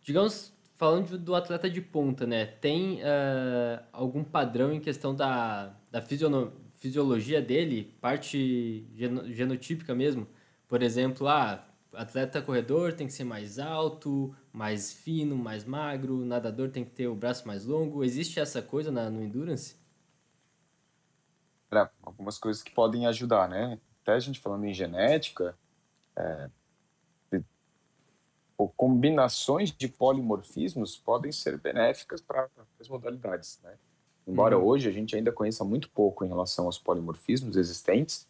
digamos, 0.00 0.50
falando 0.76 1.18
do 1.18 1.34
atleta 1.34 1.68
de 1.68 1.78
ponta, 1.78 2.26
né? 2.26 2.46
Tem 2.46 3.02
uh, 3.02 3.84
algum 3.92 4.24
padrão 4.24 4.72
em 4.72 4.80
questão 4.80 5.14
da, 5.14 5.76
da 5.90 6.00
fisiologia 6.00 7.42
dele, 7.42 7.94
parte 8.00 8.86
genotípica 9.26 9.94
mesmo? 9.94 10.26
Por 10.66 10.82
exemplo, 10.82 11.28
ah, 11.28 11.62
atleta 11.92 12.40
corredor 12.40 12.94
tem 12.94 13.06
que 13.06 13.12
ser 13.12 13.24
mais 13.24 13.58
alto, 13.58 14.34
mais 14.50 14.90
fino, 14.90 15.36
mais 15.36 15.66
magro, 15.66 16.24
nadador 16.24 16.70
tem 16.70 16.82
que 16.82 16.92
ter 16.92 17.08
o 17.08 17.14
braço 17.14 17.46
mais 17.46 17.66
longo. 17.66 18.02
Existe 18.02 18.40
essa 18.40 18.62
coisa 18.62 18.90
na, 18.90 19.10
no 19.10 19.22
endurance? 19.22 19.76
É, 21.70 21.86
algumas 22.02 22.38
coisas 22.38 22.62
que 22.62 22.70
podem 22.70 23.06
ajudar, 23.06 23.50
né? 23.50 23.78
Até 24.00 24.14
a 24.14 24.18
gente 24.18 24.40
falando 24.40 24.64
em 24.64 24.72
genética, 24.72 25.54
é, 26.16 26.48
combinações 28.68 29.72
de 29.72 29.88
polimorfismos 29.88 30.96
podem 30.96 31.32
ser 31.32 31.58
benéficas 31.58 32.20
para 32.20 32.48
as 32.78 32.88
modalidades, 32.88 33.58
né? 33.62 33.74
Embora 34.26 34.58
uhum. 34.58 34.64
hoje 34.64 34.88
a 34.88 34.92
gente 34.92 35.16
ainda 35.16 35.32
conheça 35.32 35.64
muito 35.64 35.90
pouco 35.90 36.24
em 36.24 36.28
relação 36.28 36.66
aos 36.66 36.78
polimorfismos 36.78 37.56
existentes, 37.56 38.28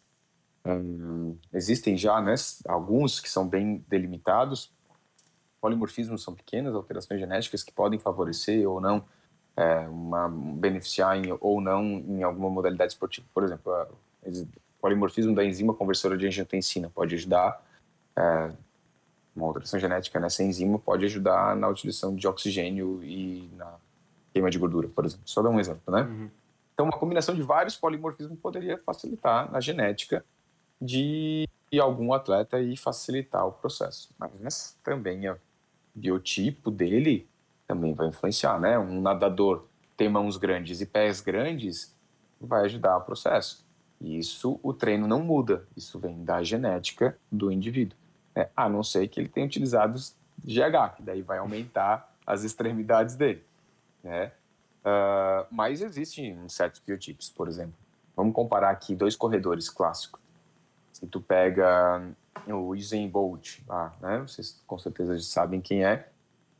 existem 1.53 1.97
já 1.97 2.21
né, 2.21 2.35
alguns 2.65 3.19
que 3.19 3.29
são 3.29 3.47
bem 3.47 3.83
delimitados. 3.87 4.71
Polimorfismos 5.59 6.23
são 6.23 6.33
pequenas 6.33 6.73
alterações 6.73 7.19
genéticas 7.19 7.63
que 7.63 7.71
podem 7.71 7.99
favorecer 7.99 8.67
ou 8.67 8.79
não, 8.79 9.03
é, 9.55 9.87
uma, 9.87 10.29
beneficiar 10.29 11.17
em, 11.17 11.35
ou 11.39 11.61
não 11.61 11.83
em 11.83 12.23
alguma 12.23 12.49
modalidade 12.49 12.93
esportiva. 12.93 13.27
Por 13.33 13.43
exemplo, 13.43 13.71
o 14.25 14.47
polimorfismo 14.79 15.35
da 15.35 15.43
enzima 15.43 15.73
conversora 15.73 16.17
de 16.17 16.25
angiotensina 16.25 16.89
pode 16.89 17.15
ajudar, 17.15 17.63
é, 18.15 18.51
uma 19.35 19.47
alteração 19.47 19.79
genética 19.79 20.19
nessa 20.19 20.43
enzima 20.43 20.77
pode 20.77 21.05
ajudar 21.05 21.55
na 21.55 21.67
utilização 21.67 22.15
de 22.15 22.27
oxigênio 22.27 23.03
e 23.03 23.49
na 23.55 23.75
queima 24.33 24.49
de 24.49 24.57
gordura, 24.57 24.87
por 24.89 25.05
exemplo. 25.05 25.23
Só 25.25 25.41
dar 25.41 25.49
um 25.49 25.59
exemplo, 25.59 25.93
né? 25.93 26.01
Uhum. 26.01 26.29
Então, 26.73 26.85
uma 26.85 26.97
combinação 26.97 27.35
de 27.35 27.41
vários 27.41 27.75
polimorfismos 27.75 28.39
poderia 28.39 28.77
facilitar 28.77 29.51
na 29.51 29.59
genética 29.59 30.25
de 30.81 31.47
algum 31.79 32.13
atleta 32.13 32.59
e 32.59 32.75
facilitar 32.75 33.45
o 33.47 33.51
processo. 33.51 34.09
Mas 34.17 34.77
também 34.83 35.29
o 35.29 35.37
biotipo 35.93 36.71
dele 36.71 37.27
também 37.67 37.93
vai 37.93 38.07
influenciar, 38.07 38.59
né? 38.59 38.77
Um 38.79 38.99
nadador 38.99 39.65
tem 39.95 40.09
mãos 40.09 40.37
grandes 40.37 40.81
e 40.81 40.85
pés 40.85 41.21
grandes 41.21 41.95
vai 42.39 42.65
ajudar 42.65 42.97
o 42.97 43.01
processo. 43.01 43.63
E 43.99 44.17
isso 44.17 44.59
o 44.63 44.73
treino 44.73 45.07
não 45.07 45.21
muda, 45.21 45.67
isso 45.77 45.99
vem 45.99 46.23
da 46.23 46.41
genética 46.41 47.17
do 47.31 47.51
indivíduo. 47.51 47.97
Né? 48.35 48.49
A 48.55 48.69
não 48.69 48.83
ser 48.83 49.07
que 49.07 49.19
ele 49.19 49.29
tenha 49.29 49.45
utilizado 49.45 49.99
GH, 50.43 50.95
que 50.97 51.03
daí 51.03 51.21
vai 51.21 51.37
aumentar 51.37 52.13
as 52.25 52.43
extremidades 52.43 53.15
dele. 53.15 53.43
Né? 54.03 54.31
Uh, 54.81 55.45
mas 55.51 55.81
existem 55.81 56.47
certos 56.49 56.79
biotipos, 56.79 57.29
por 57.29 57.47
exemplo. 57.47 57.73
Vamos 58.15 58.33
comparar 58.33 58.69
aqui 58.69 58.95
dois 58.95 59.15
corredores 59.15 59.69
clássicos. 59.69 60.21
Se 60.91 61.07
tu 61.07 61.21
pega 61.21 62.01
o 62.47 62.73
Usain 62.73 63.07
Bolt 63.07 63.59
né? 64.01 64.19
Vocês 64.19 64.61
com 64.65 64.77
certeza 64.77 65.17
já 65.17 65.23
sabem 65.23 65.61
quem 65.61 65.85
é. 65.85 66.07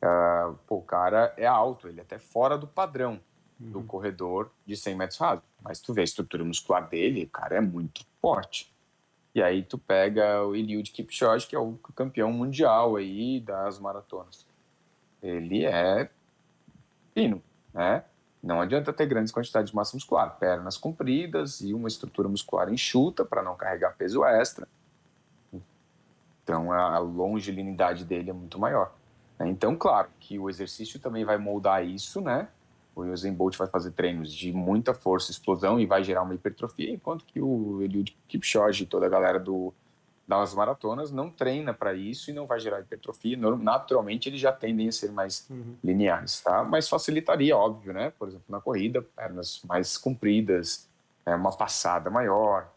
Uh, 0.04 0.58
pô, 0.68 0.78
o 0.78 0.82
cara 0.82 1.34
é 1.38 1.46
alto, 1.46 1.88
ele 1.88 2.00
é 2.00 2.04
até 2.04 2.18
fora 2.18 2.58
do 2.58 2.66
padrão 2.66 3.20
uhum. 3.60 3.72
do 3.72 3.84
corredor 3.84 4.52
de 4.66 4.76
100 4.76 4.96
metros 4.96 5.20
rasos. 5.20 5.44
Mas 5.62 5.80
tu 5.80 5.94
vê 5.94 6.02
a 6.02 6.04
estrutura 6.04 6.44
muscular 6.44 6.88
dele, 6.88 7.26
o 7.26 7.30
cara 7.30 7.58
é 7.58 7.62
muito 7.62 8.04
forte. 8.20 8.71
E 9.34 9.42
aí 9.42 9.64
tu 9.64 9.78
pega 9.78 10.44
o 10.46 10.56
Eliud 10.56 10.92
Kipchoge, 10.92 11.48
que 11.48 11.56
é 11.56 11.60
o 11.60 11.74
campeão 11.96 12.32
mundial 12.32 12.98
aí 12.98 13.40
das 13.40 13.80
maratonas. 13.80 14.46
Ele 15.22 15.66
é 15.66 16.10
fino, 17.14 17.42
né? 17.74 18.04
Não 18.44 18.60
adianta 18.60 18.92
ter 18.92 19.06
grandes 19.06 19.32
quantidades 19.32 19.70
de 19.70 19.76
massa 19.76 19.96
muscular, 19.96 20.38
pernas 20.40 20.76
compridas 20.76 21.62
e 21.62 21.74
uma 21.74 21.88
estrutura 21.88 22.28
muscular 22.28 22.74
enxuta 22.74 23.24
para 23.24 23.44
não 23.44 23.56
carregar 23.56 23.96
peso 23.96 24.26
extra. 24.26 24.68
Então 26.44 26.72
a 26.72 26.98
longevidade 26.98 28.04
dele 28.04 28.32
é 28.32 28.34
muito 28.34 28.60
maior. 28.60 28.92
Né? 29.38 29.48
Então, 29.50 29.76
claro 29.76 30.10
que 30.20 30.40
o 30.40 30.50
exercício 30.50 31.00
também 31.00 31.24
vai 31.24 31.38
moldar 31.38 31.86
isso, 31.86 32.20
né? 32.20 32.48
O 32.96 33.04
Usain 33.04 33.34
Bolt 33.34 33.58
vai 33.58 33.68
fazer 33.68 33.92
treinos 33.92 34.34
de 34.34 34.52
muita 34.52 34.94
força, 34.94 35.32
explosão 35.32 35.80
e 35.80 35.86
vai 35.86 36.04
gerar 36.04 36.24
uma 36.24 36.36
hipertrofia, 36.36 36.92
enquanto 36.92 37.26
que 37.26 37.42
o 37.42 37.82
Eliud 37.82 38.16
Kipchoge 38.28 38.84
e 38.84 38.88
toda 38.88 39.06
a 39.06 39.10
galera 39.10 39.40
do 39.40 39.74
das 40.28 40.54
maratonas 40.54 41.12
não 41.12 41.30
treina 41.30 41.74
para 41.74 41.94
isso 41.94 42.30
e 42.30 42.34
não 42.34 42.48
vai 42.48 42.58
gerar 42.58 42.80
hipertrofia. 42.80 43.36
Naturalmente, 43.36 44.30
eles 44.30 44.40
já 44.40 44.52
tendem 44.52 44.88
a 44.88 44.92
ser 44.92 45.12
mais 45.12 45.46
uhum. 45.50 45.76
lineares, 45.84 46.40
tá? 46.40 46.64
Mas 46.64 46.88
facilitaria, 46.88 47.58
óbvio, 47.58 47.92
né? 47.92 48.12
Por 48.12 48.30
exemplo, 48.30 48.46
na 48.48 48.62
corrida, 48.62 49.02
pernas 49.02 49.62
mais 49.68 49.98
compridas, 49.98 50.90
é, 51.26 51.36
uma 51.36 51.52
passada 51.52 52.10
maior, 52.10 52.72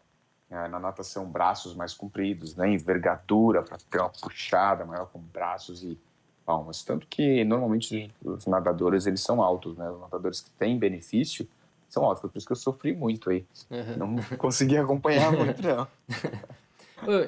é, 0.49 0.67
na 0.67 0.79
natação, 0.79 1.25
braços 1.25 1.73
mais 1.73 1.93
compridos, 1.93 2.55
né? 2.55 2.69
Envergadura 2.69 3.63
para 3.63 3.77
ter 3.77 3.99
uma 3.99 4.09
puxada 4.09 4.83
maior 4.83 5.05
com 5.05 5.19
braços 5.19 5.81
e 5.81 5.97
palmas. 6.45 6.83
Tanto 6.83 7.07
que, 7.07 7.43
normalmente, 7.43 8.11
os 8.23 8.45
nadadores, 8.45 9.05
eles 9.05 9.21
são 9.21 9.41
altos, 9.41 9.75
né? 9.77 9.89
Os 9.89 9.99
nadadores 9.99 10.41
que 10.41 10.51
têm 10.51 10.77
benefício 10.77 11.47
são 11.89 12.03
altos. 12.05 12.21
Por 12.21 12.37
isso 12.37 12.45
que 12.45 12.53
eu 12.53 12.57
sofri 12.57 12.93
muito 12.93 13.29
aí. 13.29 13.45
Uhum. 13.69 13.97
Não 13.97 14.15
consegui 14.37 14.77
acompanhar 14.77 15.31
muito, 15.31 15.61
não. 15.61 15.87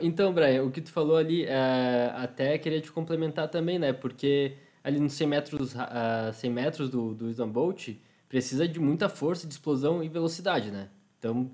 Então, 0.02 0.34
Brian, 0.34 0.64
o 0.64 0.72
que 0.72 0.82
tu 0.82 0.92
falou 0.92 1.18
ali, 1.18 1.44
uh, 1.44 2.16
até 2.16 2.58
queria 2.58 2.82
te 2.82 2.92
complementar 2.92 3.48
também, 3.50 3.78
né? 3.78 3.94
Porque 3.94 4.56
ali 4.84 5.00
nos 5.00 5.14
100 5.14 5.28
metros, 5.28 5.76
uh, 5.76 6.34
100 6.34 6.50
metros 6.50 6.90
do, 6.90 7.14
do 7.14 7.28
Usain 7.28 7.48
Bolt, 7.50 7.90
precisa 8.30 8.68
de 8.68 8.80
muita 8.80 9.10
força, 9.10 9.46
de 9.46 9.54
explosão 9.54 10.02
e 10.02 10.10
velocidade, 10.10 10.72
né? 10.72 10.90
Então, 11.20 11.52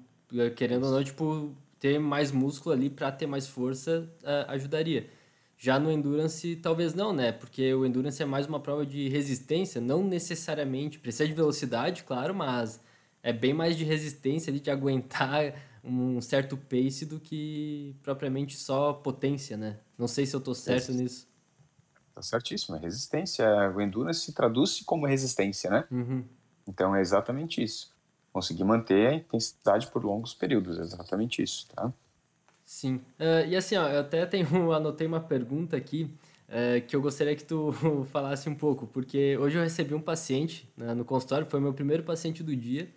querendo 0.55 0.85
ou 0.85 0.91
não, 0.91 1.03
tipo, 1.03 1.51
ter 1.79 1.99
mais 1.99 2.31
músculo 2.31 2.73
ali 2.73 2.89
para 2.89 3.11
ter 3.11 3.27
mais 3.27 3.47
força 3.47 4.09
uh, 4.21 4.51
ajudaria. 4.51 5.09
Já 5.57 5.79
no 5.79 5.91
Endurance, 5.91 6.55
talvez 6.57 6.93
não, 6.93 7.13
né? 7.13 7.31
Porque 7.31 7.73
o 7.73 7.85
Endurance 7.85 8.21
é 8.21 8.25
mais 8.25 8.45
uma 8.45 8.59
prova 8.59 8.85
de 8.85 9.07
resistência, 9.07 9.79
não 9.79 10.03
necessariamente, 10.03 10.99
precisa 10.99 11.27
de 11.27 11.33
velocidade, 11.33 12.03
claro, 12.03 12.35
mas 12.35 12.81
é 13.21 13.31
bem 13.31 13.53
mais 13.53 13.77
de 13.77 13.83
resistência 13.83 14.51
ali, 14.51 14.59
de 14.59 14.69
aguentar 14.69 15.53
um 15.83 16.21
certo 16.21 16.57
pace 16.57 17.05
do 17.05 17.19
que 17.19 17.95
propriamente 18.03 18.57
só 18.57 18.93
potência, 18.93 19.57
né? 19.57 19.79
Não 19.97 20.07
sei 20.07 20.25
se 20.25 20.35
eu 20.35 20.41
tô 20.41 20.53
certo 20.53 20.91
é, 20.91 20.95
nisso. 20.95 21.27
Tá 22.13 22.21
certíssimo, 22.21 22.75
é 22.75 22.79
resistência. 22.79 23.45
O 23.75 23.81
endurance 23.81 24.21
se 24.21 24.33
traduz 24.33 24.81
como 24.81 25.05
resistência, 25.05 25.69
né? 25.69 25.85
Uhum. 25.91 26.23
Então 26.67 26.95
é 26.95 27.01
exatamente 27.01 27.63
isso. 27.63 27.91
Conseguir 28.31 28.63
manter 28.63 29.07
a 29.07 29.13
intensidade 29.13 29.87
por 29.87 30.03
longos 30.03 30.33
períodos, 30.33 30.77
é 30.77 30.81
exatamente 30.81 31.41
isso, 31.41 31.67
tá? 31.73 31.91
Sim. 32.65 32.95
Uh, 33.19 33.47
e 33.47 33.55
assim, 33.55 33.75
ó, 33.75 33.87
eu 33.89 33.99
até 34.01 34.25
tenho, 34.25 34.47
anotei 34.71 35.05
uma 35.05 35.19
pergunta 35.19 35.75
aqui 35.75 36.09
uh, 36.49 36.85
que 36.87 36.95
eu 36.95 37.01
gostaria 37.01 37.35
que 37.35 37.43
tu 37.43 37.71
falasse 38.11 38.49
um 38.49 38.55
pouco, 38.55 38.87
porque 38.87 39.37
hoje 39.37 39.57
eu 39.57 39.63
recebi 39.63 39.93
um 39.93 40.01
paciente 40.01 40.67
né, 40.77 40.93
no 40.93 41.05
consultório, 41.05 41.47
foi 41.49 41.59
meu 41.59 41.73
primeiro 41.73 42.03
paciente 42.03 42.41
do 42.43 42.55
dia, 42.55 42.89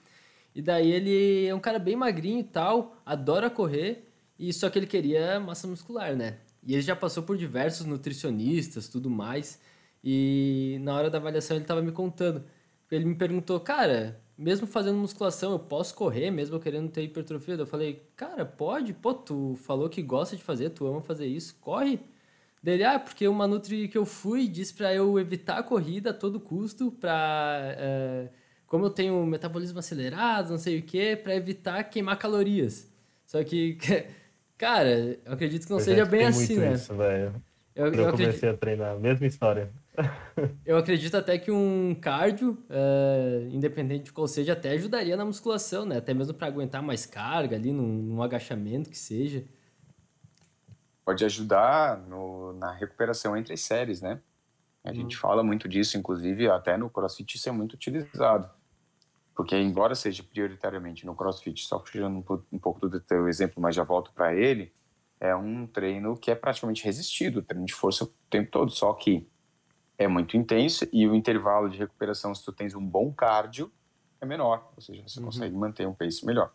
e 0.55 0.63
daí 0.63 0.91
ele 0.91 1.47
é 1.47 1.55
um 1.55 1.61
cara 1.61 1.79
bem 1.79 1.97
magrinho 1.97 2.41
e 2.41 2.45
tal, 2.45 2.97
adora 3.05 3.51
correr, 3.51 4.09
e 4.39 4.53
só 4.53 4.71
que 4.71 4.79
ele 4.79 4.87
queria 4.87 5.39
massa 5.41 5.67
muscular, 5.67 6.15
né? 6.17 6.39
E 6.67 6.75
ele 6.75 6.83
já 6.83 6.97
passou 6.97 7.23
por 7.23 7.37
diversos 7.37 7.87
nutricionistas, 7.87 8.89
tudo 8.89 9.09
mais. 9.09 9.61
E 10.03 10.79
na 10.83 10.95
hora 10.97 11.09
da 11.09 11.19
avaliação 11.19 11.57
ele 11.57 11.65
estava 11.65 11.81
me 11.81 11.93
contando. 11.93 12.45
Ele 12.91 13.05
me 13.05 13.15
perguntou, 13.15 13.59
cara, 13.61 14.21
mesmo 14.39 14.67
fazendo 14.67 14.99
musculação, 14.99 15.53
eu 15.53 15.59
posso 15.59 15.95
correr, 15.95 16.31
mesmo 16.31 16.61
querendo 16.61 16.91
ter 16.91 17.03
hipertrofia? 17.03 17.55
Eu 17.55 17.67
falei, 17.67 18.03
cara, 18.15 18.45
pode, 18.45 18.93
pô, 18.93 19.15
tu 19.15 19.57
falou 19.63 19.89
que 19.89 20.03
gosta 20.03 20.37
de 20.37 20.43
fazer, 20.43 20.71
tu 20.71 20.87
ama 20.87 21.01
fazer 21.01 21.27
isso, 21.27 21.57
corre. 21.61 22.01
Dele, 22.63 22.85
ah, 22.85 22.99
porque 22.99 23.29
uma 23.29 23.47
nutri 23.47 23.89
que 23.89 23.97
eu 23.97 24.05
fui 24.05 24.49
disse 24.49 24.75
para 24.75 24.93
eu 24.93 25.19
evitar 25.19 25.59
a 25.59 25.63
corrida 25.63 26.11
a 26.11 26.15
todo 26.15 26.41
custo, 26.41 26.91
para 26.91 27.77
uh, 27.79 28.29
como 28.67 28.87
eu 28.87 28.91
tenho 28.91 29.25
metabolismo 29.25 29.79
acelerado, 29.79 30.51
não 30.51 30.59
sei 30.59 30.79
o 30.81 30.83
que, 30.83 31.17
para 31.17 31.35
evitar 31.35 31.85
queimar 31.85 32.19
calorias. 32.19 32.91
Só 33.25 33.43
que, 33.45 33.79
cara, 34.59 35.19
eu 35.25 35.33
acredito 35.33 35.67
que 35.67 35.73
não 35.73 35.81
seja 35.81 36.05
bem 36.05 36.27
assim, 36.27 36.57
né? 36.57 36.73
Isso. 36.73 36.93
Eu, 36.93 37.33
eu, 37.75 37.87
eu 37.87 37.93
comecei 37.93 38.27
acredito... 38.27 38.47
a 38.47 38.55
treinar, 38.55 38.99
mesma 38.99 39.27
história. 39.27 39.71
eu 40.65 40.77
acredito 40.77 41.17
até 41.17 41.39
que 41.39 41.51
um 41.51 41.95
cardio, 41.95 42.53
uh, 42.71 43.49
independente 43.51 44.05
de 44.05 44.13
qual 44.13 44.29
seja, 44.29 44.53
até 44.53 44.71
ajudaria 44.71 45.17
na 45.17 45.25
musculação, 45.25 45.85
né? 45.85 45.99
Até 45.99 46.13
mesmo 46.13 46.35
para 46.35 46.47
aguentar 46.47 46.83
mais 46.83 47.07
carga 47.07 47.57
ali, 47.57 47.73
num, 47.73 47.87
num, 47.87 48.23
agachamento 48.23 48.91
que 48.91 48.99
seja. 48.99 49.45
Pode 51.05 51.25
ajudar 51.25 51.99
no, 51.99 52.53
na 52.55 52.73
recuperação 52.73 53.37
entre 53.37 53.55
as 53.55 53.61
séries, 53.61 54.01
né? 54.01 54.21
A 54.85 54.91
uhum. 54.91 54.95
gente 54.95 55.17
fala 55.17 55.43
muito 55.43 55.69
disso, 55.69 55.97
inclusive 55.97 56.49
até 56.49 56.77
no 56.77 56.91
CrossFit 56.91 57.37
isso 57.37 57.49
é 57.49 57.53
muito 57.53 57.75
utilizado. 57.75 58.51
Porque, 59.35 59.55
embora 59.57 59.95
seja 59.95 60.23
prioritariamente 60.23 61.05
no 61.05 61.15
CrossFit, 61.15 61.67
só 61.67 61.79
puxando 61.79 62.25
um, 62.51 62.59
pouco 62.59 62.89
do 62.89 62.99
teu 63.01 63.29
exemplo, 63.29 63.61
mas 63.61 63.75
já 63.75 63.85
volto 63.85 64.11
para 64.13 64.35
ele, 64.35 64.73
é 65.21 65.37
um 65.37 65.67
treino 65.67 66.17
que 66.17 66.31
é 66.31 66.35
praticamente 66.35 66.83
resistido, 66.83 67.43
treino 67.43 67.67
de 67.67 67.75
força 67.75 68.05
o 68.05 68.13
tempo 68.31 68.51
todo, 68.51 68.71
só 68.71 68.95
que 68.95 69.29
é 69.99 70.07
muito 70.07 70.37
intenso 70.37 70.87
e 70.93 71.07
o 71.07 71.15
intervalo 71.15 71.69
de 71.69 71.79
recuperação, 71.79 72.35
se 72.35 72.45
tu 72.45 72.53
tens 72.53 72.75
um 72.75 72.85
bom 72.85 73.13
cardio, 73.13 73.71
é 74.21 74.27
menor, 74.27 74.73
ou 74.75 74.83
seja, 74.83 75.03
você 75.07 75.19
uhum. 75.19 75.27
consegue 75.27 75.55
manter 75.55 75.87
um 75.87 75.95
pace 75.95 76.25
melhor. 76.25 76.53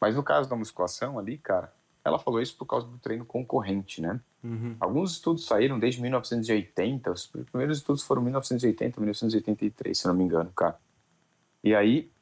Mas 0.00 0.16
no 0.16 0.22
caso 0.22 0.48
da 0.48 0.56
musculação 0.56 1.18
ali, 1.18 1.38
cara, 1.38 1.72
ela 2.04 2.18
falou 2.18 2.40
isso 2.40 2.56
por 2.56 2.66
causa 2.66 2.86
do 2.86 2.98
treino 2.98 3.24
concorrente, 3.24 4.00
né? 4.00 4.20
Uhum. 4.42 4.76
Alguns 4.78 5.12
estudos 5.12 5.46
saíram 5.46 5.78
desde 5.78 6.02
1980, 6.02 7.10
os 7.10 7.26
primeiros 7.26 7.78
estudos 7.78 8.02
foram 8.02 8.20
1980, 8.22 9.00
1983, 9.00 9.98
se 9.98 10.06
não 10.06 10.14
me 10.14 10.24
engano, 10.24 10.52
cara. 10.52 10.78
E 11.62 11.74
aí 11.74 12.12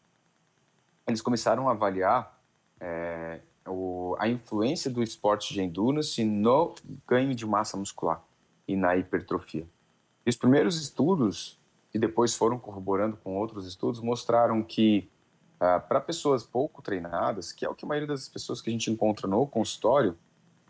eles 1.06 1.20
começaram 1.20 1.68
a 1.68 1.72
avaliar 1.72 2.40
é, 2.78 3.40
o, 3.66 4.14
a 4.18 4.28
influência 4.28 4.90
do 4.90 5.02
esporte 5.02 5.52
de 5.52 5.61
endurance 5.61 6.24
no 6.24 6.74
ganho 7.06 7.35
de 7.35 7.44
massa 7.44 7.76
muscular 7.76 8.22
e 8.68 8.76
na 8.76 8.96
hipertrofia. 8.96 9.66
E 10.24 10.30
os 10.30 10.37
primeiros 10.37 10.80
estudos, 10.80 11.58
que 11.90 11.98
depois 11.98 12.35
foram 12.35 12.58
corroborando 12.58 13.16
com 13.16 13.37
outros 13.37 13.66
estudos, 13.66 14.00
mostraram 14.00 14.62
que 14.62 15.08
ah, 15.61 15.78
para 15.78 16.00
pessoas 16.00 16.42
pouco 16.42 16.82
treinadas, 16.82 17.52
que 17.52 17.64
é 17.64 17.68
o 17.68 17.74
que 17.74 17.85
a 17.85 17.88
maioria 17.88 18.08
das 18.08 18.28
pessoas 18.28 18.61
que 18.61 18.68
a 18.68 18.72
gente 18.72 18.90
encontra 18.90 19.28
no 19.28 19.46
consultório, 19.46 20.16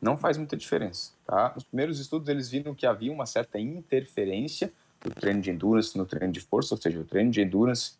não 0.02 0.16
faz 0.16 0.36
muita 0.36 0.56
diferença. 0.56 1.12
Tá? 1.24 1.52
Nos 1.54 1.64
primeiros 1.64 2.00
estudos, 2.00 2.28
eles 2.28 2.50
viram 2.50 2.74
que 2.74 2.84
havia 2.84 3.12
uma 3.12 3.24
certa 3.24 3.58
interferência 3.58 4.72
do 5.00 5.10
treino 5.10 5.40
de 5.40 5.50
endurance 5.50 5.96
no 5.96 6.04
treino 6.04 6.32
de 6.32 6.40
força, 6.40 6.74
ou 6.74 6.80
seja, 6.80 7.00
o 7.00 7.04
treino 7.04 7.30
de 7.30 7.40
endurance 7.40 7.94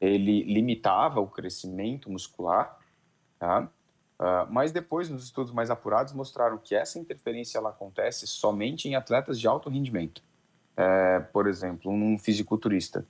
ele 0.00 0.44
limitava 0.44 1.20
o 1.20 1.26
crescimento 1.26 2.10
muscular, 2.10 2.78
tá? 3.38 3.68
Uh, 4.18 4.50
mas 4.50 4.72
depois, 4.72 5.08
nos 5.08 5.24
estudos 5.24 5.52
mais 5.52 5.70
apurados, 5.70 6.12
mostraram 6.12 6.58
que 6.58 6.74
essa 6.74 6.98
interferência 6.98 7.58
ela 7.58 7.70
acontece 7.70 8.26
somente 8.26 8.88
em 8.88 8.94
atletas 8.94 9.38
de 9.38 9.46
alto 9.46 9.68
rendimento. 9.68 10.22
É, 10.78 11.18
por 11.18 11.48
exemplo, 11.48 11.90
um 11.90 12.18
fisiculturista. 12.18 13.04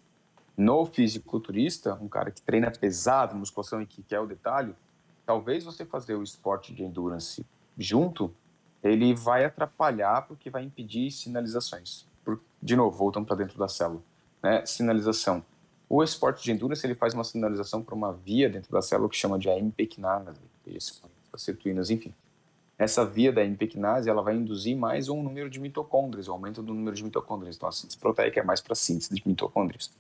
No 0.57 0.87
fisiculturista, 0.87 1.95
um 2.01 2.09
cara 2.09 2.31
que 2.31 2.41
treina 2.41 2.71
pesado, 2.71 3.37
musculação 3.37 3.83
e 3.83 3.87
que 3.87 4.03
quer 4.03 4.21
o 4.21 4.27
detalhe, 4.27 4.75
talvez 5.27 5.65
você 5.65 5.85
fazer 5.85 6.15
o 6.15 6.23
esporte 6.23 6.75
de 6.75 6.83
endurance 6.83 7.45
junto, 7.77 8.35
ele 8.83 9.15
vai 9.15 9.45
atrapalhar 9.45 10.23
porque 10.23 10.49
vai 10.49 10.65
impedir 10.65 11.11
sinalizações. 11.11 12.07
Por, 12.25 12.41
de 12.63 12.75
novo, 12.75 12.97
voltando 12.97 13.27
para 13.27 13.37
dentro 13.37 13.59
da 13.59 13.69
célula. 13.69 14.01
Né? 14.43 14.65
Sinalização 14.65 15.45
o 15.89 16.03
esporte 16.03 16.45
de 16.45 16.53
endurance 16.53 16.87
ele 16.87 16.95
faz 16.95 17.15
uma 17.15 17.25
sinalização 17.25 17.83
para 17.83 17.95
uma 17.95 18.13
via 18.13 18.51
dentro 18.51 18.71
da 18.71 18.83
célula 18.83 19.09
que 19.09 19.17
chama 19.17 19.39
de 19.39 19.49
AMP 19.49 19.87
quinase, 19.87 20.29
acetuínas, 21.33 21.89
enfim. 21.89 22.13
Essa 22.79 23.05
via 23.05 23.33
da 23.33 23.43
AMP 23.43 23.67
quinase 23.67 24.09
ela 24.09 24.23
vai 24.23 24.37
induzir 24.37 24.77
mais 24.77 25.09
um 25.09 25.21
número 25.21 25.51
de 25.51 25.59
mitocôndrias, 25.59 26.29
o 26.29 26.33
aumento 26.33 26.63
do 26.63 26.73
número 26.73 26.95
de 26.95 27.03
mitocôndrias. 27.03 27.57
Então 27.57 27.69
a 27.69 27.73
síntese 27.73 27.99
proteica 27.99 28.39
é 28.39 28.43
mais 28.45 28.61
para 28.61 28.77
síntese 28.77 29.13
de 29.13 29.21
mitocôndrias. 29.27 29.93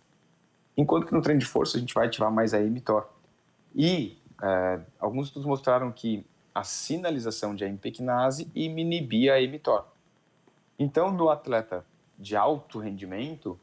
Enquanto 0.76 1.06
que 1.06 1.12
no 1.12 1.20
treino 1.20 1.40
de 1.40 1.46
força 1.46 1.76
a 1.76 1.80
gente 1.80 1.92
vai 1.92 2.06
ativar 2.06 2.30
mais 2.30 2.54
a 2.54 2.60
mTOR. 2.60 3.08
E 3.74 4.16
é, 4.40 4.80
alguns 5.00 5.26
estudos 5.26 5.44
mostraram 5.44 5.90
que 5.90 6.24
a 6.54 6.62
sinalização 6.62 7.52
de 7.52 7.64
AMP 7.64 7.90
quinase 7.90 8.48
inibia 8.54 9.34
a 9.34 9.40
mTOR. 9.40 9.84
Então 10.78 11.10
no 11.10 11.30
atleta 11.30 11.84
de 12.16 12.36
alto 12.36 12.78
rendimento, 12.78 13.58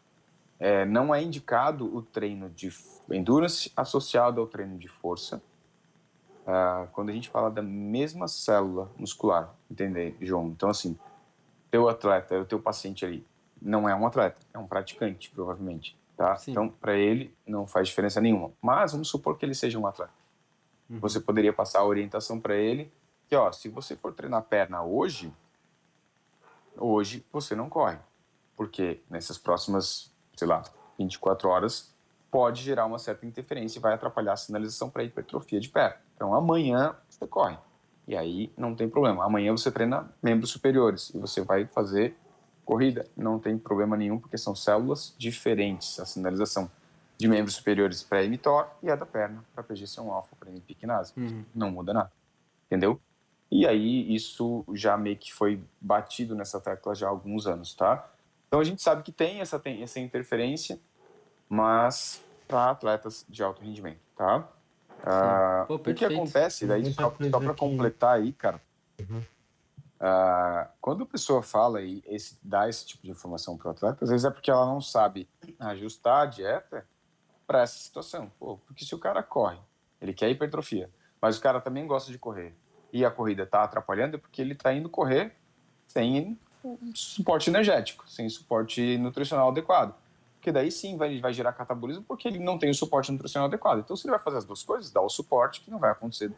é, 0.60 0.86
não 0.86 1.16
é 1.16 1.24
indicado 1.24 1.86
o 1.96 2.02
treino 2.02 2.50
de 2.50 2.70
endurance 3.10 3.72
associado 3.78 4.42
ao 4.42 4.48
treino 4.48 4.78
de 4.78 4.90
força. 4.90 5.42
Uh, 6.46 6.88
quando 6.92 7.10
a 7.10 7.14
gente 7.14 7.30
fala 7.30 7.50
da 7.50 7.62
mesma 7.62 8.28
célula 8.28 8.92
muscular, 8.98 9.54
entender, 9.70 10.16
João? 10.22 10.48
Então, 10.48 10.70
assim, 10.70 10.98
teu 11.72 11.90
atleta, 11.90 12.40
o 12.40 12.46
teu 12.46 12.60
paciente 12.60 13.04
ali, 13.04 13.26
não 13.62 13.90
é 13.90 13.96
um 13.96 14.06
atleta, 14.06 14.40
é 14.54 14.60
um 14.60 14.68
praticante, 14.68 15.32
provavelmente, 15.32 15.98
tá? 16.16 16.36
Sim. 16.38 16.52
Então, 16.52 16.70
para 16.70 16.96
ele, 16.96 17.36
não 17.48 17.66
faz 17.66 17.88
diferença 17.88 18.22
nenhuma. 18.22 18.52
Mas, 18.62 18.92
vamos 18.92 19.08
supor 19.08 19.38
que 19.38 19.46
ele 19.46 19.56
seja 19.56 19.80
um 19.80 19.88
atleta. 19.88 20.14
Uhum. 20.90 21.00
Você 21.00 21.20
poderia 21.20 21.52
passar 21.52 21.80
a 21.80 21.86
orientação 21.86 22.40
para 22.40 22.56
ele 22.56 22.94
que, 23.28 23.36
ó, 23.36 23.52
se 23.52 23.68
você 23.70 23.96
for 23.96 24.14
treinar 24.14 24.44
perna 24.44 24.84
hoje, 24.84 25.34
hoje 26.78 27.26
você 27.32 27.56
não 27.56 27.70
corre. 27.70 27.98
Porque 28.56 29.02
nessas 29.10 29.38
próximas 29.40 30.16
sei 30.36 30.48
lá, 30.48 30.64
24 30.98 31.50
horas, 31.50 31.94
pode 32.30 32.62
gerar 32.62 32.86
uma 32.86 33.00
certa 33.00 33.26
interferência 33.26 33.80
e 33.80 33.82
vai 33.82 33.94
atrapalhar 33.94 34.34
a 34.34 34.38
sinalização 34.38 34.90
para 34.90 35.04
hipertrofia 35.04 35.60
de 35.60 35.70
pé. 35.70 36.00
Então, 36.16 36.34
amanhã 36.34 36.96
você 37.10 37.28
corre. 37.28 37.58
E 38.08 38.16
aí 38.16 38.52
não 38.58 38.76
tem 38.76 38.90
problema. 38.90 39.26
Amanhã 39.26 39.52
você 39.52 39.72
treina 39.72 40.10
membros 40.22 40.52
superiores 40.52 41.14
e 41.14 41.20
você 41.20 41.42
vai 41.42 41.66
fazer 41.66 42.16
corrida. 42.64 43.06
Não 43.16 43.40
tem 43.40 43.58
problema 43.58 43.98
nenhum, 43.98 44.20
porque 44.20 44.38
são 44.38 44.56
células 44.56 45.16
diferentes. 45.18 46.00
A 46.00 46.06
sinalização 46.06 46.70
de 47.18 47.28
membros 47.28 47.56
superiores 47.56 48.04
para 48.04 48.28
mTOR 48.28 48.68
e 48.84 48.90
a 48.90 48.96
da 48.96 49.06
perna 49.06 49.44
para 49.54 49.64
PGC1 49.64 50.10
alfa, 50.10 50.36
para 50.36 50.50
MPQNASE. 50.50 51.14
Uhum. 51.18 51.46
Não 51.54 51.72
muda 51.72 51.94
nada. 51.94 52.12
Entendeu? 52.68 53.00
E 53.50 53.66
aí 53.66 54.14
isso 54.14 54.66
já 54.74 54.98
meio 54.98 55.18
que 55.18 55.34
foi 55.34 55.64
batido 55.80 56.36
nessa 56.36 56.60
tecla 56.60 56.96
já 56.96 57.08
há 57.08 57.10
alguns 57.10 57.48
anos, 57.48 57.74
tá? 57.74 58.10
Então 58.48 58.60
a 58.60 58.64
gente 58.64 58.82
sabe 58.82 59.04
que 59.04 59.12
tem 59.12 59.40
essa, 59.40 59.60
tem 59.60 59.82
essa 59.84 60.00
interferência, 60.00 60.80
mas 61.48 62.24
para 62.48 62.72
atletas 62.72 63.26
de 63.30 63.44
alto 63.44 63.62
rendimento, 63.62 64.00
tá? 64.16 64.48
Uh, 65.06 65.68
Pô, 65.68 65.76
o 65.76 65.94
que 65.94 66.04
acontece, 66.04 66.66
daí 66.66 66.92
só, 66.92 67.14
só 67.32 67.40
para 67.40 67.54
completar 67.54 68.18
aí, 68.18 68.34
cara, 68.34 68.60
uhum. 69.00 69.20
uh, 69.20 70.68
quando 70.82 71.04
a 71.04 71.06
pessoa 71.06 71.44
fala 71.44 71.82
e 71.84 72.04
esse, 72.08 72.40
dá 72.42 72.68
esse 72.68 72.88
tipo 72.88 73.04
de 73.04 73.12
informação 73.12 73.56
para 73.56 73.68
o 73.68 73.72
atleta, 73.72 74.04
às 74.04 74.10
vezes 74.10 74.26
é 74.26 74.32
porque 74.32 74.50
ela 74.50 74.66
não 74.66 74.82
sabe 74.82 75.30
ajustar 75.60 76.24
a 76.24 76.26
dieta 76.26 76.88
para 77.46 77.62
essa 77.62 77.78
situação. 77.78 78.32
Pô, 78.40 78.58
porque 78.58 78.84
se 78.84 78.96
o 78.96 79.00
cara 79.00 79.22
corre, 79.22 79.60
ele 80.02 80.14
quer 80.14 80.30
hipertrofia, 80.32 80.90
mas 81.22 81.38
o 81.38 81.42
cara 81.42 81.62
também 81.62 81.86
gosta 81.86 82.12
de 82.12 82.18
correr 82.18 82.56
e 82.92 83.06
a 83.06 83.12
corrida 83.12 83.44
está 83.44 83.64
atrapalhando, 83.64 84.16
é 84.16 84.20
porque 84.20 84.42
ele 84.42 84.54
está 84.54 84.74
indo 84.74 84.90
correr 84.90 85.36
sem 85.88 86.36
suporte 86.96 87.52
energético, 87.52 88.10
sem 88.10 88.28
suporte 88.28 88.98
nutricional 88.98 89.50
adequado 89.50 89.94
porque 90.46 90.52
daí 90.52 90.72
sim 90.72 90.96
vai, 90.96 91.20
vai 91.20 91.34
gerar 91.34 91.54
catabolismo 91.54 92.04
porque 92.04 92.28
ele 92.28 92.38
não 92.38 92.60
tem 92.60 92.70
o 92.70 92.74
suporte 92.76 93.12
nutricional 93.12 93.48
adequado. 93.48 93.80
Então, 93.80 93.98
se 93.98 94.06
ele 94.06 94.12
vai 94.12 94.20
fazer 94.20 94.38
as 94.38 94.46
duas 94.46 94.62
coisas, 94.62 94.92
dá 94.92 95.02
o 95.02 95.10
suporte 95.10 95.62
que 95.62 95.72
não 95.72 95.80
vai 95.80 95.90
acontecer 95.90 96.32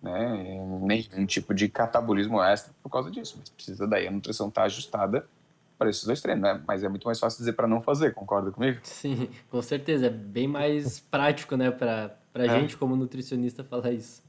né, 0.00 0.66
nenhum 0.80 1.26
tipo 1.26 1.52
de 1.52 1.68
catabolismo 1.68 2.42
extra 2.42 2.72
por 2.82 2.88
causa 2.88 3.10
disso. 3.10 3.36
Mas 3.38 3.50
precisa 3.50 3.86
daí 3.86 4.08
a 4.08 4.10
nutrição 4.10 4.48
estar 4.48 4.62
tá 4.62 4.64
ajustada 4.64 5.28
para 5.76 5.90
esses 5.90 6.04
dois 6.04 6.22
treinos, 6.22 6.42
né? 6.42 6.62
Mas 6.66 6.82
é 6.82 6.88
muito 6.88 7.04
mais 7.04 7.20
fácil 7.20 7.36
dizer 7.36 7.52
para 7.52 7.68
não 7.68 7.82
fazer, 7.82 8.14
concorda 8.14 8.50
comigo? 8.50 8.80
Sim, 8.82 9.28
com 9.50 9.60
certeza. 9.60 10.06
É 10.06 10.10
bem 10.10 10.48
mais 10.48 11.00
prático, 11.00 11.54
né, 11.54 11.70
para 11.70 12.16
a 12.34 12.46
é. 12.46 12.48
gente 12.48 12.78
como 12.78 12.96
nutricionista 12.96 13.62
falar 13.62 13.92
isso. 13.92 14.24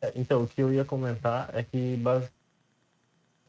É, 0.00 0.12
então, 0.14 0.44
o 0.44 0.46
que 0.46 0.62
eu 0.62 0.72
ia 0.72 0.84
comentar 0.84 1.50
é 1.52 1.64
que 1.64 2.00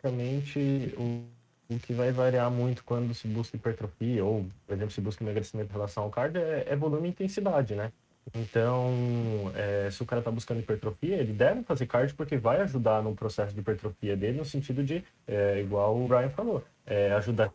basicamente 0.02 0.96
o 0.98 1.38
o 1.70 1.78
que 1.78 1.94
vai 1.94 2.12
variar 2.12 2.50
muito 2.50 2.84
quando 2.84 3.14
se 3.14 3.28
busca 3.28 3.56
hipertrofia 3.56 4.26
ou, 4.26 4.46
por 4.66 4.74
exemplo, 4.74 4.92
se 4.92 5.02
busca 5.02 5.24
emagrecimento 5.24 5.70
em 5.70 5.74
relação 5.74 6.04
ao 6.04 6.10
cardio 6.10 6.42
é, 6.42 6.66
é 6.68 6.76
volume 6.76 7.08
e 7.08 7.12
intensidade, 7.12 7.76
né? 7.76 7.92
Então, 8.34 9.52
é, 9.56 9.90
se 9.90 10.02
o 10.04 10.06
cara 10.06 10.20
está 10.20 10.32
buscando 10.32 10.60
hipertrofia, 10.60 11.18
ele 11.18 11.34
deve 11.34 11.64
fazer 11.64 11.86
cardio 11.88 12.16
porque 12.16 12.38
vai 12.38 12.62
ajudar 12.62 13.02
no 13.02 13.16
processo 13.16 13.54
de 13.54 13.60
hipertrofia 13.60 14.16
dele, 14.16 14.38
no 14.38 14.46
sentido 14.46 14.84
de, 14.84 15.04
é, 15.28 15.60
igual 15.60 15.96
o 15.96 16.08
Brian 16.08 16.30
falou, 16.30 16.64
é, 16.86 17.12
ajudar 17.14 17.52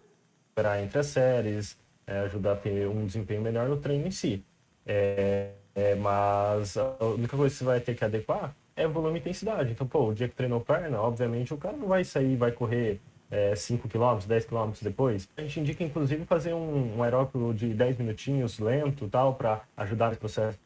a 0.56 0.82
entre 0.82 0.98
as 0.98 1.06
séries, 1.06 1.78
é, 2.06 2.20
ajudar 2.20 2.52
a 2.52 2.56
ter 2.56 2.88
um 2.88 3.06
desempenho 3.06 3.42
melhor 3.42 3.68
no 3.68 3.76
treino 3.76 4.06
em 4.06 4.10
si. 4.10 4.44
É, 4.86 5.52
é, 5.74 5.94
mas 5.96 6.76
a 6.76 6.96
única 7.04 7.36
coisa 7.36 7.52
que 7.52 7.58
você 7.58 7.64
vai 7.64 7.80
ter 7.80 7.94
que 7.94 8.04
adequar 8.04 8.54
é 8.76 8.86
volume 8.86 9.18
e 9.18 9.20
intensidade. 9.20 9.72
Então, 9.72 9.86
pô, 9.86 10.08
o 10.08 10.14
dia 10.14 10.28
que 10.28 10.34
treinou 10.34 10.60
perna, 10.60 11.00
obviamente 11.00 11.54
o 11.54 11.56
cara 11.56 11.76
não 11.76 11.88
vai 11.88 12.04
sair, 12.04 12.36
vai 12.36 12.52
correr 12.52 13.00
é, 13.34 13.56
5 13.56 13.88
km, 13.88 14.24
10 14.24 14.44
km 14.44 14.70
depois. 14.80 15.28
A 15.36 15.40
gente 15.42 15.58
indica, 15.58 15.82
inclusive, 15.82 16.24
fazer 16.24 16.54
um, 16.54 17.00
um 17.00 17.52
de 17.52 17.74
10 17.74 17.98
minutinhos 17.98 18.60
lento 18.60 19.08
tal, 19.08 19.34
para 19.34 19.62
ajudar 19.76 20.12
no 20.12 20.16
processo 20.16 20.56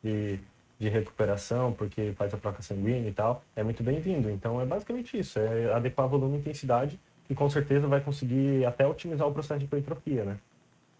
de, 0.00 0.38
de 0.78 0.88
recuperação, 0.88 1.72
porque 1.72 2.12
faz 2.16 2.32
a 2.32 2.36
placa 2.36 2.62
sanguínea 2.62 3.08
e 3.08 3.12
tal. 3.12 3.42
É 3.56 3.64
muito 3.64 3.82
bem-vindo. 3.82 4.30
Então, 4.30 4.60
é 4.60 4.64
basicamente 4.64 5.18
isso: 5.18 5.40
é 5.40 5.72
adequar 5.72 6.06
volume 6.06 6.36
e 6.36 6.38
intensidade, 6.38 7.00
e 7.28 7.34
com 7.34 7.50
certeza 7.50 7.88
vai 7.88 8.00
conseguir 8.00 8.64
até 8.64 8.86
otimizar 8.86 9.26
o 9.26 9.32
processo 9.32 9.58
de 9.58 9.64
hipertrofia, 9.64 10.24
né? 10.24 10.38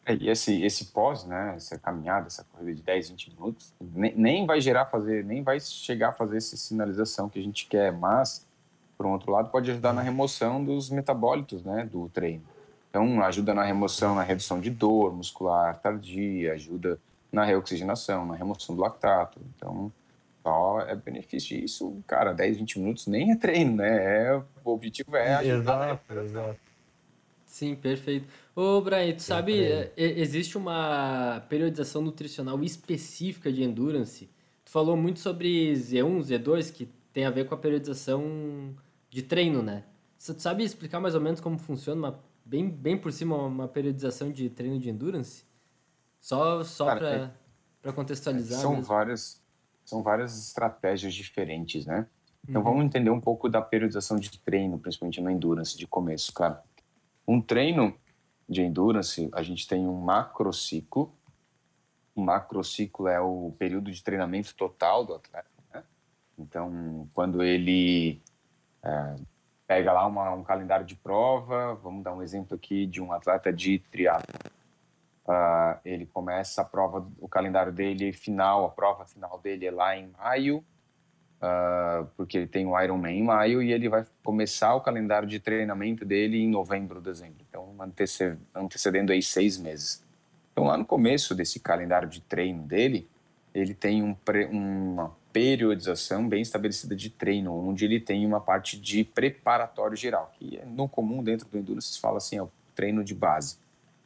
É, 0.07 0.15
e 0.15 0.29
esse, 0.29 0.63
esse 0.63 0.87
pós, 0.87 1.25
né, 1.25 1.55
essa 1.57 1.79
caminhada, 1.79 2.27
essa 2.27 2.45
corrida 2.45 2.75
de 2.75 2.83
10, 2.83 3.11
20 3.11 3.31
minutos, 3.31 3.73
nem, 3.81 4.15
nem 4.15 4.47
vai 4.47 4.61
gerar 4.61 4.85
fazer, 4.87 5.25
nem 5.25 5.43
vai 5.43 5.59
chegar 5.61 6.11
a 6.11 6.13
fazer 6.13 6.37
essa 6.37 6.59
sinalização 6.59 7.27
que 7.27 7.39
a 7.39 7.43
gente 7.43 7.67
quer, 7.67 7.91
mas 7.91 8.47
por 8.97 9.07
um 9.07 9.13
outro 9.13 9.31
lado, 9.33 9.51
pode 9.51 9.71
ajudar 9.71 9.93
na 9.93 10.03
remoção 10.03 10.65
dos 10.65 10.91
metabólitos 10.91 11.63
né, 11.65 11.89
do 11.91 12.09
treino. 12.09 12.43
Então, 12.91 13.23
ajuda 13.23 13.53
na 13.53 13.65
remoção, 13.65 14.15
na 14.15 14.23
redução 14.23 14.61
de 14.61 14.71
dor 14.71 15.13
muscular 15.13 15.77
tardia, 15.81 16.53
ajuda 16.53 16.99
na 17.33 17.45
reoxigenação, 17.45 18.25
na 18.25 18.37
remoção 18.37 18.75
do 18.75 18.81
lactato. 18.81 19.41
Então, 19.57 19.93
só 20.45 20.81
é 20.83 20.95
benefício 20.95 21.61
disso, 21.61 21.97
cara, 22.07 22.33
10, 22.33 22.59
20 22.59 22.79
minutos 22.79 23.07
nem 23.07 23.33
é 23.33 23.37
treino, 23.37 23.77
né? 23.77 24.27
É, 24.27 24.43
o 24.65 24.71
objetivo 24.71 25.17
é 25.17 25.35
ajudar. 25.35 25.89
Exato, 25.89 26.15
exato. 26.21 26.61
Sim, 27.47 27.75
perfeito. 27.75 28.29
Ô, 28.55 28.81
Brian, 28.81 29.13
tu 29.15 29.23
sabe, 29.23 29.65
é, 29.65 29.93
existe 29.97 30.59
uma 30.59 31.45
periodização 31.49 32.03
nutricional 32.03 32.63
específica 32.63 33.53
de 33.53 33.63
endurance. 33.63 34.29
Tu 34.65 34.71
falou 34.71 34.97
muito 34.97 35.19
sobre 35.21 35.73
Z1, 35.73 36.21
Z2, 36.21 36.73
que 36.73 36.89
tem 37.13 37.25
a 37.25 37.31
ver 37.31 37.47
com 37.47 37.55
a 37.55 37.59
periodização 37.59 38.75
de 39.15 39.23
treino, 39.23 39.63
né? 39.63 39.85
Você 40.19 40.37
sabe 40.41 40.65
explicar 40.65 40.99
mais 40.99 41.15
ou 41.15 41.21
menos 41.21 41.41
como 41.41 41.57
funciona, 41.57 42.09
uma, 42.09 42.25
bem, 42.45 42.69
bem 42.69 42.99
por 42.99 43.13
cima, 43.13 43.37
uma 43.37 43.69
periodização 43.69 44.33
de 44.33 44.51
treino 44.51 44.77
de 44.81 44.91
endurance? 44.91 45.45
Só, 46.21 46.65
só 46.65 46.87
para 46.97 47.33
é, 47.85 47.93
contextualizar. 47.93 48.59
São 48.61 48.83
várias, 48.83 49.41
são 49.85 50.03
várias 50.03 50.37
estratégias 50.37 51.15
diferentes, 51.15 51.87
né? 51.87 52.09
Então 52.43 52.61
uhum. 52.61 52.71
vamos 52.71 52.85
entender 52.87 53.11
um 53.11 53.21
pouco 53.21 53.49
da 53.49 53.63
periodização 53.63 54.19
de 54.19 54.37
treino, 54.41 54.81
principalmente 54.81 55.21
no 55.21 55.31
endurance 55.31 55.79
de 55.79 55.87
começo, 55.87 56.33
cara. 56.33 56.61
Um 57.27 57.41
treino 57.41 57.97
de 58.49 58.63
endurance, 58.63 59.31
a 59.33 59.45
gente 59.45 59.69
tem 59.69 59.87
um 59.87 60.01
macrociclo. 60.01 61.15
O 62.17 62.21
macrociclo 62.21 63.07
é 63.07 63.21
o 63.21 63.55
período 63.57 63.93
de 63.93 64.03
treinamento 64.03 64.57
total 64.57 65.05
do 65.05 65.15
atleta. 65.15 65.51
Né? 65.73 65.85
Então, 66.37 67.09
quando 67.15 67.45
ele 67.45 68.21
é, 68.85 69.17
pega 69.67 69.93
lá 69.93 70.07
uma, 70.07 70.31
um 70.33 70.45
calendário 70.45 70.85
de 70.85 70.95
prova, 70.95 71.75
vamos 71.77 72.05
dar 72.05 72.15
um 72.15 72.23
exemplo 72.23 72.55
aqui 72.55 72.87
de 72.87 73.01
um 73.01 73.13
atleta 73.13 73.53
de 73.53 73.79
triatlo. 73.79 74.35
Uh, 75.27 75.81
ele 75.87 76.05
começa 76.05 76.61
a 76.61 76.65
prova, 76.65 77.07
o 77.19 77.27
calendário 77.27 77.73
dele 77.73 78.13
final, 78.13 78.67
a 78.67 78.69
prova 78.69 79.07
final 79.07 79.39
dele 79.39 79.67
é 79.67 79.71
lá 79.71 79.97
em 79.97 80.09
maio, 80.19 80.63
uh, 81.41 82.07
porque 82.15 82.37
ele 82.37 82.47
tem 82.47 82.67
o 82.67 82.79
Ironman 82.79 83.21
em 83.21 83.23
maio 83.23 83.63
e 83.63 83.73
ele 83.73 83.89
vai 83.89 84.05
começar 84.23 84.75
o 84.75 84.83
calendário 84.83 85.27
de 85.27 85.41
treinamento 85.41 86.05
dele 86.05 86.43
em 86.43 86.49
novembro, 86.49 87.01
dezembro. 87.01 87.39
Então, 87.49 87.75
antecedendo 88.55 89.13
aí 89.13 89.23
seis 89.23 89.57
meses. 89.57 90.05
Então, 90.53 90.65
lá 90.65 90.77
no 90.77 90.85
começo 90.85 91.35
desse 91.35 91.59
calendário 91.59 92.09
de 92.09 92.21
treino 92.21 92.63
dele, 92.63 93.09
ele 93.55 93.73
tem 93.73 94.03
um, 94.03 94.15
uma 94.51 95.17
periodização 95.35 96.29
bem 96.29 96.43
estabelecida 96.43 96.95
de 96.95 97.11
treino, 97.11 97.53
onde 97.53 97.85
ele 97.85 97.99
tem 97.99 98.25
uma 98.25 98.41
parte 98.41 98.79
de 98.79 99.03
preparatório 99.03 99.97
geral, 99.97 100.33
que 100.39 100.59
é 100.59 100.65
no 100.65 100.89
comum 100.89 101.25
dentro 101.25 101.49
do 101.49 101.59
Endurance 101.59 101.89
se 101.89 102.01
fala 102.01 102.19
assim, 102.19 102.37
é 102.37 102.43
o 102.43 102.49
treino 102.73 103.03
de 103.03 103.17
base. 103.17 103.57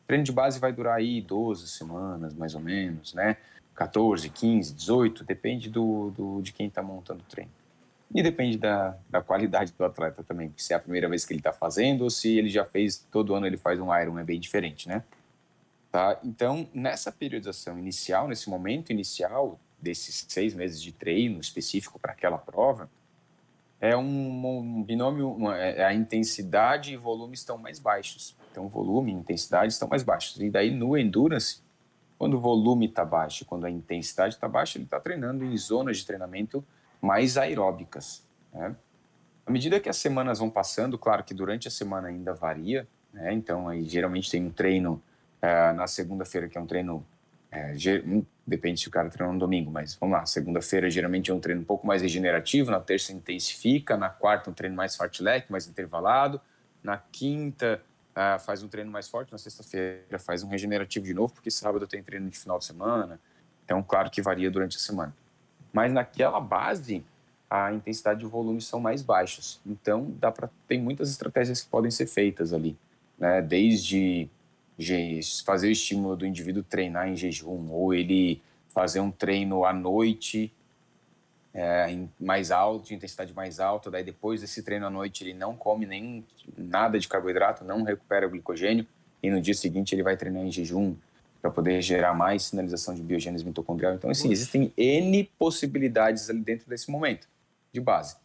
O 0.05 0.07
treino 0.07 0.25
de 0.25 0.33
base 0.33 0.59
vai 0.59 0.73
durar 0.73 0.97
aí 0.97 1.21
12 1.21 1.69
semanas, 1.69 2.33
mais 2.33 2.55
ou 2.55 2.63
menos, 2.63 3.13
né? 3.13 3.37
14, 3.75 4.31
15, 4.31 4.73
18, 4.73 5.23
depende 5.23 5.69
do, 5.69 6.11
do 6.17 6.41
de 6.41 6.51
quem 6.51 6.67
está 6.67 6.83
montando 6.83 7.21
o 7.21 7.31
treino. 7.31 7.53
E 8.15 8.23
depende 8.23 8.57
da, 8.57 8.97
da 9.11 9.21
qualidade 9.21 9.75
do 9.77 9.85
atleta 9.85 10.25
também, 10.25 10.51
se 10.57 10.73
é 10.73 10.77
a 10.77 10.81
primeira 10.81 11.11
vez 11.11 11.27
que 11.27 11.35
ele 11.35 11.41
está 11.41 11.53
fazendo 11.53 12.05
ou 12.05 12.11
se 12.11 12.39
ele 12.39 12.49
já 12.49 12.65
fez, 12.65 13.07
todo 13.11 13.35
ano 13.35 13.47
ele 13.47 13.59
faz 13.59 13.79
um 13.79 13.95
Iron, 13.95 14.19
é 14.19 14.25
bem 14.25 14.41
diferente, 14.41 14.89
né? 14.89 15.05
Tá? 15.93 16.19
Então, 16.25 16.67
nessa 16.73 17.13
periodização 17.13 17.79
inicial, 17.79 18.29
nesse 18.29 18.49
momento 18.49 18.91
inicial, 18.91 19.61
desses 19.81 20.27
seis 20.29 20.55
meses 20.55 20.83
de 20.83 20.93
treino 20.93 21.41
específico 21.41 21.99
para 21.99 22.13
aquela 22.13 22.39
prova, 22.39 22.91
é 23.81 23.97
um, 23.97 24.59
um 24.59 24.83
binômio, 24.83 25.31
uma, 25.31 25.57
é, 25.57 25.85
a 25.85 25.95
intensidade 25.95 26.93
e 26.93 26.97
volume 26.97 27.35
estão 27.35 27.57
mais 27.57 27.79
baixos. 27.79 28.37
Então, 28.51 28.69
volume 28.69 29.13
e 29.13 29.15
intensidade 29.15 29.73
estão 29.73 29.89
mais 29.89 30.03
baixos. 30.03 30.41
E 30.41 30.51
daí, 30.51 30.71
no 30.71 30.97
Endurance, 30.97 31.61
quando 32.19 32.35
o 32.35 32.41
volume 32.41 32.87
está 32.87 33.05
baixo, 33.05 33.45
quando 33.45 33.65
a 33.65 33.71
intensidade 33.71 34.35
está 34.35 34.49
baixa, 34.49 34.79
ele 34.79 34.85
está 34.85 34.99
treinando 34.99 35.45
em 35.45 35.57
zonas 35.57 35.99
de 35.99 36.07
treinamento 36.07 36.65
mais 37.01 37.39
aeróbicas. 37.39 38.27
Né? 38.53 38.75
À 39.47 39.51
medida 39.51 39.79
que 39.79 39.89
as 39.89 39.97
semanas 39.97 40.41
vão 40.41 40.51
passando, 40.51 40.99
claro 40.99 41.23
que 41.23 41.33
durante 41.33 41.69
a 41.69 41.71
semana 41.71 42.09
ainda 42.09 42.35
varia, 42.35 42.89
né? 43.13 43.33
então 43.33 43.69
aí 43.69 43.85
geralmente 43.85 44.29
tem 44.29 44.45
um 44.45 44.51
treino 44.51 45.01
uh, 45.41 45.77
na 45.77 45.87
segunda-feira 45.87 46.49
que 46.49 46.59
é 46.59 46.61
um 46.61 46.67
treino 46.67 47.07
é, 47.51 47.75
depende 48.49 48.81
se 48.81 48.89
o 48.89 48.91
cara 48.91 49.09
treinou 49.09 49.33
no 49.33 49.39
domingo, 49.39 49.71
mas 49.71 49.95
vamos 49.95 50.17
lá. 50.17 50.25
Segunda-feira 50.27 50.89
geralmente 50.91 51.31
é 51.31 51.35
um 51.35 51.41
treino 51.41 51.61
um 51.61 51.65
pouco 51.65 51.87
mais 51.87 52.03
regenerativo, 52.03 52.71
na 52.71 52.81
terça 52.81 53.13
intensifica, 53.13 53.97
na 53.97 54.09
quarta 54.09 54.51
um 54.51 54.53
treino 54.53 54.75
mais 54.75 54.97
fartlek, 54.97 55.51
mais 55.51 55.69
intervalado, 55.69 56.41
na 56.83 56.97
quinta 56.97 57.81
uh, 58.13 58.39
faz 58.41 58.63
um 58.63 58.69
treino 58.69 58.91
mais 58.91 59.09
forte, 59.09 59.31
na 59.31 59.39
sexta-feira 59.39 60.19
faz 60.19 60.43
um 60.43 60.49
regenerativo 60.49 61.05
de 61.05 61.15
novo, 61.15 61.35
porque 61.35 61.51
sábado 61.51 61.87
tem 61.87 62.03
treino 62.03 62.29
de 62.31 62.39
final 62.39 62.59
de 62.59 62.65
semana. 62.65 63.21
Então, 63.65 63.83
claro 63.83 64.11
que 64.11 64.23
varia 64.23 64.51
durante 64.51 64.77
a 64.77 64.81
semana. 64.81 65.15
Mas 65.73 65.93
naquela 65.93 66.41
base, 66.41 67.05
a 67.51 67.73
intensidade 67.73 68.23
e 68.23 68.27
o 68.27 68.29
volume 68.29 68.61
são 68.61 68.81
mais 68.81 69.03
baixos. 69.03 69.61
Então, 69.67 70.11
dá 70.19 70.33
para 70.33 70.49
tem 70.67 70.81
muitas 70.81 71.11
estratégias 71.11 71.61
que 71.61 71.69
podem 71.69 71.91
ser 71.91 72.07
feitas 72.07 72.53
ali, 72.53 72.77
né? 73.19 73.43
Desde 73.43 74.29
fazer 75.45 75.69
o 75.69 75.71
estímulo 75.71 76.17
do 76.17 76.27
indivíduo 76.27 76.63
treinar 76.63 77.09
em 77.09 77.17
jejum 77.17 77.71
ou 77.71 77.93
ele 77.93 78.41
fazer 78.69 79.01
um 79.01 79.11
treino 79.11 79.65
à 79.65 79.73
noite 79.73 80.53
é, 81.53 81.99
mais 82.21 82.51
alto, 82.51 82.87
de 82.87 82.95
intensidade 82.95 83.35
mais 83.35 83.59
alta, 83.59 83.91
daí 83.91 84.05
depois 84.05 84.41
desse 84.41 84.63
treino 84.63 84.87
à 84.87 84.91
noite 84.91 85.25
ele 85.25 85.35
não 85.35 85.57
come 85.57 85.87
nem 85.87 86.25
nada 86.57 86.99
de 86.99 87.09
carboidrato, 87.09 87.65
não 87.65 87.83
recupera 87.83 88.27
o 88.27 88.31
glicogênio 88.31 88.87
e 89.23 89.31
no 89.31 89.41
dia 89.41 89.55
seguinte 89.55 89.95
ele 89.95 90.03
vai 90.03 90.17
treinar 90.17 90.45
em 90.45 90.53
jejum 90.53 90.95
para 91.41 91.51
poder 91.51 91.81
gerar 91.83 92.15
mais 92.15 92.45
sinalização 92.45 92.95
de 92.95 93.03
biogênese 93.03 93.45
mitocondrial. 93.45 93.95
Então, 93.95 94.11
assim, 94.11 94.31
existem 94.31 94.73
N 94.77 95.25
possibilidades 95.39 96.29
ali 96.29 96.41
dentro 96.41 96.69
desse 96.69 96.91
momento 96.91 97.29
de 97.73 97.81
base. 97.81 98.17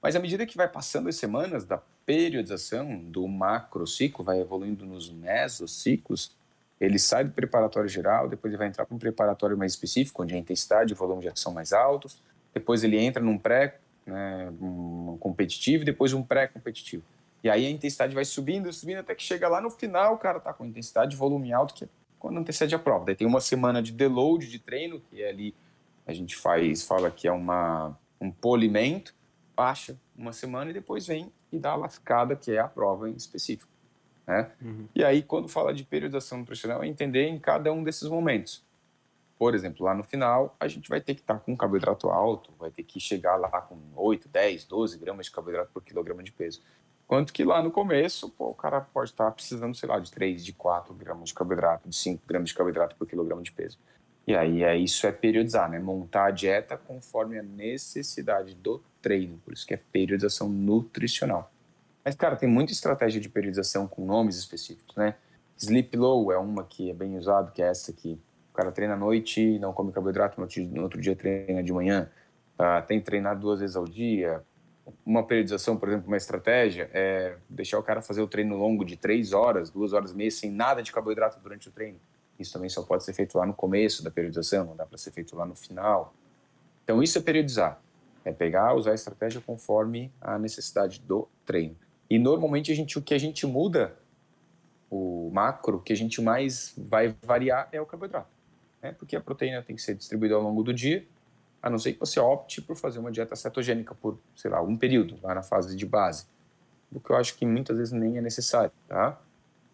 Mas 0.00 0.16
à 0.16 0.18
medida 0.18 0.46
que 0.46 0.56
vai 0.56 0.68
passando 0.68 1.08
as 1.08 1.16
semanas 1.16 1.64
da 1.64 1.78
periodização 2.10 2.98
do 3.04 3.28
macrociclo, 3.28 4.24
vai 4.24 4.40
evoluindo 4.40 4.84
nos 4.84 5.08
mesociclos, 5.08 6.36
ele 6.80 6.98
sai 6.98 7.22
do 7.22 7.30
preparatório 7.30 7.88
geral, 7.88 8.28
depois 8.28 8.52
ele 8.52 8.58
vai 8.58 8.66
entrar 8.66 8.84
para 8.84 8.96
um 8.96 8.98
preparatório 8.98 9.56
mais 9.56 9.70
específico, 9.74 10.20
onde 10.20 10.34
a 10.34 10.36
intensidade 10.36 10.92
e 10.92 10.94
o 10.94 10.96
volume 10.96 11.22
de 11.22 11.28
ação 11.28 11.52
mais 11.52 11.72
altos, 11.72 12.20
depois 12.52 12.82
ele 12.82 12.98
entra 12.98 13.22
num 13.22 13.38
pré 13.38 13.78
né, 14.04 14.52
um 14.60 15.16
competitivo, 15.20 15.84
depois 15.84 16.12
um 16.12 16.20
pré-competitivo. 16.20 17.04
E 17.44 17.48
aí 17.48 17.64
a 17.64 17.70
intensidade 17.70 18.12
vai 18.12 18.24
subindo, 18.24 18.72
subindo, 18.72 18.98
até 18.98 19.14
que 19.14 19.22
chega 19.22 19.48
lá 19.48 19.60
no 19.60 19.70
final, 19.70 20.14
o 20.14 20.18
cara 20.18 20.40
tá 20.40 20.52
com 20.52 20.64
intensidade 20.64 21.14
e 21.14 21.18
volume 21.18 21.52
alto, 21.52 21.74
que 21.74 21.84
é 21.84 21.88
quando 22.18 22.40
antecede 22.40 22.74
a 22.74 22.78
prova. 22.78 23.04
Daí 23.04 23.14
tem 23.14 23.26
uma 23.26 23.40
semana 23.40 23.80
de 23.80 23.92
deload 23.92 24.48
de 24.48 24.58
treino, 24.58 25.00
que 25.08 25.22
é 25.22 25.28
ali 25.28 25.54
a 26.04 26.12
gente 26.12 26.34
faz, 26.34 26.82
fala 26.82 27.08
que 27.08 27.28
é 27.28 27.32
uma, 27.32 27.96
um 28.20 28.32
polimento, 28.32 29.14
baixa 29.54 29.96
uma 30.16 30.32
semana 30.32 30.70
e 30.70 30.74
depois 30.74 31.06
vem 31.06 31.30
e 31.52 31.58
dá 31.58 31.72
a 31.72 31.76
lascada, 31.76 32.36
que 32.36 32.52
é 32.52 32.58
a 32.58 32.68
prova 32.68 33.08
em 33.08 33.14
específico. 33.14 33.70
Né? 34.26 34.50
Uhum. 34.62 34.88
E 34.94 35.04
aí, 35.04 35.22
quando 35.22 35.48
fala 35.48 35.74
de 35.74 35.84
periodização 35.84 36.38
nutricional, 36.38 36.82
é 36.82 36.86
entender 36.86 37.26
em 37.26 37.38
cada 37.38 37.72
um 37.72 37.82
desses 37.82 38.08
momentos. 38.08 38.64
Por 39.38 39.54
exemplo, 39.54 39.86
lá 39.86 39.94
no 39.94 40.04
final, 40.04 40.54
a 40.60 40.68
gente 40.68 40.88
vai 40.88 41.00
ter 41.00 41.14
que 41.14 41.22
estar 41.22 41.34
tá 41.34 41.40
com 41.40 41.56
carboidrato 41.56 42.10
alto, 42.10 42.52
vai 42.58 42.70
ter 42.70 42.82
que 42.82 43.00
chegar 43.00 43.36
lá 43.36 43.48
com 43.62 43.78
8, 43.96 44.28
10, 44.28 44.66
12 44.66 44.98
gramas 44.98 45.26
de 45.26 45.32
carboidrato 45.32 45.70
por 45.72 45.82
quilograma 45.82 46.22
de 46.22 46.30
peso. 46.30 46.60
Quanto 47.06 47.32
que 47.32 47.42
lá 47.42 47.60
no 47.60 47.72
começo, 47.72 48.30
pô, 48.30 48.50
o 48.50 48.54
cara 48.54 48.80
pode 48.80 49.10
estar 49.10 49.24
tá 49.24 49.30
precisando, 49.32 49.74
sei 49.74 49.88
lá, 49.88 49.98
de 49.98 50.12
3, 50.12 50.44
de 50.44 50.52
4 50.52 50.94
gramas 50.94 51.30
de 51.30 51.34
carboidrato, 51.34 51.88
de 51.88 51.96
5 51.96 52.22
gramas 52.24 52.50
de 52.50 52.54
carboidrato 52.54 52.94
por 52.94 53.08
quilograma 53.08 53.42
de 53.42 53.50
peso. 53.50 53.78
E 54.30 54.36
aí 54.36 54.62
é, 54.62 54.76
isso 54.76 55.08
é 55.08 55.10
periodizar, 55.10 55.68
né? 55.68 55.80
Montar 55.80 56.26
a 56.26 56.30
dieta 56.30 56.76
conforme 56.76 57.36
a 57.36 57.42
necessidade 57.42 58.54
do 58.54 58.80
treino. 59.02 59.40
Por 59.44 59.52
isso 59.52 59.66
que 59.66 59.74
é 59.74 59.76
periodização 59.76 60.48
nutricional. 60.48 61.50
Mas, 62.04 62.14
cara, 62.14 62.36
tem 62.36 62.48
muita 62.48 62.70
estratégia 62.70 63.20
de 63.20 63.28
periodização 63.28 63.88
com 63.88 64.06
nomes 64.06 64.36
específicos, 64.36 64.94
né? 64.94 65.16
Sleep 65.58 65.96
Low 65.96 66.30
é 66.30 66.38
uma 66.38 66.62
que 66.62 66.90
é 66.90 66.94
bem 66.94 67.18
usada, 67.18 67.50
que 67.50 67.60
é 67.60 67.66
essa 67.66 67.90
aqui. 67.90 68.20
O 68.52 68.54
cara 68.54 68.70
treina 68.70 68.94
à 68.94 68.96
noite, 68.96 69.58
não 69.58 69.72
come 69.72 69.90
carboidrato, 69.90 70.40
no 70.40 70.82
outro 70.82 71.00
dia 71.00 71.16
treina 71.16 71.60
de 71.60 71.72
manhã. 71.72 72.08
Uh, 72.56 72.86
tem 72.86 73.00
que 73.00 73.06
treinar 73.06 73.36
duas 73.36 73.58
vezes 73.58 73.74
ao 73.74 73.84
dia. 73.84 74.44
Uma 75.04 75.26
periodização, 75.26 75.76
por 75.76 75.88
exemplo, 75.88 76.06
uma 76.06 76.16
estratégia 76.16 76.88
é 76.92 77.36
deixar 77.48 77.80
o 77.80 77.82
cara 77.82 78.00
fazer 78.00 78.22
o 78.22 78.28
treino 78.28 78.56
longo 78.56 78.84
de 78.84 78.96
três 78.96 79.32
horas, 79.32 79.70
duas 79.70 79.92
horas 79.92 80.12
e 80.12 80.16
meia, 80.16 80.30
sem 80.30 80.52
nada 80.52 80.84
de 80.84 80.92
carboidrato 80.92 81.40
durante 81.40 81.68
o 81.68 81.72
treino. 81.72 81.98
Isso 82.40 82.52
também 82.54 82.70
só 82.70 82.82
pode 82.82 83.04
ser 83.04 83.12
feito 83.12 83.36
lá 83.36 83.44
no 83.44 83.52
começo 83.52 84.02
da 84.02 84.10
periodização, 84.10 84.64
não 84.64 84.74
dá 84.74 84.86
para 84.86 84.96
ser 84.96 85.10
feito 85.10 85.36
lá 85.36 85.44
no 85.44 85.54
final. 85.54 86.14
Então, 86.82 87.02
isso 87.02 87.18
é 87.18 87.20
periodizar. 87.20 87.80
É 88.24 88.32
pegar, 88.32 88.74
usar 88.74 88.92
a 88.92 88.94
estratégia 88.94 89.40
conforme 89.40 90.12
a 90.20 90.38
necessidade 90.38 91.00
do 91.00 91.28
treino. 91.44 91.76
E 92.08 92.18
normalmente 92.18 92.72
a 92.72 92.74
gente, 92.74 92.98
o 92.98 93.02
que 93.02 93.14
a 93.14 93.18
gente 93.18 93.46
muda, 93.46 93.96
o 94.90 95.30
macro, 95.32 95.80
que 95.80 95.92
a 95.92 95.96
gente 95.96 96.20
mais 96.20 96.74
vai 96.76 97.14
variar 97.22 97.68
é 97.70 97.80
o 97.80 97.86
carboidrato. 97.86 98.28
Né? 98.82 98.92
Porque 98.92 99.14
a 99.14 99.20
proteína 99.20 99.62
tem 99.62 99.76
que 99.76 99.82
ser 99.82 99.94
distribuída 99.94 100.34
ao 100.34 100.42
longo 100.42 100.62
do 100.62 100.74
dia, 100.74 101.06
a 101.62 101.68
não 101.68 101.78
ser 101.78 101.92
que 101.92 102.00
você 102.00 102.18
opte 102.18 102.62
por 102.62 102.74
fazer 102.74 102.98
uma 102.98 103.12
dieta 103.12 103.36
cetogênica 103.36 103.94
por, 103.94 104.18
sei 104.34 104.50
lá, 104.50 104.62
um 104.62 104.76
período, 104.76 105.18
lá 105.22 105.34
na 105.34 105.42
fase 105.42 105.76
de 105.76 105.86
base. 105.86 106.24
O 106.90 106.98
que 106.98 107.10
eu 107.10 107.16
acho 107.16 107.36
que 107.36 107.46
muitas 107.46 107.76
vezes 107.76 107.92
nem 107.92 108.18
é 108.18 108.20
necessário, 108.20 108.72
tá? 108.88 109.20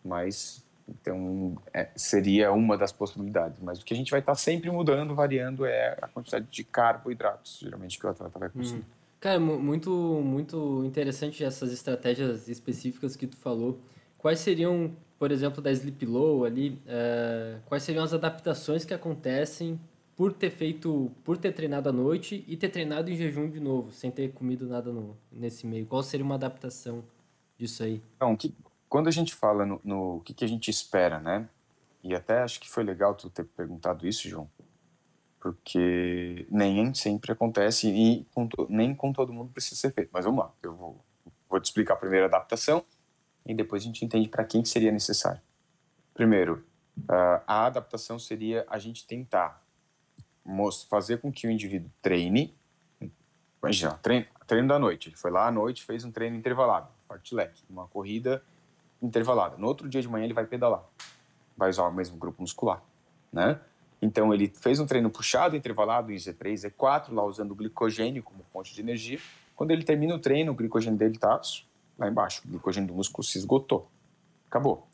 Mas, 0.05 0.66
então, 0.89 1.57
é, 1.74 1.89
seria 1.97 2.53
uma 2.53 2.76
das 2.76 2.93
possibilidades. 2.93 3.61
Mas 3.61 3.80
o 3.80 3.84
que 3.84 3.93
a 3.93 3.97
gente 3.97 4.11
vai 4.11 4.20
estar 4.20 4.34
sempre 4.34 4.70
mudando, 4.70 5.14
variando, 5.14 5.66
é 5.66 5.99
a 6.01 6.09
quantidade 6.09 6.47
de 6.51 6.64
carboidratos, 6.64 7.59
geralmente, 7.61 7.99
que 7.99 8.07
o 8.07 8.09
atleta 8.09 8.39
vai 8.39 8.49
consumir. 8.49 8.80
Hum. 8.80 8.97
Cara, 9.18 9.41
muito, 9.41 9.91
muito 10.22 10.84
interessante 10.84 11.43
essas 11.43 11.72
estratégias 11.72 12.49
específicas 12.49 13.16
que 13.16 13.26
tu 13.26 13.37
falou. 13.37 13.80
Quais 14.18 14.39
seriam, 14.39 14.93
por 15.18 15.32
exemplo, 15.32 15.62
da 15.62 15.72
Sleep 15.72 16.05
Low 16.07 16.45
ali, 16.45 16.80
uh, 16.87 17.61
quais 17.66 17.82
seriam 17.82 18.05
as 18.05 18.12
adaptações 18.12 18.84
que 18.84 18.95
acontecem 18.95 19.80
por 20.14 20.32
ter 20.32 20.51
feito, 20.51 21.11
por 21.24 21.37
ter 21.37 21.53
treinado 21.53 21.89
à 21.89 21.93
noite 21.93 22.45
e 22.47 22.57
ter 22.57 22.68
treinado 22.68 23.11
em 23.11 23.16
jejum 23.16 23.51
de 23.51 23.59
novo, 23.59 23.91
sem 23.91 24.11
ter 24.11 24.32
comido 24.32 24.66
nada 24.66 24.93
no, 24.93 25.16
nesse 25.32 25.66
meio? 25.66 25.87
Qual 25.87 26.03
seria 26.03 26.24
uma 26.24 26.37
adaptação 26.37 27.03
disso 27.59 27.82
aí? 27.82 28.01
Então, 28.16 28.37
que, 28.37 28.55
quando 28.89 29.09
a 29.09 29.12
gente 29.12 29.34
fala 29.34 29.66
no, 29.66 29.80
no 29.84 30.20
que, 30.20 30.34
que 30.34 30.45
a 30.45 30.49
gente 30.49 30.70
espera, 30.70 31.18
né? 31.18 31.49
E 32.03 32.14
até 32.14 32.41
acho 32.41 32.61
que 32.61 32.68
foi 32.68 32.84
legal 32.84 33.14
tu 33.14 33.28
ter 33.28 33.45
perguntado 33.45 34.07
isso, 34.07 34.28
João, 34.28 34.49
porque 35.41 36.47
nem 36.51 36.95
sempre 36.95 37.32
acontece 37.32 37.89
e 37.89 38.24
com, 38.32 38.49
nem 38.68 38.95
com 38.95 39.12
todo 39.12 39.32
mundo 39.32 39.53
precisa 39.53 39.80
ser 39.80 39.93
feito. 39.93 40.11
Mas 40.12 40.24
vamos 40.24 40.45
lá, 40.45 40.53
eu 40.62 40.74
vou, 40.74 41.05
vou 41.49 41.61
te 41.61 41.64
explicar 41.64 41.99
a 42.01 42.24
adaptação 42.24 42.84
e 43.45 43.55
depois 43.55 43.82
a 43.82 43.87
gente 43.87 44.05
entende 44.05 44.28
para 44.28 44.45
quem 44.45 44.64
seria 44.64 44.93
necessário. 44.93 45.41
Primeiro, 46.14 46.64
uh, 46.99 47.43
a 47.47 47.66
adaptação 47.66 48.18
seria 48.18 48.64
a 48.68 48.78
gente 48.78 49.07
tentar 49.07 49.62
fazer 50.89 51.18
com 51.18 51.32
que 51.32 51.47
o 51.47 51.51
indivíduo 51.51 51.91
treine, 52.01 52.57
imagina, 53.61 53.95
treino, 53.95 54.26
treino 54.47 54.68
da 54.68 54.78
noite, 54.78 55.09
ele 55.09 55.16
foi 55.16 55.30
lá 55.32 55.49
à 55.49 55.51
noite, 55.51 55.82
fez 55.82 56.05
um 56.05 56.12
treino 56.12 56.37
intervalado, 56.37 56.89
fartlek, 57.09 57.64
uma 57.68 57.89
corrida 57.89 58.43
intervalada. 59.07 59.57
No 59.57 59.67
outro 59.67 59.89
dia 59.89 60.01
de 60.01 60.09
manhã 60.09 60.25
ele 60.25 60.35
vai 60.35 60.47
pedalar, 60.47 60.83
vai 61.57 61.71
usar 61.71 61.85
o 61.85 61.93
mesmo 61.93 62.17
grupo 62.17 62.43
muscular, 62.43 62.83
né? 63.33 63.59
Então 64.01 64.33
ele 64.33 64.49
fez 64.49 64.79
um 64.79 64.87
treino 64.87 65.11
puxado, 65.11 65.57
intervalado 65.57 66.13
em 66.13 66.17
Z3, 66.17 66.71
Z4, 66.71 67.13
lá 67.13 67.25
usando 67.25 67.53
o 67.53 67.55
glicogênio 67.55 68.23
como 68.23 68.45
fonte 68.53 68.75
de 68.75 68.81
energia. 68.81 69.19
Quando 69.55 69.71
ele 69.71 69.83
termina 69.85 70.15
o 70.15 70.19
treino, 70.19 70.53
o 70.53 70.55
glicogênio 70.55 70.99
dele 70.99 71.15
está 71.15 71.41
lá 71.99 72.09
embaixo. 72.09 72.43
O 72.45 72.49
glicogênio 72.49 72.89
do 72.89 72.95
músculo 72.95 73.25
se 73.25 73.39
esgotou. 73.39 73.89
Acabou. 74.49 74.87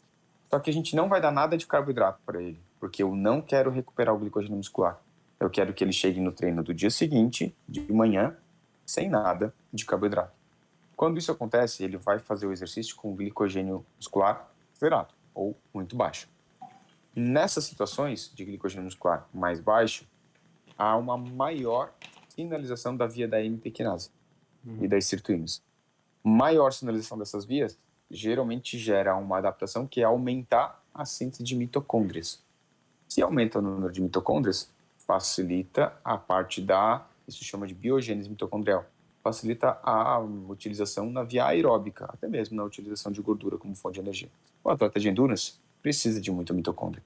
Só 0.45 0.59
que 0.61 0.71
a 0.71 0.73
gente 0.73 0.95
não 0.95 1.09
vai 1.09 1.21
dar 1.21 1.33
nada 1.33 1.57
de 1.57 1.67
carboidrato 1.67 2.21
para 2.25 2.41
ele, 2.41 2.61
porque 2.79 3.03
eu 3.03 3.15
não 3.15 3.41
quero 3.41 3.71
recuperar 3.71 4.15
o 4.15 4.19
glicogênio 4.19 4.57
muscular. 4.57 5.01
Eu 5.41 5.51
quero 5.51 5.75
que 5.75 5.83
ele 5.83 5.93
chegue 5.93 6.21
no 6.21 6.31
treino 6.31 6.63
do 6.63 6.73
dia 6.73 6.91
seguinte, 6.91 7.55
de 7.69 7.93
manhã, 7.93 8.37
sem 8.87 9.09
nada 9.09 9.53
de 9.73 9.85
carboidrato. 9.85 10.42
Quando 11.03 11.19
isso 11.19 11.33
acontece, 11.33 11.83
ele 11.83 11.97
vai 11.97 12.21
fazer 12.21 12.47
o 12.47 12.53
exercício 12.53 12.95
com 12.95 13.17
glicogênio 13.17 13.85
muscular 13.97 14.49
zerado 14.79 15.13
ou 15.35 15.59
muito 15.75 15.97
baixo. 15.97 16.29
Nessas 17.13 17.65
situações 17.65 18.31
de 18.33 18.45
glicogênio 18.45 18.85
muscular 18.85 19.29
mais 19.35 19.59
baixo, 19.59 20.07
há 20.79 20.97
uma 20.97 21.19
maior 21.19 21.93
sinalização 22.29 22.97
da 22.97 23.09
via 23.09 23.27
da 23.27 23.45
MP 23.45 23.73
quinase 23.73 24.11
uhum. 24.65 24.79
e 24.81 24.87
das 24.87 25.05
sirtuínas. 25.07 25.61
Maior 26.23 26.73
sinalização 26.73 27.19
dessas 27.19 27.45
vias 27.45 27.77
geralmente 28.09 28.79
gera 28.79 29.17
uma 29.17 29.39
adaptação 29.39 29.89
que 29.89 30.03
é 30.03 30.05
aumentar 30.05 30.85
a 30.95 31.05
síntese 31.05 31.43
de 31.43 31.57
mitocôndrias. 31.57 32.41
Se 33.09 33.21
aumenta 33.21 33.59
o 33.59 33.63
número 33.63 33.93
de 33.93 34.01
mitocôndrias, 34.01 34.71
facilita 34.99 35.93
a 36.05 36.17
parte 36.17 36.61
da, 36.61 37.05
isso 37.27 37.43
chama 37.43 37.67
de 37.67 37.75
biogênese 37.75 38.31
mitocondrial, 38.31 38.87
facilita 39.23 39.79
a 39.83 40.19
utilização 40.19 41.11
na 41.11 41.23
via 41.23 41.47
aeróbica, 41.47 42.07
até 42.07 42.27
mesmo 42.27 42.57
na 42.57 42.65
utilização 42.65 43.13
de 43.13 43.23
gordura 43.23 43.57
como 43.57 43.75
fonte 43.75 43.95
de 43.95 44.01
energia. 44.01 44.29
O 44.65 44.71
atleta 44.71 44.99
de 44.99 45.09
endurance 45.09 45.55
precisa 45.81 46.21
de 46.21 46.31
muito 46.31 46.53
mitocôndria, 46.53 47.03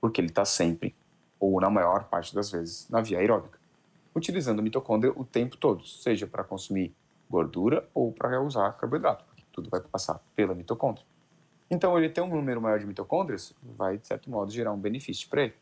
porque 0.00 0.20
ele 0.20 0.28
está 0.28 0.44
sempre, 0.44 0.94
ou 1.38 1.60
na 1.60 1.70
maior 1.70 2.04
parte 2.04 2.34
das 2.34 2.50
vezes, 2.50 2.88
na 2.88 3.00
via 3.00 3.18
aeróbica, 3.18 3.58
utilizando 4.14 4.62
mitocôndria 4.62 5.12
o 5.14 5.24
tempo 5.24 5.56
todo, 5.56 5.86
seja 5.86 6.26
para 6.26 6.42
consumir 6.42 6.92
gordura 7.28 7.88
ou 7.94 8.12
para 8.12 8.42
usar 8.42 8.72
carboidrato, 8.72 9.24
porque 9.24 9.44
tudo 9.52 9.70
vai 9.70 9.80
passar 9.80 10.20
pela 10.34 10.54
mitocôndria. 10.54 11.04
Então, 11.70 11.96
ele 11.96 12.08
ter 12.08 12.20
um 12.20 12.28
número 12.28 12.60
maior 12.60 12.80
de 12.80 12.86
mitocôndrias 12.86 13.54
vai, 13.62 13.96
de 13.96 14.06
certo 14.06 14.28
modo, 14.28 14.50
gerar 14.50 14.72
um 14.72 14.78
benefício 14.78 15.28
para 15.28 15.44
ele. 15.44 15.54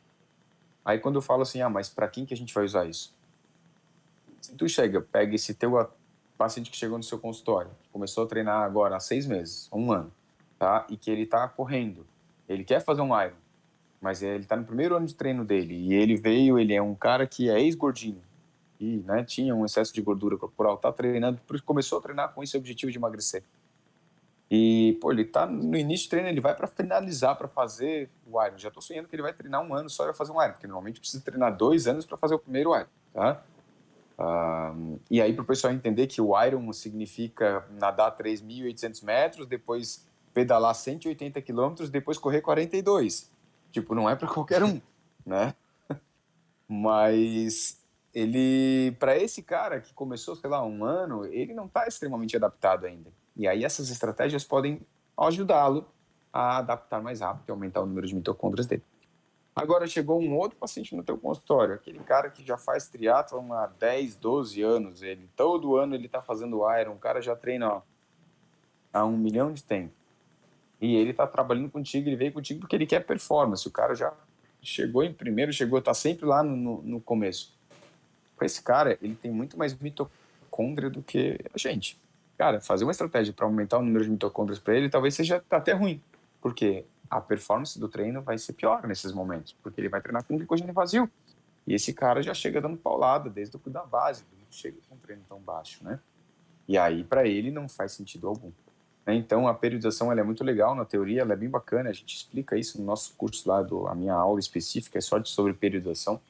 Aí, 0.82 0.98
quando 0.98 1.16
eu 1.16 1.22
falo 1.22 1.42
assim, 1.42 1.60
ah, 1.60 1.68
mas 1.68 1.90
para 1.90 2.08
quem 2.08 2.24
que 2.24 2.32
a 2.32 2.36
gente 2.36 2.54
vai 2.54 2.64
usar 2.64 2.86
isso? 2.86 3.14
Se 4.40 4.54
tu 4.54 4.66
chega, 4.66 5.02
pega 5.02 5.34
esse 5.34 5.52
teu 5.52 5.76
paciente 6.38 6.70
que 6.70 6.76
chegou 6.76 6.96
no 6.96 7.04
seu 7.04 7.18
consultório, 7.18 7.70
começou 7.92 8.24
a 8.24 8.26
treinar 8.26 8.62
agora 8.62 8.96
há 8.96 9.00
seis 9.00 9.26
meses, 9.26 9.68
um 9.72 9.92
ano, 9.92 10.12
tá? 10.58 10.86
E 10.88 10.96
que 10.96 11.10
ele 11.10 11.22
está 11.22 11.46
correndo. 11.48 12.06
Ele 12.48 12.64
quer 12.64 12.80
fazer 12.80 13.02
um 13.02 13.20
Iron, 13.20 13.34
mas 14.00 14.22
ele 14.22 14.44
está 14.44 14.56
no 14.56 14.64
primeiro 14.64 14.96
ano 14.96 15.06
de 15.06 15.14
treino 15.14 15.44
dele. 15.44 15.74
E 15.74 15.92
ele 15.92 16.16
veio, 16.16 16.58
ele 16.58 16.72
é 16.72 16.80
um 16.80 16.94
cara 16.94 17.26
que 17.26 17.50
é 17.50 17.60
ex-gordinho. 17.60 18.22
E 18.80 18.98
né, 18.98 19.24
tinha 19.24 19.54
um 19.54 19.66
excesso 19.66 19.92
de 19.92 20.00
gordura 20.00 20.36
corporal, 20.36 20.78
tá 20.78 20.92
treinando, 20.92 21.40
começou 21.66 21.98
a 21.98 22.02
treinar 22.02 22.32
com 22.32 22.42
esse 22.42 22.56
objetivo 22.56 22.92
de 22.92 22.96
emagrecer. 22.96 23.42
E, 24.50 24.96
pô, 25.00 25.12
ele 25.12 25.24
tá 25.24 25.44
no 25.44 25.76
início 25.76 26.06
do 26.06 26.10
treino, 26.10 26.28
ele 26.28 26.40
vai 26.40 26.54
para 26.54 26.66
finalizar, 26.66 27.36
para 27.36 27.48
fazer 27.48 28.08
o 28.26 28.42
Iron. 28.42 28.56
Já 28.56 28.70
tô 28.70 28.80
sonhando 28.80 29.08
que 29.08 29.14
ele 29.14 29.22
vai 29.22 29.32
treinar 29.32 29.60
um 29.60 29.74
ano 29.74 29.90
só 29.90 30.04
para 30.04 30.14
fazer 30.14 30.32
um 30.32 30.42
Iron, 30.42 30.52
porque 30.52 30.66
normalmente 30.66 31.00
precisa 31.00 31.22
treinar 31.22 31.54
dois 31.54 31.86
anos 31.86 32.06
para 32.06 32.16
fazer 32.16 32.34
o 32.34 32.38
primeiro 32.38 32.74
Iron, 32.74 32.86
tá? 33.12 33.42
Uh, 34.18 34.98
e 35.08 35.22
aí, 35.22 35.32
para 35.32 35.42
o 35.42 35.46
pessoal 35.46 35.72
entender 35.72 36.08
que 36.08 36.20
o 36.20 36.40
Iron 36.44 36.72
significa 36.72 37.64
nadar 37.70 38.16
3.800 38.16 39.04
metros, 39.04 39.46
depois 39.46 40.04
pedalar 40.34 40.74
180 40.74 41.40
quilômetros, 41.40 41.88
depois 41.88 42.18
correr 42.18 42.40
42. 42.40 43.30
Tipo, 43.70 43.94
não 43.94 44.10
é 44.10 44.16
para 44.16 44.26
qualquer 44.26 44.62
um, 44.62 44.80
né? 45.24 45.54
Mas 46.66 47.80
ele, 48.12 48.96
para 48.98 49.16
esse 49.16 49.42
cara 49.42 49.80
que 49.80 49.94
começou, 49.94 50.34
sei 50.34 50.50
lá, 50.50 50.64
um 50.64 50.84
ano, 50.84 51.24
ele 51.26 51.54
não 51.54 51.66
está 51.66 51.86
extremamente 51.86 52.36
adaptado 52.36 52.86
ainda. 52.86 53.10
E 53.36 53.46
aí 53.46 53.64
essas 53.64 53.90
estratégias 53.90 54.44
podem 54.44 54.80
ajudá-lo 55.16 55.86
a 56.32 56.58
adaptar 56.58 57.00
mais 57.00 57.20
rápido 57.20 57.48
e 57.48 57.50
aumentar 57.52 57.80
o 57.80 57.86
número 57.86 58.06
de 58.06 58.14
mitocôndrias 58.14 58.66
dele. 58.66 58.82
Agora 59.58 59.86
chegou 59.86 60.20
um 60.20 60.36
outro 60.36 60.56
paciente 60.56 60.94
no 60.94 61.02
teu 61.02 61.18
consultório, 61.18 61.74
aquele 61.74 61.98
cara 62.00 62.30
que 62.30 62.44
já 62.44 62.56
faz 62.56 62.88
triatlon 62.88 63.52
há 63.52 63.66
10, 63.66 64.16
12 64.16 64.62
anos, 64.62 65.02
ele 65.02 65.28
todo 65.36 65.76
ano 65.76 65.94
ele 65.94 66.06
está 66.06 66.22
fazendo 66.22 66.62
Iron, 66.78 66.92
o 66.92 66.98
cara 66.98 67.20
já 67.20 67.34
treina 67.34 67.68
ó, 67.68 67.82
há 68.92 69.04
um 69.04 69.16
milhão 69.16 69.52
de 69.52 69.62
tempo. 69.62 69.92
E 70.80 70.94
ele 70.94 71.10
está 71.10 71.26
trabalhando 71.26 71.70
contigo, 71.70 72.08
ele 72.08 72.16
veio 72.16 72.32
contigo 72.32 72.60
porque 72.60 72.76
ele 72.76 72.86
quer 72.86 73.04
performance. 73.04 73.66
O 73.66 73.70
cara 73.70 73.96
já 73.96 74.12
chegou 74.62 75.02
em 75.02 75.12
primeiro, 75.12 75.52
chegou, 75.52 75.80
está 75.80 75.92
sempre 75.92 76.24
lá 76.24 76.40
no, 76.42 76.56
no, 76.56 76.82
no 76.82 77.00
começo. 77.00 77.52
Com 78.36 78.44
esse 78.44 78.62
cara, 78.62 78.96
ele 79.02 79.16
tem 79.16 79.32
muito 79.32 79.58
mais 79.58 79.76
mitocôndria 79.76 80.88
do 80.88 81.02
que 81.02 81.36
a 81.52 81.58
gente 81.58 81.98
cara, 82.38 82.60
fazer 82.60 82.84
uma 82.84 82.92
estratégia 82.92 83.34
para 83.34 83.44
aumentar 83.44 83.78
o 83.78 83.82
número 83.82 84.04
de 84.04 84.10
mitocôndrias 84.10 84.60
para 84.60 84.76
ele 84.76 84.88
talvez 84.88 85.14
seja 85.14 85.42
até 85.50 85.72
ruim, 85.72 86.00
porque 86.40 86.84
a 87.10 87.20
performance 87.20 87.78
do 87.78 87.88
treino 87.88 88.22
vai 88.22 88.38
ser 88.38 88.52
pior 88.52 88.86
nesses 88.86 89.12
momentos, 89.12 89.54
porque 89.62 89.80
ele 89.80 89.88
vai 89.88 90.00
treinar 90.00 90.24
com 90.24 90.36
glicogênio 90.36 90.74
vazio. 90.74 91.10
E 91.66 91.74
esse 91.74 91.92
cara 91.92 92.22
já 92.22 92.32
chega 92.32 92.60
dando 92.60 92.76
paulada 92.76 93.28
desde 93.28 93.56
o 93.56 93.70
da 93.70 93.84
base, 93.84 94.24
ele 94.32 94.46
chega 94.50 94.78
com 94.88 94.94
um 94.94 94.98
treino 94.98 95.22
tão 95.28 95.38
baixo, 95.38 95.84
né? 95.84 96.00
E 96.66 96.76
aí 96.78 97.04
para 97.04 97.26
ele 97.26 97.50
não 97.50 97.68
faz 97.68 97.92
sentido 97.92 98.28
algum. 98.28 98.50
Né? 99.06 99.14
Então 99.14 99.46
a 99.46 99.54
periodização 99.54 100.10
ela 100.10 100.20
é 100.20 100.24
muito 100.24 100.42
legal 100.42 100.74
na 100.74 100.84
teoria, 100.84 101.22
ela 101.22 101.32
é 101.32 101.36
bem 101.36 101.48
bacana, 101.48 101.90
a 101.90 101.92
gente 101.92 102.14
explica 102.14 102.56
isso 102.56 102.78
no 102.78 102.84
nosso 102.84 103.14
curso 103.14 103.48
lá, 103.48 103.62
do, 103.62 103.86
a 103.86 103.94
minha 103.94 104.14
aula 104.14 104.40
específica 104.40 104.98
é 104.98 105.00
só 105.00 105.18
de, 105.18 105.28
sobre 105.28 105.52
periodização. 105.52 106.20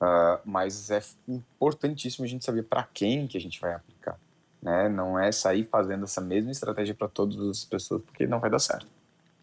Uh, 0.00 0.40
mas 0.46 0.90
é 0.90 1.02
importantíssimo 1.28 2.24
a 2.24 2.28
gente 2.28 2.42
saber 2.42 2.62
para 2.62 2.82
quem 2.84 3.26
que 3.26 3.36
a 3.36 3.40
gente 3.40 3.60
vai 3.60 3.74
aplicar 3.74 4.18
né? 4.62 4.88
Não 4.88 5.18
é 5.18 5.32
sair 5.32 5.64
fazendo 5.64 6.04
essa 6.04 6.20
mesma 6.20 6.50
estratégia 6.50 6.94
para 6.94 7.08
todas 7.08 7.38
as 7.40 7.64
pessoas, 7.64 8.02
porque 8.02 8.26
não 8.26 8.40
vai 8.40 8.50
dar 8.50 8.58
certo. 8.58 8.86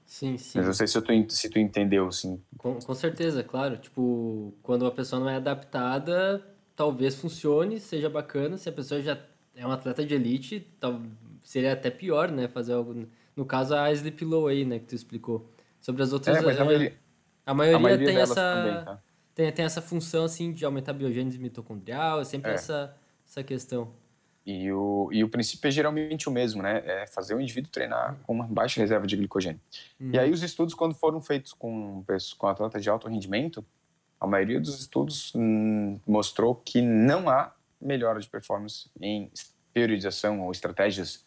Sim, 0.08 0.38
sim. 0.38 0.58
Mas 0.58 0.68
não 0.68 0.74
sei 0.74 0.88
se, 0.88 1.02
tu, 1.02 1.12
se 1.28 1.50
tu 1.50 1.60
entendeu, 1.60 2.10
sim. 2.14 2.42
Com, 2.58 2.80
com 2.80 2.96
certeza, 2.96 3.44
claro. 3.44 3.76
Tipo, 3.78 4.54
quando 4.64 4.86
a 4.86 4.92
pessoa 4.92 5.20
não 5.20 5.30
é 5.30 5.36
adaptada, 5.36 6.42
talvez 6.78 7.16
funcione, 7.16 7.78
seja 7.78 8.10
bacana. 8.10 8.58
Se 8.58 8.70
a 8.70 8.72
pessoa 8.72 9.02
já 9.02 9.20
é 9.54 9.68
um 9.68 9.72
atleta 9.72 10.06
de 10.06 10.16
elite, 10.16 10.66
tal, 10.80 11.02
seria 11.44 11.74
até 11.74 11.92
pior, 11.92 12.32
né? 12.32 12.48
Fazer 12.48 12.72
algo... 12.72 13.06
No 13.36 13.46
caso, 13.46 13.76
a 13.76 13.92
Sleep 13.92 14.24
Low 14.24 14.48
aí, 14.48 14.64
né? 14.64 14.80
Que 14.80 14.86
tu 14.86 14.96
explicou. 14.96 15.52
Sobre 15.82 16.02
as 16.02 16.14
outras... 16.14 16.38
É, 16.38 16.42
mas 16.42 16.60
a, 16.60 16.64
maioria, 16.64 16.94
a 17.46 17.54
maioria, 17.54 17.78
a 17.78 17.80
maioria 17.80 18.08
tem 18.08 18.18
essa... 18.18 18.34
Também, 18.36 18.86
tá? 18.86 19.04
tem, 19.36 19.52
tem 19.52 19.66
essa 19.66 19.82
função, 19.82 20.24
assim, 20.24 20.54
de 20.54 20.64
aumentar 20.64 20.92
a 20.92 20.96
biogênese 20.96 21.38
mitocondrial. 21.38 22.22
É 22.22 22.24
sempre 22.24 22.52
é. 22.52 22.54
essa, 22.54 22.96
essa 23.28 23.44
questão. 23.44 23.92
E 24.48 24.72
o, 24.72 25.10
e 25.12 25.26
o 25.26 25.30
princípio 25.30 25.68
é 25.68 25.72
geralmente 25.72 26.30
o 26.30 26.32
mesmo, 26.32 26.64
né? 26.64 26.82
É 26.86 27.06
fazer 27.06 27.36
o 27.36 27.42
indivíduo 27.42 27.70
treinar 27.70 28.16
com 28.24 28.32
uma 28.32 28.48
baixa 28.48 28.80
reserva 28.80 29.06
de 29.06 29.18
glicogênio. 29.18 29.60
Uhum. 30.00 30.12
E 30.14 30.18
aí 30.18 30.32
os 30.32 30.42
estudos, 30.42 30.74
quando 30.74 30.96
foram 30.96 31.20
feitos 31.20 31.52
com, 31.52 32.02
com 32.38 32.48
atletas 32.48 32.82
de 32.82 32.90
alto 32.90 33.10
rendimento, 33.10 33.66
a 34.18 34.26
maioria 34.26 34.58
dos 34.58 34.80
estudos 34.80 35.34
hum, 35.36 36.00
mostrou 36.08 36.56
que 36.56 36.82
não 36.82 37.30
há 37.30 37.54
melhora 37.80 38.22
de 38.22 38.30
performance 38.30 38.90
em 39.02 39.30
periodização 39.74 40.40
ou 40.42 40.50
estratégias 40.54 41.26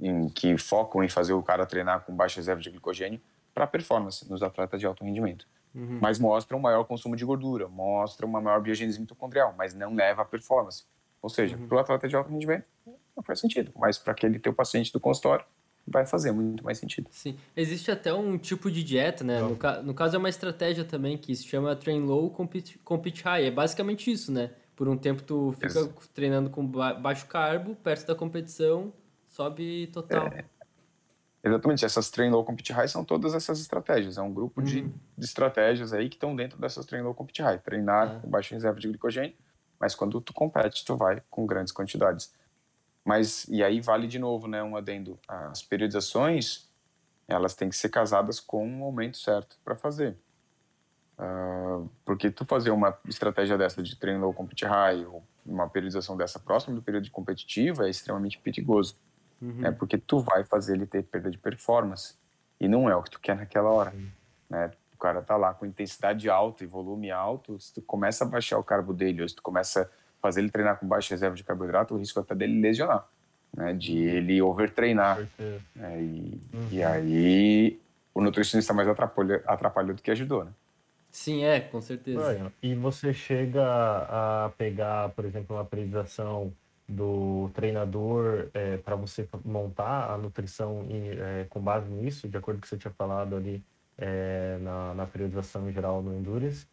em 0.00 0.30
que 0.30 0.56
focam 0.56 1.04
em 1.04 1.10
fazer 1.10 1.34
o 1.34 1.42
cara 1.42 1.66
treinar 1.66 2.06
com 2.06 2.16
baixa 2.16 2.36
reserva 2.36 2.62
de 2.62 2.70
glicogênio 2.70 3.20
para 3.52 3.66
performance 3.66 4.26
nos 4.30 4.42
atletas 4.42 4.80
de 4.80 4.86
alto 4.86 5.04
rendimento. 5.04 5.46
Uhum. 5.74 5.98
Mas 6.00 6.18
mostra 6.18 6.56
um 6.56 6.60
maior 6.60 6.84
consumo 6.84 7.14
de 7.14 7.24
gordura, 7.24 7.68
mostra 7.68 8.24
uma 8.24 8.40
maior 8.40 8.62
biogênese 8.62 8.98
mitocondrial, 8.98 9.54
mas 9.58 9.74
não 9.74 9.94
leva 9.94 10.22
a 10.22 10.24
performance. 10.24 10.84
Ou 11.22 11.28
seja, 11.28 11.56
uhum. 11.56 11.66
para 11.66 11.76
o 11.76 11.80
atleta 11.80 12.08
de 12.08 12.16
alto 12.16 12.30
rendimento 12.30 12.68
não 13.16 13.22
faz 13.22 13.40
sentido, 13.40 13.72
mas 13.76 13.98
para 13.98 14.12
aquele 14.12 14.38
teu 14.38 14.52
paciente 14.52 14.92
do 14.92 15.00
consultório 15.00 15.44
vai 15.90 16.06
fazer 16.06 16.32
muito 16.32 16.62
mais 16.62 16.78
sentido. 16.78 17.08
Sim, 17.10 17.36
existe 17.56 17.90
até 17.90 18.12
um 18.12 18.38
tipo 18.38 18.70
de 18.70 18.84
dieta, 18.84 19.24
né? 19.24 19.40
No, 19.40 19.56
ca 19.56 19.82
no, 19.82 19.94
caso 19.94 20.16
é 20.16 20.18
uma 20.18 20.28
estratégia 20.28 20.84
também 20.84 21.16
que 21.16 21.34
se 21.34 21.44
chama 21.44 21.74
train 21.74 22.00
low, 22.00 22.30
compete, 22.30 22.78
compete 22.78 23.22
high. 23.24 23.46
É 23.46 23.50
basicamente 23.50 24.10
isso, 24.10 24.30
né? 24.30 24.50
Por 24.76 24.88
um 24.88 24.96
tempo 24.96 25.22
tu 25.22 25.52
fica 25.52 25.66
Exato. 25.66 26.08
treinando 26.14 26.50
com 26.50 26.64
ba 26.64 26.94
baixo 26.94 27.26
carbo, 27.26 27.74
perto 27.74 28.06
da 28.06 28.14
competição, 28.14 28.92
sobe 29.26 29.88
total. 29.88 30.26
É, 30.28 30.44
exatamente, 31.42 31.84
essas 31.84 32.10
train 32.10 32.30
low, 32.30 32.44
compete 32.44 32.72
high 32.72 32.86
são 32.86 33.04
todas 33.04 33.34
essas 33.34 33.58
estratégias. 33.58 34.18
É 34.18 34.22
um 34.22 34.32
grupo 34.32 34.60
uhum. 34.60 34.66
de, 34.66 34.82
de, 34.82 35.24
estratégias 35.24 35.92
aí 35.92 36.08
que 36.08 36.16
estão 36.16 36.36
dentro 36.36 36.58
dessas 36.60 36.86
train 36.86 37.02
low, 37.02 37.14
compete 37.14 37.42
high. 37.42 37.58
Treinar 37.58 38.16
é. 38.16 38.20
com 38.20 38.28
baixa 38.28 38.54
reserva 38.54 38.78
de 38.78 38.86
glicogênio 38.86 39.34
mas 39.80 39.94
quando 39.94 40.20
tu 40.20 40.32
compete, 40.32 40.84
tu 40.84 40.96
vai 40.96 41.22
com 41.30 41.46
grandes 41.46 41.72
quantidades. 41.72 42.32
Mas, 43.04 43.46
e 43.48 43.62
aí 43.62 43.80
vale 43.80 44.06
de 44.06 44.18
novo, 44.18 44.46
né, 44.46 44.62
um 44.62 44.76
adendo. 44.76 45.18
As 45.26 45.62
periodizações, 45.62 46.68
elas 47.26 47.54
têm 47.54 47.68
que 47.68 47.76
ser 47.76 47.88
casadas 47.88 48.40
com 48.40 48.64
o 48.64 48.68
momento 48.68 49.16
certo 49.16 49.56
para 49.64 49.74
fazer. 49.76 50.16
Uh, 51.18 51.88
porque 52.04 52.30
tu 52.30 52.44
fazer 52.44 52.70
uma 52.70 52.96
estratégia 53.08 53.58
dessa 53.58 53.82
de 53.82 53.96
treino 53.96 54.20
low 54.20 54.32
compete 54.32 54.64
high 54.64 55.04
ou 55.04 55.22
uma 55.44 55.68
periodização 55.68 56.16
dessa 56.16 56.38
próxima 56.38 56.76
do 56.76 56.82
período 56.82 57.10
competitivo 57.10 57.82
é 57.82 57.90
extremamente 57.90 58.38
perigoso. 58.38 58.96
Uhum. 59.40 59.54
Né, 59.54 59.70
porque 59.70 59.96
tu 59.96 60.18
vai 60.18 60.44
fazer 60.44 60.74
ele 60.74 60.86
ter 60.86 61.02
perda 61.04 61.30
de 61.30 61.38
performance. 61.38 62.14
E 62.60 62.66
não 62.68 62.90
é 62.90 62.96
o 62.96 63.02
que 63.02 63.10
tu 63.10 63.20
quer 63.20 63.36
naquela 63.36 63.70
hora. 63.70 63.92
Uhum. 63.94 64.10
Né? 64.50 64.70
O 64.98 65.00
cara 65.00 65.22
tá 65.22 65.36
lá 65.36 65.54
com 65.54 65.64
intensidade 65.64 66.28
alta 66.28 66.64
e 66.64 66.66
volume 66.66 67.10
alto, 67.10 67.58
se 67.60 67.72
tu 67.72 67.80
começa 67.80 68.24
a 68.24 68.26
baixar 68.26 68.58
o 68.58 68.64
carbo 68.64 68.92
dele, 68.92 69.22
ou 69.22 69.28
se 69.28 69.36
tu 69.36 69.42
começa 69.42 69.82
a 69.82 69.88
fazer 70.20 70.40
ele 70.40 70.50
treinar 70.50 70.78
com 70.78 70.88
baixa 70.88 71.14
reserva 71.14 71.36
de 71.36 71.44
carboidrato, 71.44 71.94
o 71.94 71.98
risco 71.98 72.18
até 72.18 72.34
dele 72.34 72.60
lesionar, 72.60 73.06
né? 73.56 73.72
De 73.72 73.96
ele 73.96 74.42
overtreinar. 74.42 75.20
Né? 75.74 76.02
E, 76.02 76.40
uhum. 76.52 76.68
e 76.72 76.82
aí 76.82 77.80
o 78.12 78.20
nutricionista 78.20 78.74
mais 78.74 78.88
atrapalhou, 78.88 79.40
atrapalhou 79.46 79.94
do 79.94 80.02
que 80.02 80.10
ajudou, 80.10 80.44
né? 80.44 80.50
Sim, 81.12 81.44
é, 81.44 81.60
com 81.60 81.80
certeza. 81.80 82.52
E 82.62 82.74
você 82.74 83.14
chega 83.14 83.64
a 83.64 84.52
pegar, 84.58 85.10
por 85.10 85.24
exemplo, 85.24 85.56
uma 85.56 85.64
periodização 85.64 86.52
do 86.88 87.50
treinador 87.54 88.48
é, 88.52 88.78
para 88.78 88.96
você 88.96 89.28
montar 89.44 90.10
a 90.10 90.18
nutrição 90.18 90.86
é, 90.90 91.46
com 91.48 91.60
base 91.60 91.88
nisso, 91.88 92.28
de 92.28 92.36
acordo 92.36 92.56
com 92.56 92.60
o 92.60 92.62
que 92.62 92.68
você 92.68 92.76
tinha 92.76 92.92
falado 92.92 93.36
ali, 93.36 93.62
é, 93.98 94.58
na, 94.60 94.94
na 94.94 95.06
periodização 95.06 95.68
em 95.68 95.72
geral 95.72 96.00
no 96.00 96.16
Endurance. 96.16 96.66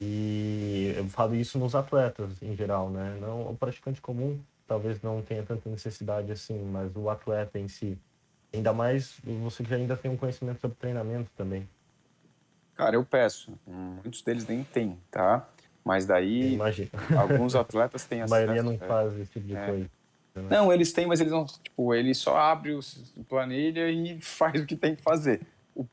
E 0.00 0.94
eu 0.96 1.06
falo 1.08 1.34
isso 1.34 1.58
nos 1.58 1.74
atletas 1.74 2.40
em 2.40 2.56
geral, 2.56 2.88
né? 2.88 3.18
Não, 3.20 3.50
o 3.50 3.56
praticante 3.56 4.00
comum 4.00 4.38
talvez 4.66 5.02
não 5.02 5.20
tenha 5.20 5.42
tanta 5.42 5.68
necessidade 5.68 6.30
assim, 6.32 6.58
mas 6.72 6.94
o 6.94 7.10
atleta 7.10 7.58
em 7.58 7.68
si. 7.68 7.98
Ainda 8.54 8.72
mais 8.72 9.20
você 9.42 9.62
que 9.62 9.74
ainda 9.74 9.96
tem 9.96 10.10
um 10.10 10.16
conhecimento 10.16 10.60
sobre 10.60 10.76
treinamento 10.78 11.30
também. 11.36 11.68
Cara, 12.74 12.96
eu 12.96 13.04
peço. 13.04 13.52
Muitos 13.66 14.22
deles 14.22 14.46
nem 14.46 14.64
têm, 14.64 14.98
tá? 15.10 15.46
Mas 15.84 16.06
daí 16.06 16.54
Imagina. 16.54 16.90
alguns 17.18 17.54
atletas 17.54 18.04
têm 18.06 18.22
acesso. 18.22 18.34
A 18.34 18.38
maioria 18.38 18.62
não 18.62 18.72
é, 18.72 18.78
faz 18.78 19.18
esse 19.18 19.32
tipo 19.32 19.46
de 19.46 19.56
é. 19.56 19.66
coisa. 19.66 19.90
Né? 20.34 20.42
Não, 20.48 20.72
eles 20.72 20.92
têm, 20.92 21.06
mas 21.06 21.20
eles 21.20 21.32
não. 21.32 21.44
Tipo, 21.44 21.94
ele 21.94 22.14
só 22.14 22.38
abre 22.38 22.72
o 22.72 22.80
planilha 23.28 23.90
e 23.90 24.18
faz 24.22 24.60
o 24.60 24.66
que 24.66 24.76
tem 24.76 24.94
que 24.94 25.02
fazer 25.02 25.40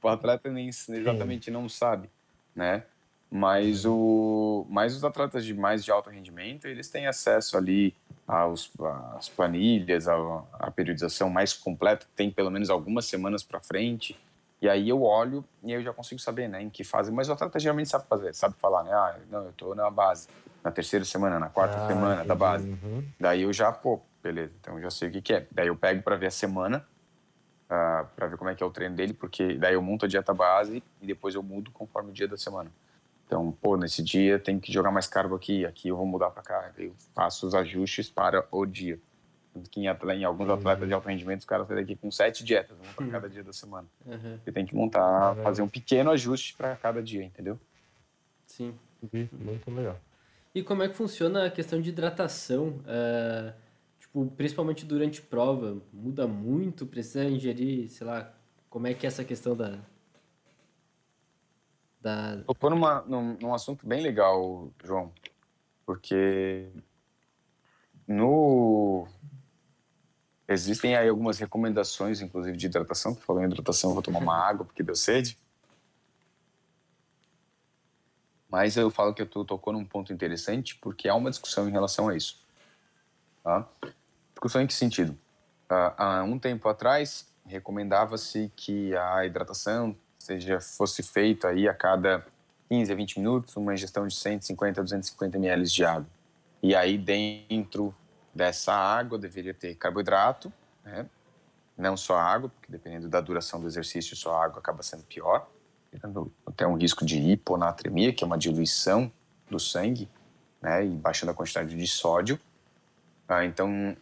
o 0.02 0.08
atleta 0.08 0.50
nem 0.50 0.68
exatamente 0.70 1.46
Sim. 1.46 1.52
não 1.52 1.68
sabe, 1.68 2.10
né? 2.56 2.84
Mas, 3.30 3.86
o, 3.86 4.66
mas 4.70 4.96
os 4.96 5.04
atletas 5.04 5.44
de 5.44 5.54
mais 5.54 5.84
de 5.84 5.92
alto 5.92 6.10
rendimento, 6.10 6.66
eles 6.66 6.90
têm 6.90 7.08
acesso 7.08 7.58
ali 7.58 7.94
aos, 8.26 8.72
às 9.18 9.28
planilhas, 9.28 10.08
à, 10.08 10.16
à 10.54 10.72
periodização 10.72 11.30
mais 11.30 11.54
completa, 11.54 12.06
tem 12.16 12.32
pelo 12.32 12.50
menos 12.50 12.70
algumas 12.70 13.06
semanas 13.06 13.44
para 13.44 13.60
frente. 13.60 14.18
E 14.62 14.70
aí 14.70 14.88
eu 14.88 15.04
olho 15.04 15.44
e 15.62 15.74
eu 15.74 15.84
já 15.84 15.94
consigo 15.94 16.22
saber, 16.22 16.48
né, 16.48 16.62
em 16.62 16.70
que 16.70 16.84
fase. 16.86 17.12
Mas 17.12 17.28
o 17.28 17.34
atleta 17.34 17.60
geralmente 17.60 17.90
sabe 17.90 18.06
fazer, 18.08 18.34
sabe 18.34 18.56
falar, 18.56 18.84
né? 18.84 18.92
Ah, 18.94 19.18
não, 19.30 19.46
eu 19.46 19.54
tô 19.54 19.76
na 19.76 19.90
base, 19.92 20.30
na 20.64 20.72
terceira 20.72 21.04
semana, 21.04 21.38
na 21.38 21.50
quarta 21.50 21.84
ah, 21.84 21.88
semana 21.88 22.14
entendi. 22.14 22.28
da 22.30 22.36
base. 22.36 22.70
Uhum. 22.70 23.04
Daí 23.20 23.42
eu 23.42 23.52
já, 23.52 23.74
pô, 23.74 24.00
beleza, 24.24 24.54
então 24.60 24.76
eu 24.78 24.84
já 24.84 24.90
sei 24.90 25.10
o 25.10 25.12
que, 25.12 25.22
que 25.22 25.34
é. 25.34 25.48
Daí 25.52 25.68
eu 25.68 25.76
pego 25.76 26.02
para 26.02 26.16
ver 26.16 26.28
a 26.28 26.32
semana 26.32 26.86
uh, 27.70 27.74
ah, 27.74 28.08
para 28.16 28.28
ver 28.28 28.38
como 28.38 28.50
é 28.50 28.56
que 28.56 28.64
é 28.64 28.66
o 28.66 28.72
treino 28.72 28.96
dele, 28.96 29.14
porque 29.14 29.58
daí 29.58 29.74
eu 29.74 29.82
monto 29.82 30.06
a 30.06 30.08
dieta 30.08 30.34
base 30.34 30.84
e 31.02 31.08
depois 31.08 31.36
eu 31.36 31.44
mudo 31.44 31.72
conforme 31.72 32.10
o 32.10 32.14
dia 32.14 32.28
da 32.28 32.38
semana. 32.38 32.72
Então, 33.26 33.52
pô, 33.52 33.76
nesse 33.76 34.02
dia 34.02 34.40
tem 34.40 34.58
que 34.58 34.72
jogar 34.72 34.90
mais 34.90 35.06
carbo 35.06 35.36
aqui, 35.36 35.66
aqui 35.66 35.90
eu 35.90 35.98
vou 35.98 36.06
mudar 36.06 36.30
para 36.30 36.42
cá. 36.42 36.72
Eu 36.78 36.94
faço 37.14 37.46
os 37.46 37.54
ajustes 37.54 38.10
para 38.10 38.48
o 38.50 38.66
dia. 38.66 39.00
Que 39.70 39.82
em, 39.82 39.88
em 39.88 40.24
alguns 40.24 40.50
atletas 40.50 40.88
de 40.88 40.94
alto 40.94 41.10
rendimento, 41.10 41.40
os 41.40 41.46
caras 41.46 41.68
saem 41.68 41.82
daqui 41.82 41.96
com 41.96 42.10
sete 42.10 42.44
dietas, 42.44 42.78
uma 42.78 42.94
para 42.94 43.06
uhum. 43.06 43.12
cada 43.12 43.30
dia 43.30 43.44
da 43.44 43.52
semana. 43.52 43.88
Uhum. 44.06 44.40
Você 44.42 44.52
tem 44.52 44.66
que 44.66 44.76
montar, 44.76 45.36
fazer 45.38 45.62
um 45.62 45.68
pequeno 45.68 46.12
ajuste 46.12 46.56
para 46.56 46.76
cada 46.76 47.02
dia, 47.02 47.24
entendeu? 47.24 47.60
Sim. 48.46 48.74
Muito 49.34 49.70
legal. 49.72 50.00
E 50.54 50.64
como 50.64 50.84
é 50.84 50.90
que 50.90 50.96
funciona 50.96 51.46
a 51.46 51.52
questão 51.52 51.82
de 51.82 51.90
hidratação? 51.90 52.70
Uh, 52.86 53.54
tipo, 54.18 54.26
principalmente 54.36 54.86
durante 54.86 55.22
prova, 55.22 55.78
muda 55.94 56.28
muito? 56.28 56.86
Precisa 56.86 57.26
ingerir, 57.26 57.90
sei 57.90 58.08
lá, 58.08 58.34
como 58.70 58.88
é 58.88 58.94
que 58.94 59.06
é 59.06 59.10
essa 59.10 59.24
questão 59.24 59.56
da, 59.56 59.80
da... 62.02 62.38
Tocou 62.44 62.70
numa, 62.70 63.02
num, 63.02 63.38
num 63.40 63.54
assunto 63.54 63.86
bem 63.86 64.02
legal, 64.02 64.72
João, 64.84 65.12
porque 65.86 66.68
no 68.08 69.08
existem 70.48 70.96
aí 70.96 71.10
algumas 71.10 71.38
recomendações, 71.38 72.22
inclusive 72.22 72.58
de 72.58 72.66
hidratação. 72.68 73.14
Falando 73.16 73.44
em 73.44 73.52
hidratação, 73.52 73.94
vou 73.94 74.02
tomar 74.02 74.20
uma 74.20 74.36
água 74.48 74.66
porque 74.66 74.82
deu 74.82 74.96
sede. 74.96 75.38
Mas 78.50 78.78
eu 78.78 78.90
falo 78.90 79.14
que 79.14 79.26
tu 79.26 79.44
tocou 79.44 79.74
num 79.74 79.84
ponto 79.84 80.14
interessante 80.14 80.78
porque 80.78 81.10
há 81.10 81.16
uma 81.16 81.30
discussão 81.30 81.68
em 81.68 81.72
relação 81.72 82.08
a 82.08 82.16
isso. 82.16 82.48
Tá? 83.44 83.68
Discussão 84.38 84.62
em 84.62 84.68
que 84.68 84.74
sentido? 84.76 85.14
Uh, 85.68 85.94
há 85.98 86.24
um 86.24 86.38
tempo 86.38 86.70
atrás, 86.70 87.28
recomendava-se 87.44 88.52
que 88.56 88.96
a 88.96 89.26
hidratação 89.26 89.98
seja 90.20 90.62
fosse 90.62 91.02
feito 91.02 91.48
aí 91.48 91.68
a 91.68 91.74
cada 91.74 92.24
15 92.70 92.92
a 92.92 92.96
20 92.96 93.20
minutos 93.20 93.56
uma 93.58 93.74
ingestão 93.74 94.06
de 94.06 94.14
150 94.14 94.80
a 94.80 94.84
250 94.84 95.38
ml 95.38 95.64
de 95.64 95.84
água. 95.84 96.08
E 96.62 96.76
aí 96.76 97.00
dentro 97.00 97.96
dessa 98.32 98.76
água 98.76 99.18
deveria 99.18 99.56
ter 99.56 99.74
carboidrato, 99.74 100.54
né? 100.86 101.08
não 101.76 101.98
só 101.98 102.20
água, 102.20 102.50
porque 102.50 102.72
dependendo 102.72 103.10
da 103.10 103.20
duração 103.20 103.60
do 103.60 103.66
exercício, 103.66 104.16
só 104.16 104.40
água 104.40 104.60
acaba 104.60 104.84
sendo 104.84 105.04
pior, 105.04 105.50
tendo 106.00 106.32
até 106.46 106.68
um 106.68 106.76
risco 106.76 107.04
de 107.04 107.18
hiponatremia, 107.18 108.14
que 108.14 108.24
é 108.24 108.28
uma 108.28 108.38
diluição 108.38 109.12
do 109.50 109.60
sangue, 109.60 110.08
né, 110.62 110.86
e 110.86 110.90
baixando 110.90 111.32
a 111.32 111.36
quantidade 111.36 111.76
de 111.76 111.88
sódio. 111.88 112.40
Ah, 113.28 113.44
então, 113.44 113.98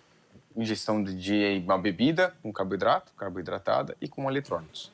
ingestão 0.56 1.04
de 1.04 1.62
uma 1.66 1.78
bebida 1.78 2.36
com 2.42 2.52
carboidrato, 2.52 3.14
carboidratada 3.14 3.96
e 4.00 4.08
com 4.08 4.30
eletrônitos 4.30 4.92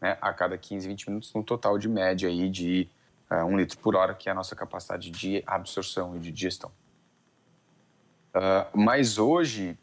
né, 0.00 0.16
a 0.20 0.32
cada 0.32 0.56
15, 0.56 0.88
20 0.88 1.08
minutos, 1.08 1.34
um 1.34 1.42
total 1.42 1.78
de 1.78 1.88
média 1.88 2.28
aí 2.28 2.48
de 2.48 2.88
uh, 3.30 3.44
um 3.44 3.58
litro 3.58 3.78
por 3.78 3.94
hora, 3.94 4.14
que 4.14 4.28
é 4.28 4.32
a 4.32 4.34
nossa 4.34 4.56
capacidade 4.56 5.10
de 5.10 5.42
absorção 5.46 6.16
e 6.16 6.18
de 6.18 6.32
digestão. 6.32 6.72
Uh, 8.34 8.66
mas 8.72 9.18
hoje, 9.18 9.76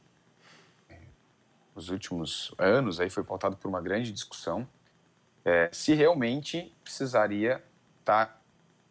nos 1.76 1.90
últimos 1.90 2.54
anos, 2.58 3.00
aí 3.00 3.10
foi 3.10 3.24
pautado 3.24 3.56
por 3.56 3.68
uma 3.68 3.82
grande 3.82 4.12
discussão 4.12 4.68
é, 5.46 5.70
se 5.72 5.94
realmente 5.94 6.74
precisaria 6.84 7.64
estar 8.02 8.26
tá 8.26 8.38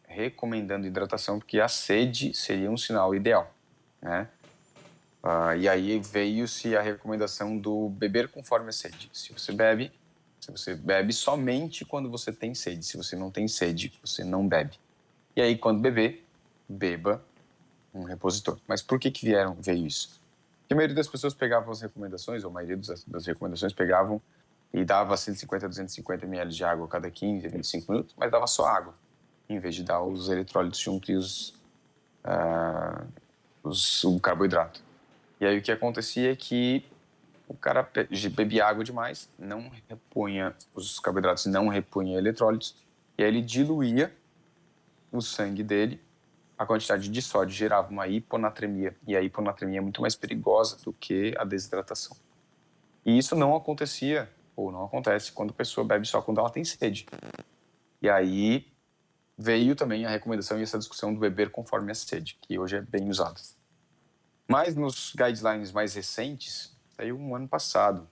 recomendando 0.08 0.86
hidratação, 0.86 1.38
porque 1.38 1.60
a 1.60 1.68
sede 1.68 2.32
seria 2.32 2.70
um 2.70 2.78
sinal 2.78 3.14
ideal, 3.14 3.52
né? 4.00 4.26
Uh, 5.27 5.57
e 5.59 5.68
aí 5.68 5.99
veio-se 5.99 6.77
a 6.77 6.81
recomendação 6.81 7.59
do 7.59 7.89
beber 7.89 8.29
conforme 8.29 8.68
a 8.68 8.72
sede. 8.72 9.11
Se 9.12 9.33
você 9.33 9.51
bebe, 9.51 9.91
você 10.49 10.72
bebe 10.77 11.12
somente 11.12 11.85
quando 11.85 12.09
você 12.09 12.33
tem 12.33 12.55
sede. 12.55 12.87
Se 12.87 12.97
você 12.97 13.16
não 13.16 13.29
tem 13.29 13.49
sede, 13.49 13.93
você 14.01 14.22
não 14.22 14.47
bebe. 14.47 14.79
E 15.35 15.41
aí, 15.41 15.59
quando 15.59 15.81
beber, 15.81 16.24
beba 16.68 17.20
um 17.93 18.05
repositor. 18.05 18.57
Mas 18.68 18.83
por 18.83 19.01
que, 19.01 19.11
que 19.11 19.24
vieram, 19.24 19.57
veio 19.61 19.89
isso? 19.89 20.20
Porque 20.61 20.74
a 20.74 20.77
maioria 20.77 20.95
das 20.95 21.09
pessoas 21.09 21.35
pegavam 21.35 21.72
as 21.72 21.81
recomendações, 21.81 22.45
ou 22.45 22.51
a 22.51 22.53
maioria 22.53 22.77
das, 22.77 23.27
recomendações 23.27 23.72
pegavam 23.72 24.22
e 24.72 24.85
dava 24.85 25.16
150 25.16 25.68
250 25.68 26.24
ml 26.24 26.53
de 26.53 26.64
água 26.64 26.87
a 26.87 26.89
cada 26.89 27.11
15, 27.11 27.49
25 27.49 27.91
minutos, 27.91 28.14
mas 28.16 28.31
dava 28.31 28.47
só 28.47 28.66
água, 28.66 28.95
em 29.49 29.59
vez 29.59 29.74
de 29.74 29.83
dar 29.83 30.03
os 30.03 30.29
eletrólitos 30.29 30.79
junto 30.79 31.11
e 31.11 31.16
os, 31.16 31.51
uh, 32.24 33.05
os, 33.64 34.05
o 34.05 34.20
carboidrato. 34.20 34.86
E 35.41 35.47
aí 35.47 35.59
o 35.59 35.62
que 35.62 35.70
acontecia 35.70 36.32
é 36.32 36.37
que 36.37 36.84
o 37.49 37.55
cara 37.55 37.89
bebia 38.34 38.66
água 38.66 38.82
demais, 38.82 39.30
não 39.39 39.70
repunha 39.89 40.55
os 40.74 40.99
carboidratos, 40.99 41.47
não 41.47 41.68
repunha 41.68 42.18
eletrólitos, 42.18 42.76
e 43.16 43.22
aí 43.22 43.28
ele 43.28 43.43
diluía 43.43 44.14
o 45.12 45.20
sangue 45.20 45.62
dele, 45.62 46.01
a 46.59 46.66
quantidade 46.66 47.09
de 47.09 47.22
sódio 47.22 47.55
gerava 47.55 47.91
uma 47.91 48.09
hiponatremia, 48.09 48.97
e 49.07 49.14
a 49.14 49.22
hiponatremia 49.22 49.78
é 49.78 49.80
muito 49.80 50.01
mais 50.01 50.16
perigosa 50.16 50.78
do 50.84 50.93
que 50.93 51.34
a 51.39 51.45
desidratação. 51.45 52.16
E 53.05 53.16
isso 53.16 53.37
não 53.37 53.55
acontecia, 53.55 54.28
ou 54.57 54.72
não 54.72 54.84
acontece, 54.84 55.30
quando 55.32 55.51
a 55.51 55.55
pessoa 55.55 55.87
bebe 55.87 56.07
só 56.07 56.20
quando 56.20 56.41
ela 56.41 56.51
tem 56.51 56.64
sede. 56.64 57.07
E 58.03 58.09
aí 58.09 58.66
veio 59.39 59.76
também 59.76 60.05
a 60.07 60.09
recomendação 60.09 60.59
e 60.59 60.62
essa 60.62 60.78
discussão 60.78 61.12
do 61.12 61.20
beber 61.20 61.51
conforme 61.51 61.93
a 61.93 61.95
sede, 61.95 62.39
que 62.41 62.59
hoje 62.59 62.76
é 62.76 62.80
bem 62.80 63.09
usada. 63.09 63.39
Mas 64.49 64.74
nos 64.76 65.12
guidelines 65.16 65.72
mais 65.72 65.94
recentes, 65.94 66.76
saiu 66.97 67.18
um 67.18 67.34
ano 67.34 67.49
passado, 67.49 68.09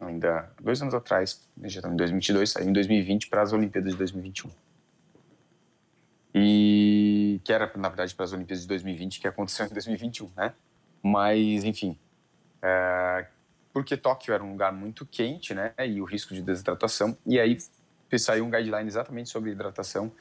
ainda 0.00 0.50
dois 0.60 0.80
anos 0.80 0.94
atrás, 0.94 1.46
já 1.62 1.78
estamos 1.78 1.94
em 1.94 1.96
2022, 1.96 2.50
saiu 2.50 2.68
em 2.68 2.72
2020 2.72 3.28
para 3.28 3.42
as 3.42 3.52
Olimpíadas 3.52 3.92
de 3.92 3.98
2021. 3.98 4.50
E 6.34 7.40
que 7.44 7.52
era, 7.52 7.70
na 7.76 7.88
verdade, 7.88 8.14
para 8.14 8.24
as 8.24 8.32
Olimpíadas 8.32 8.62
de 8.62 8.68
2020, 8.68 9.20
que 9.20 9.28
aconteceu 9.28 9.66
em 9.66 9.70
2021, 9.70 10.30
né? 10.36 10.52
Mas, 11.02 11.64
enfim, 11.64 11.98
é, 12.60 13.26
porque 13.72 13.96
Tóquio 13.96 14.34
era 14.34 14.42
um 14.42 14.52
lugar 14.52 14.72
muito 14.72 15.06
quente, 15.06 15.54
né? 15.54 15.72
E 15.78 16.00
o 16.00 16.04
risco 16.04 16.34
de 16.34 16.42
desidratação. 16.42 17.16
E 17.26 17.38
aí 17.38 17.56
saiu 18.18 18.44
um 18.44 18.50
guideline 18.50 18.86
exatamente 18.86 19.30
sobre 19.30 19.50
hidratação. 19.50 20.12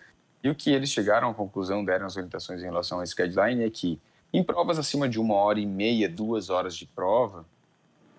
E 0.43 0.49
o 0.49 0.56
que 0.56 0.72
eles 0.72 0.89
chegaram 0.89 1.30
à 1.30 1.34
conclusão, 1.34 1.84
deram 1.84 2.06
as 2.06 2.16
orientações 2.16 2.62
em 2.62 2.66
relação 2.66 2.99
a 2.99 3.03
esse 3.03 3.16
guideline, 3.16 3.64
é 3.64 3.70
que 3.70 3.99
em 4.38 4.44
provas 4.44 4.78
acima 4.78 5.08
de 5.08 5.20
uma 5.20 5.36
hora 5.36 5.60
e 5.60 5.66
meia, 5.66 6.10
duas 6.10 6.50
horas 6.50 6.76
de 6.76 6.86
prova, 6.86 7.46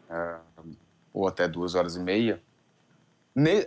é, 0.09 0.37
ou 1.13 1.29
até 1.29 1.47
duas 1.47 1.75
horas 1.75 1.97
e 1.97 2.01
meia. 2.01 2.43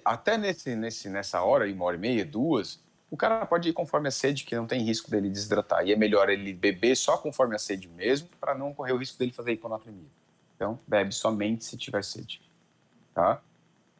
Até 0.03 0.37
nesse, 0.37 0.75
nesse, 0.75 1.09
nessa 1.09 1.41
hora, 1.43 1.71
uma 1.71 1.85
hora 1.85 1.95
e 1.95 1.99
meia, 1.99 2.25
duas, 2.25 2.79
o 3.11 3.17
cara 3.17 3.45
pode 3.45 3.69
ir 3.69 3.73
conforme 3.73 4.07
a 4.07 4.11
sede, 4.11 4.43
que 4.43 4.55
não 4.55 4.65
tem 4.65 4.81
risco 4.81 5.11
dele 5.11 5.29
desidratar. 5.29 5.85
E 5.85 5.93
é 5.93 5.95
melhor 5.95 6.29
ele 6.29 6.53
beber 6.53 6.95
só 6.95 7.17
conforme 7.17 7.55
a 7.55 7.59
sede 7.59 7.87
mesmo, 7.87 8.29
para 8.39 8.55
não 8.55 8.73
correr 8.73 8.93
o 8.93 8.97
risco 8.97 9.17
dele 9.19 9.31
fazer 9.31 9.51
hiponatremia. 9.51 10.09
Então, 10.55 10.79
bebe 10.87 11.13
somente 11.13 11.63
se 11.63 11.77
tiver 11.77 12.03
sede. 12.03 12.41
Tá? 13.13 13.41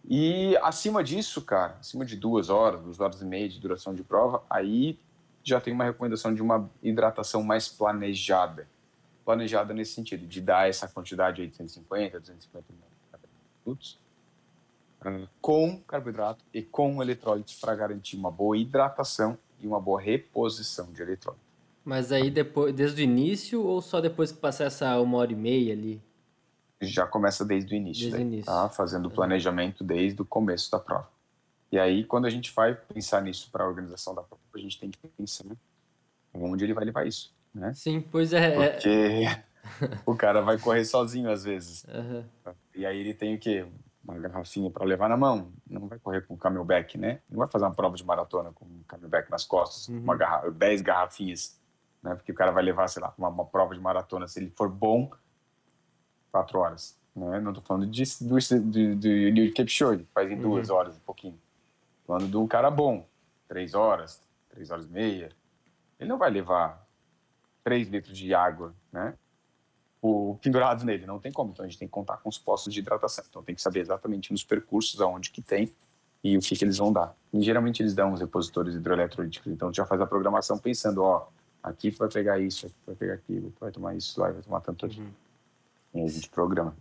E 0.08 0.58
acima 0.58 1.04
disso, 1.04 1.42
cara, 1.42 1.78
acima 1.80 2.04
de 2.04 2.16
duas 2.16 2.50
horas, 2.50 2.82
duas 2.82 3.00
horas 3.00 3.22
e 3.22 3.26
meia 3.26 3.48
de 3.48 3.60
duração 3.60 3.94
de 3.94 4.04
prova, 4.04 4.44
aí 4.50 4.98
já 5.44 5.60
tem 5.60 5.74
uma 5.74 5.84
recomendação 5.84 6.34
de 6.34 6.42
uma 6.42 6.70
hidratação 6.82 7.44
mais 7.44 7.68
planejada 7.68 8.68
planejada 9.30 9.76
nesse 9.76 9.94
sentido, 9.94 10.26
de 10.26 10.42
dar 10.42 10.68
essa 10.68 10.88
quantidade 10.88 11.40
aí 11.40 11.48
de 11.48 11.56
150, 11.56 12.20
250 12.20 12.66
minutos 13.64 14.00
com 15.40 15.80
carboidrato 15.82 16.44
e 16.52 16.64
com 16.64 17.00
eletrólitos 17.00 17.54
para 17.54 17.76
garantir 17.76 18.18
uma 18.18 18.32
boa 18.32 18.58
hidratação 18.58 19.38
e 19.60 19.68
uma 19.68 19.80
boa 19.80 20.02
reposição 20.02 20.92
de 20.92 21.04
eletrólitos. 21.04 21.48
Mas 21.86 22.12
aí 22.12 22.32
depois, 22.32 22.74
desde 22.74 23.02
o 23.02 23.04
início 23.04 23.64
ou 23.64 23.84
só 23.84 24.02
depois 24.02 24.32
que 24.32 24.40
passar 24.40 24.66
essa 24.66 25.00
uma 25.00 25.20
hora 25.20 25.32
e 25.32 25.36
meia 25.36 25.74
ali? 25.74 26.02
Já 26.82 27.06
começa 27.06 27.46
desde 27.46 27.76
o 27.76 27.78
início, 27.78 28.10
desde 28.10 28.18
daí, 28.18 28.26
início. 28.26 28.46
Tá? 28.46 28.68
fazendo 28.70 29.10
o 29.10 29.12
planejamento 29.12 29.84
desde 29.84 30.20
o 30.22 30.26
começo 30.26 30.72
da 30.72 30.80
prova. 30.80 31.08
E 31.72 31.78
aí, 31.78 32.04
quando 32.04 32.26
a 32.26 32.30
gente 32.30 32.54
vai 32.54 32.74
pensar 32.74 33.22
nisso 33.22 33.50
para 33.52 33.64
a 33.64 33.68
organização 33.68 34.16
da 34.16 34.24
prova, 34.24 34.42
a 34.56 34.58
gente 34.58 34.80
tem 34.80 34.90
que 34.90 34.98
pensar 35.10 35.46
onde 36.34 36.64
ele 36.64 36.74
vai 36.74 36.86
levar 36.86 37.08
isso 37.08 37.34
né? 37.54 37.74
Sim, 37.74 38.02
pois 38.02 38.34
é. 38.34 38.56
é. 38.56 38.70
Porque 38.72 39.26
o 40.06 40.16
cara 40.16 40.42
vai 40.42 40.58
correr 40.58 40.86
sozinho 40.86 41.30
às 41.30 41.44
vezes. 41.44 41.86
Uhum. 41.86 42.24
E 42.76 42.86
aí 42.86 43.00
ele 43.00 43.14
tem 43.14 43.36
o 43.36 43.40
quê? 43.40 43.66
Uma 44.04 44.18
garrafinha 44.18 44.70
para 44.72 44.86
levar 44.86 45.10
na 45.10 45.18
mão. 45.18 45.52
Não 45.70 45.88
vai 45.88 46.00
correr 46.00 46.22
com 46.22 46.38
camelback, 46.38 46.98
né? 46.98 47.20
Não 47.30 47.40
vai 47.40 47.48
fazer 47.48 47.66
uma 47.66 47.74
prova 47.74 47.96
de 47.96 48.06
maratona 48.06 48.52
com 48.54 48.66
um 48.66 48.84
camelback 48.88 49.30
nas 49.30 49.46
costas, 49.46 49.88
uhum. 49.90 50.00
uma 50.00 50.16
garra 50.16 50.50
10 50.50 50.82
garrafinhas, 50.82 51.60
né? 52.02 52.16
Porque 52.16 52.32
o 52.32 52.36
cara 52.36 52.52
vai 52.52 52.64
levar, 52.64 52.88
sei 52.88 53.02
lá, 53.02 53.14
uma, 53.18 53.30
uma 53.30 53.46
prova 53.46 53.76
de 53.76 53.82
maratona, 53.82 54.28
se 54.28 54.40
ele 54.40 54.52
for 54.56 54.70
bom, 54.70 55.12
quatro 56.32 56.60
horas. 56.60 56.98
Né? 57.16 57.40
Não 57.40 57.54
tô 57.54 57.62
falando 57.62 57.86
de, 57.88 58.04
do, 58.22 58.38
do, 58.38 58.96
do 58.96 59.08
Eliud 59.08 59.52
Kipchoge, 59.52 60.08
faz 60.14 60.32
em 60.32 60.36
uhum. 60.36 60.42
duas 60.42 60.70
horas, 60.70 60.96
um 60.96 61.02
pouquinho. 61.02 61.38
Falando 62.10 62.28
de 62.28 62.38
um 62.38 62.48
cara 62.48 62.72
bom, 62.72 63.08
três 63.48 63.76
horas, 63.76 64.20
três 64.50 64.72
horas 64.72 64.88
e 64.88 64.90
meia. 64.90 65.30
Ele 66.00 66.10
não 66.10 66.18
vai 66.18 66.32
levar 66.32 66.84
3 67.64 67.88
litros 67.88 68.18
de 68.18 68.34
água, 68.34 68.74
né? 68.92 69.14
o 70.02 70.36
pendurado 70.42 70.84
nele, 70.84 71.06
não 71.06 71.20
tem 71.20 71.32
como. 71.32 71.52
Então 71.52 71.64
a 71.64 71.68
gente 71.68 71.78
tem 71.78 71.88
que 71.88 71.92
contar 71.92 72.18
com 72.18 72.28
os 72.28 72.40
postos 72.40 72.74
de 72.74 72.80
hidratação. 72.80 73.24
Então 73.30 73.44
tem 73.44 73.54
que 73.54 73.62
saber 73.62 73.82
exatamente 73.82 74.32
nos 74.32 74.44
percursos 74.44 75.00
aonde 75.00 75.30
que 75.30 75.40
tem 75.40 75.72
e 76.24 76.36
o 76.36 76.40
que, 76.40 76.56
que 76.56 76.66
eles 76.66 76.80
vão 76.80 76.92
dar. 76.92 77.16
E 77.32 77.40
geralmente 77.44 77.84
eles 77.84 77.94
dão 77.94 78.12
os 78.12 78.22
repositores 78.22 78.74
hidroeletrolíticos, 78.74 79.52
então 79.52 79.72
já 79.72 79.86
faz 79.86 80.02
a 80.02 80.08
programação 80.08 80.58
pensando, 80.58 81.04
ó, 81.04 81.28
aqui 81.62 81.92
vai 81.92 82.10
pegar 82.10 82.40
isso, 82.40 82.66
aqui 82.66 82.76
vai 82.88 82.96
pegar 82.96 83.14
aquilo, 83.14 83.54
vai 83.60 83.70
tomar 83.70 83.94
isso 83.94 84.20
lá, 84.20 84.32
vai 84.32 84.42
tomar 84.42 84.62
tanto 84.62 84.88
aqui. 84.88 85.00
Uhum. 85.00 85.12
E 85.94 86.02
a 86.02 86.08
gente 86.08 86.28
programa. 86.28 86.76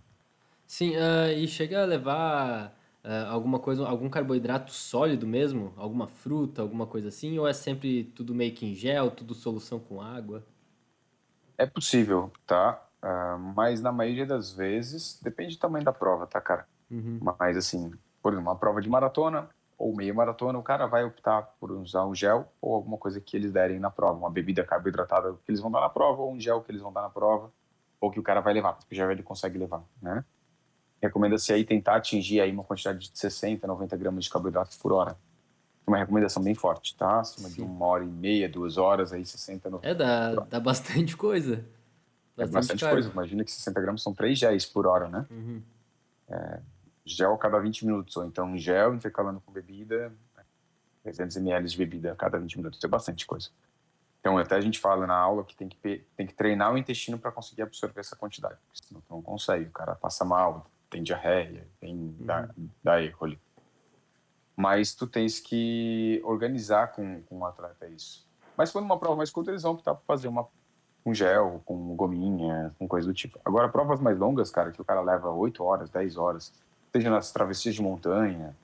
Sim, 0.66 0.96
uh, 0.96 1.30
e 1.36 1.46
chega 1.46 1.82
a 1.82 1.84
levar 1.84 2.77
uh, 3.08 3.30
alguma 3.30 3.58
coisa, 3.58 3.88
algum 3.88 4.10
carboidrato 4.10 4.70
sólido 4.70 5.26
mesmo? 5.26 5.72
Alguma 5.76 6.06
fruta, 6.06 6.60
alguma 6.60 6.86
coisa 6.86 7.08
assim? 7.08 7.38
Ou 7.38 7.48
é 7.48 7.54
sempre 7.54 8.04
tudo 8.04 8.34
meio 8.34 8.52
que 8.52 8.66
em 8.66 8.74
gel, 8.74 9.10
tudo 9.10 9.34
solução 9.34 9.80
com 9.80 10.02
água? 10.02 10.44
É 11.56 11.64
possível, 11.64 12.30
tá? 12.46 12.84
Uh, 13.02 13.38
mas 13.56 13.80
na 13.80 13.90
maioria 13.90 14.26
das 14.26 14.52
vezes, 14.52 15.18
depende 15.22 15.56
do 15.56 15.60
tamanho 15.60 15.84
da 15.84 15.92
prova, 15.92 16.26
tá, 16.26 16.40
cara? 16.40 16.68
Uhum. 16.90 17.18
Mas 17.38 17.56
assim, 17.56 17.92
por 18.22 18.32
exemplo, 18.32 18.50
uma 18.50 18.58
prova 18.58 18.82
de 18.82 18.88
maratona 18.88 19.48
ou 19.78 19.94
meia 19.94 20.12
maratona, 20.12 20.58
o 20.58 20.62
cara 20.62 20.86
vai 20.86 21.04
optar 21.04 21.42
por 21.60 21.70
usar 21.70 22.04
um 22.04 22.14
gel 22.14 22.52
ou 22.60 22.74
alguma 22.74 22.98
coisa 22.98 23.20
que 23.20 23.36
eles 23.36 23.52
derem 23.52 23.78
na 23.78 23.90
prova, 23.90 24.18
uma 24.18 24.30
bebida 24.30 24.64
carboidratada 24.64 25.32
que 25.44 25.50
eles 25.50 25.60
vão 25.60 25.70
dar 25.70 25.80
na 25.80 25.88
prova 25.88 26.22
ou 26.22 26.32
um 26.32 26.40
gel 26.40 26.62
que 26.62 26.72
eles 26.72 26.82
vão 26.82 26.92
dar 26.92 27.02
na 27.02 27.10
prova 27.10 27.52
ou 28.00 28.10
que 28.10 28.18
o 28.18 28.22
cara 28.22 28.40
vai 28.40 28.52
levar, 28.52 28.72
porque 28.72 28.94
o 28.94 28.96
gel 28.96 29.10
ele 29.10 29.22
consegue 29.22 29.56
levar, 29.56 29.82
né? 30.02 30.24
Recomenda-se 31.00 31.52
aí 31.52 31.64
tentar 31.64 31.96
atingir 31.96 32.40
aí 32.40 32.50
uma 32.50 32.64
quantidade 32.64 32.98
de 32.98 33.18
60, 33.18 33.66
90 33.66 33.96
gramas 33.96 34.24
de 34.24 34.30
carboidratos 34.30 34.76
por 34.76 34.92
hora. 34.92 35.16
Uma 35.86 35.96
recomendação 35.96 36.42
bem 36.42 36.54
forte, 36.54 36.96
tá? 36.96 37.20
Acima 37.20 37.48
Sim. 37.48 37.54
de 37.54 37.62
uma 37.62 37.86
hora 37.86 38.04
e 38.04 38.08
meia, 38.08 38.48
duas 38.48 38.76
horas, 38.76 39.12
aí 39.12 39.24
60, 39.24 39.70
90 39.70 39.88
É, 39.88 39.94
dá, 39.94 40.34
dá 40.34 40.60
bastante 40.60 41.16
coisa. 41.16 41.64
Bastante 42.36 42.50
é 42.50 42.52
bastante 42.52 42.88
coisa. 42.88 43.10
Imagina 43.10 43.44
que 43.44 43.50
60 43.50 43.80
gramas 43.80 44.02
são 44.02 44.12
3 44.12 44.38
géis 44.38 44.66
por 44.66 44.86
hora, 44.86 45.08
né? 45.08 45.26
Uhum. 45.30 45.62
É, 46.28 46.60
gel 47.04 47.32
a 47.32 47.38
cada 47.38 47.58
20 47.58 47.86
minutos, 47.86 48.16
ou 48.16 48.24
então 48.24 48.56
gel 48.58 48.94
intercalando 48.94 49.40
com 49.40 49.50
bebida, 49.50 50.12
300 51.02 51.36
ml 51.36 51.66
de 51.66 51.76
bebida 51.76 52.12
a 52.12 52.16
cada 52.16 52.38
20 52.38 52.58
minutos, 52.58 52.82
é 52.82 52.88
bastante 52.88 53.26
coisa. 53.26 53.48
Então, 54.20 54.36
até 54.36 54.56
a 54.56 54.60
gente 54.60 54.78
fala 54.78 55.06
na 55.06 55.16
aula 55.16 55.44
que 55.44 55.56
tem 55.56 55.68
que, 55.68 56.04
tem 56.16 56.26
que 56.26 56.34
treinar 56.34 56.72
o 56.72 56.78
intestino 56.78 57.18
para 57.18 57.32
conseguir 57.32 57.62
absorver 57.62 58.00
essa 58.00 58.16
quantidade, 58.16 58.58
senão 58.74 59.02
não 59.08 59.22
consegue, 59.22 59.66
o 59.66 59.70
cara 59.70 59.94
passa 59.94 60.24
mal, 60.24 60.70
tem 60.90 61.02
diarreia, 61.02 61.66
tem 61.80 61.94
uhum. 61.94 62.68
da 62.82 63.02
erro 63.02 63.24
ali. 63.24 63.38
Mas 64.56 64.94
tu 64.94 65.06
tens 65.06 65.38
que 65.38 66.20
organizar 66.24 66.92
com, 66.92 67.22
com 67.22 67.38
o 67.38 67.44
atleta 67.44 67.86
isso. 67.86 68.26
Mas 68.56 68.72
quando 68.72 68.86
uma 68.86 68.98
prova 68.98 69.16
mais 69.16 69.30
curta, 69.30 69.50
eles 69.50 69.62
vão 69.62 69.72
optar 69.72 69.94
por 69.94 70.04
fazer 70.04 70.26
uma 70.26 70.48
com 71.04 71.14
gel, 71.14 71.62
com 71.64 71.94
gominha, 71.94 72.74
com 72.78 72.88
coisa 72.88 73.06
do 73.06 73.14
tipo. 73.14 73.38
Agora, 73.44 73.68
provas 73.68 74.00
mais 74.00 74.18
longas, 74.18 74.50
cara, 74.50 74.72
que 74.72 74.80
o 74.80 74.84
cara 74.84 75.00
leva 75.00 75.30
8 75.30 75.62
horas, 75.62 75.90
10 75.90 76.16
horas, 76.16 76.52
seja 76.92 77.08
nas 77.08 77.32
travessias 77.32 77.74
de 77.74 77.82
montanha, 77.82 78.54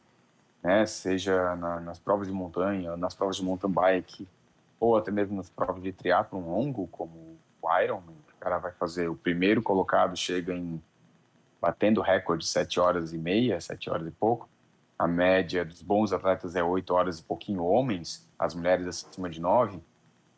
né, 0.62 0.84
seja 0.84 1.54
na, 1.56 1.80
nas 1.80 1.98
provas 1.98 2.26
de 2.26 2.32
montanha, 2.32 2.96
nas 2.96 3.14
provas 3.14 3.36
de 3.36 3.44
mountain 3.44 3.70
bike, 3.70 4.28
ou 4.80 4.96
até 4.96 5.10
mesmo 5.10 5.36
nas 5.36 5.48
provas 5.48 5.82
de 5.82 5.92
triatlon 5.92 6.40
longo, 6.40 6.86
como 6.88 7.38
o 7.62 7.80
Ironman, 7.80 8.16
o 8.34 8.38
cara 8.40 8.58
vai 8.58 8.72
fazer 8.72 9.08
o 9.08 9.14
primeiro 9.14 9.62
colocado, 9.62 10.16
chega 10.16 10.52
em 10.52 10.82
batendo 11.64 12.02
recorde 12.02 12.46
7 12.46 12.78
horas 12.78 13.14
e 13.14 13.16
meia, 13.16 13.58
7 13.58 13.88
horas 13.88 14.06
e 14.06 14.10
pouco. 14.10 14.46
A 14.98 15.08
média 15.08 15.64
dos 15.64 15.80
bons 15.80 16.12
atletas 16.12 16.54
é 16.54 16.62
8 16.62 16.92
horas 16.92 17.18
e 17.18 17.22
pouquinho 17.22 17.64
homens, 17.64 18.28
as 18.38 18.54
mulheres 18.54 18.86
acima 18.86 19.30
de 19.30 19.40
9. 19.40 19.80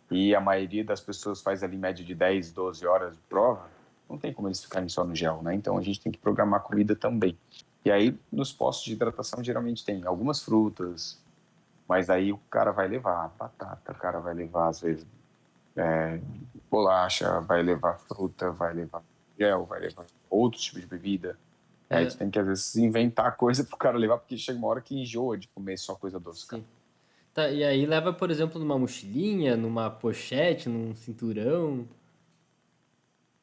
E 0.08 0.36
a 0.36 0.40
maioria 0.40 0.84
das 0.84 1.00
pessoas 1.00 1.42
faz 1.42 1.64
ali 1.64 1.76
média 1.76 2.04
de 2.04 2.14
10, 2.14 2.52
12 2.52 2.86
horas 2.86 3.14
de 3.14 3.22
prova. 3.28 3.66
Não 4.08 4.16
tem 4.16 4.32
como 4.32 4.46
eles 4.46 4.62
ficarem 4.62 4.88
só 4.88 5.04
no 5.04 5.16
gel, 5.16 5.42
né? 5.42 5.52
Então 5.52 5.76
a 5.76 5.82
gente 5.82 6.00
tem 6.00 6.12
que 6.12 6.18
programar 6.18 6.60
a 6.60 6.62
comida 6.62 6.94
também. 6.94 7.36
E 7.84 7.90
aí, 7.90 8.16
nos 8.30 8.52
postos 8.52 8.84
de 8.84 8.92
hidratação, 8.92 9.42
geralmente 9.42 9.84
tem 9.84 10.06
algumas 10.06 10.40
frutas, 10.40 11.20
mas 11.88 12.08
aí 12.08 12.32
o 12.32 12.38
cara 12.48 12.70
vai 12.70 12.86
levar 12.86 13.32
batata, 13.36 13.90
o 13.90 13.96
cara 13.96 14.20
vai 14.20 14.32
levar, 14.32 14.68
às 14.68 14.80
vezes, 14.80 15.04
é, 15.76 16.20
bolacha, 16.70 17.40
vai 17.40 17.62
levar 17.62 17.98
fruta, 17.98 18.52
vai 18.52 18.72
levar 18.72 19.02
gel, 19.38 19.64
vai 19.64 19.80
levar 19.80 20.06
outros 20.28 20.62
tipos 20.62 20.80
de 20.80 20.86
bebida. 20.86 21.38
É. 21.88 21.98
Aí 21.98 22.06
tu 22.06 22.16
tem 22.16 22.30
que, 22.30 22.38
às 22.38 22.46
vezes, 22.46 22.76
inventar 22.76 23.36
coisa 23.36 23.64
pro 23.64 23.76
cara 23.76 23.96
levar, 23.96 24.18
porque 24.18 24.36
chega 24.36 24.58
uma 24.58 24.68
hora 24.68 24.80
que 24.80 25.00
enjoa 25.00 25.38
de 25.38 25.48
comer 25.48 25.78
só 25.78 25.94
coisa 25.94 26.18
doce. 26.18 26.46
Sim. 26.46 26.64
Tá, 27.32 27.50
e 27.50 27.62
aí 27.62 27.84
leva, 27.84 28.12
por 28.12 28.30
exemplo, 28.30 28.58
numa 28.58 28.78
mochilinha, 28.78 29.56
numa 29.56 29.90
pochete, 29.90 30.68
num 30.68 30.94
cinturão? 30.94 31.86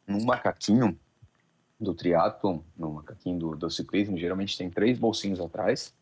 Num 0.07 0.25
macaquinho, 0.25 0.99
do 1.79 1.93
triatlon, 1.93 2.59
no 2.75 2.93
macaquinho 2.93 3.37
do, 3.37 3.55
do 3.55 3.69
ciclismo, 3.69 4.17
geralmente 4.17 4.57
tem 4.57 4.69
três 4.69 4.97
bolsinhos 4.97 5.39
atrás 5.39 5.93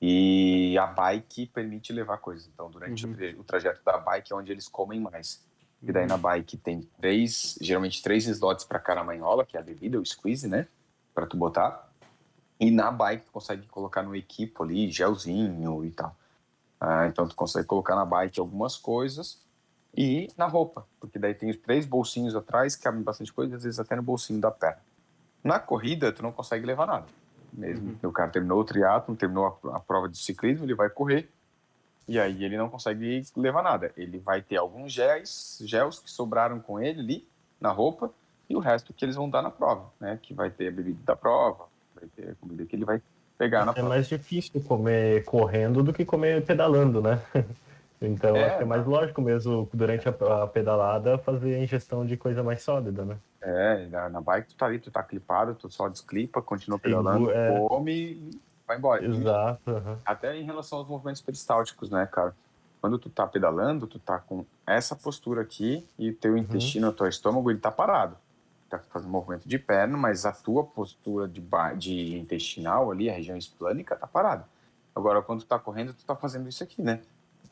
e 0.00 0.76
a 0.78 0.86
bike 0.86 1.46
permite 1.46 1.92
levar 1.92 2.18
coisas. 2.18 2.48
Então, 2.52 2.70
durante 2.70 3.06
uhum. 3.06 3.40
o, 3.40 3.44
trajeto 3.44 3.82
da 3.84 3.98
bike 3.98 4.32
é 4.32 4.36
onde 4.36 4.52
eles 4.52 4.68
comem 4.68 5.00
mais. 5.00 5.45
E 5.82 5.92
daí 5.92 6.06
na 6.06 6.16
bike 6.16 6.56
tem 6.56 6.82
três, 7.00 7.58
geralmente 7.60 8.02
três 8.02 8.26
slots 8.26 8.64
para 8.64 8.78
caramanhola, 8.78 9.44
que 9.44 9.56
é 9.56 9.60
a 9.60 9.62
bebida, 9.62 10.00
o 10.00 10.06
squeeze, 10.06 10.48
né? 10.48 10.66
Para 11.14 11.26
tu 11.26 11.36
botar. 11.36 11.90
E 12.58 12.70
na 12.70 12.90
bike 12.90 13.26
tu 13.26 13.32
consegue 13.32 13.66
colocar 13.66 14.02
no 14.02 14.16
equipo 14.16 14.62
ali, 14.62 14.90
gelzinho 14.90 15.84
e 15.84 15.90
tal. 15.90 16.16
Ah, 16.80 17.06
então 17.06 17.26
tu 17.28 17.34
consegue 17.34 17.66
colocar 17.66 17.94
na 17.94 18.04
bike 18.04 18.40
algumas 18.40 18.76
coisas 18.76 19.44
e 19.96 20.28
na 20.36 20.46
roupa, 20.46 20.86
porque 21.00 21.18
daí 21.18 21.34
tem 21.34 21.50
os 21.50 21.56
três 21.56 21.86
bolsinhos 21.86 22.36
atrás 22.36 22.76
que 22.76 22.82
cabem 22.82 23.02
bastante 23.02 23.32
coisa, 23.32 23.56
às 23.56 23.64
vezes 23.64 23.80
até 23.80 23.96
no 23.96 24.02
bolsinho 24.02 24.40
da 24.40 24.50
perna. 24.50 24.82
Na 25.42 25.58
corrida, 25.58 26.12
tu 26.12 26.22
não 26.22 26.32
consegue 26.32 26.66
levar 26.66 26.86
nada. 26.86 27.06
Mesmo 27.52 27.98
uhum. 28.02 28.10
o 28.10 28.12
cara 28.12 28.30
terminou 28.30 28.60
o 28.60 28.64
triatlo, 28.64 29.16
terminou 29.16 29.58
a, 29.64 29.76
a, 29.76 29.80
prova 29.80 30.08
de 30.08 30.18
ciclismo, 30.18 30.66
ele 30.66 30.74
vai 30.74 30.90
correr 30.90 31.30
e 32.08 32.20
aí 32.20 32.44
ele 32.44 32.56
não 32.56 32.68
consegue 32.68 33.22
levar 33.36 33.62
nada. 33.62 33.92
Ele 33.96 34.18
vai 34.18 34.40
ter 34.40 34.56
alguns 34.56 34.92
gels, 34.92 35.58
gels 35.64 35.98
que 35.98 36.10
sobraram 36.10 36.60
com 36.60 36.80
ele 36.80 37.00
ali 37.00 37.28
na 37.60 37.70
roupa 37.70 38.10
e 38.48 38.54
o 38.54 38.60
resto 38.60 38.92
que 38.92 39.04
eles 39.04 39.16
vão 39.16 39.28
dar 39.28 39.42
na 39.42 39.50
prova, 39.50 39.90
né? 40.00 40.18
Que 40.22 40.32
vai 40.32 40.50
ter 40.50 40.68
a 40.68 40.70
bebida 40.70 41.00
da 41.04 41.16
prova, 41.16 41.66
vai 41.94 42.08
ter 42.14 42.30
a 42.30 42.34
comida 42.36 42.64
que 42.64 42.76
ele 42.76 42.84
vai 42.84 43.02
pegar 43.36 43.64
na 43.64 43.72
é 43.72 43.74
prova. 43.74 43.88
É 43.88 43.90
mais 43.90 44.06
difícil 44.06 44.62
comer 44.62 45.24
correndo 45.24 45.82
do 45.82 45.92
que 45.92 46.04
comer 46.04 46.44
pedalando, 46.44 47.02
né? 47.02 47.20
Então, 47.98 48.36
é, 48.36 48.44
acho 48.44 48.56
que 48.58 48.62
é 48.62 48.66
mais 48.66 48.86
lógico 48.86 49.22
mesmo, 49.22 49.66
durante 49.72 50.06
a, 50.06 50.12
a, 50.12 50.46
pedalada, 50.46 51.16
fazer 51.16 51.54
a 51.54 51.58
ingestão 51.60 52.04
de 52.04 52.14
coisa 52.14 52.42
mais 52.42 52.62
sólida, 52.62 53.06
né? 53.06 53.16
É, 53.40 53.86
na, 53.86 54.08
na 54.10 54.20
bike 54.20 54.48
tu 54.48 54.54
tá 54.54 54.66
ali, 54.66 54.78
tu 54.78 54.90
tá 54.90 55.02
clipado, 55.02 55.54
tu 55.54 55.70
só 55.70 55.88
desclipa, 55.88 56.42
continua 56.42 56.78
pedalando, 56.78 57.30
é... 57.30 57.58
come 57.66 58.30
vai 58.66 58.76
embora. 58.76 59.04
Exato. 59.04 59.70
Uhum. 59.70 59.98
Até 60.04 60.36
em 60.36 60.44
relação 60.44 60.78
aos 60.78 60.88
movimentos 60.88 61.22
peristálticos, 61.22 61.90
né, 61.90 62.06
cara? 62.06 62.34
Quando 62.80 62.98
tu 62.98 63.08
tá 63.08 63.26
pedalando, 63.26 63.86
tu 63.86 63.98
tá 63.98 64.18
com 64.18 64.44
essa 64.66 64.94
postura 64.94 65.42
aqui 65.42 65.86
e 65.98 66.12
teu 66.12 66.32
uhum. 66.32 66.38
intestino, 66.38 66.88
uhum. 66.88 66.92
teu 66.92 67.08
estômago, 67.08 67.50
ele 67.50 67.58
tá 67.58 67.70
parado. 67.70 68.16
Tá 68.68 68.78
fazendo 68.90 69.10
movimento 69.10 69.48
de 69.48 69.58
perna, 69.58 69.96
mas 69.96 70.26
a 70.26 70.32
tua 70.32 70.64
postura 70.64 71.28
de, 71.28 71.40
de 71.78 72.18
intestinal 72.18 72.90
ali, 72.90 73.08
a 73.08 73.12
região 73.12 73.36
esplânica, 73.36 73.94
tá 73.96 74.06
parada. 74.06 74.44
Agora, 74.94 75.22
quando 75.22 75.40
tu 75.40 75.46
tá 75.46 75.58
correndo, 75.58 75.92
tu 75.94 76.04
tá 76.04 76.16
fazendo 76.16 76.48
isso 76.48 76.64
aqui, 76.64 76.82
né? 76.82 77.00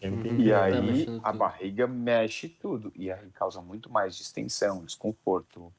Uhum. 0.02 0.40
E 0.40 0.50
tá 0.50 0.64
aí 0.64 1.20
a 1.22 1.32
barriga 1.32 1.86
mexe 1.86 2.48
tudo. 2.48 2.92
E 2.94 3.10
aí 3.10 3.30
causa 3.30 3.60
muito 3.60 3.90
mais 3.90 4.16
distensão, 4.16 4.84
desconforto 4.84 5.72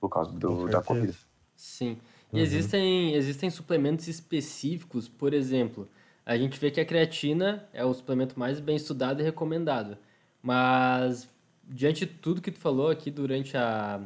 por 0.00 0.08
causa 0.08 0.30
do, 0.32 0.68
da 0.68 0.82
corrida. 0.82 1.14
Sim. 1.56 1.98
Uhum. 2.36 2.42
existem, 2.42 3.14
existem 3.14 3.50
suplementos 3.50 4.08
específicos, 4.08 5.08
por 5.08 5.32
exemplo, 5.32 5.88
a 6.24 6.36
gente 6.36 6.58
vê 6.58 6.70
que 6.70 6.80
a 6.80 6.84
creatina 6.84 7.68
é 7.72 7.84
o 7.84 7.94
suplemento 7.94 8.38
mais 8.38 8.58
bem 8.58 8.76
estudado 8.76 9.20
e 9.20 9.24
recomendado. 9.24 9.96
Mas, 10.42 11.28
diante 11.64 12.04
de 12.04 12.12
tudo 12.14 12.40
que 12.40 12.50
tu 12.50 12.58
falou 12.58 12.90
aqui 12.90 13.10
durante 13.10 13.56
a, 13.56 14.00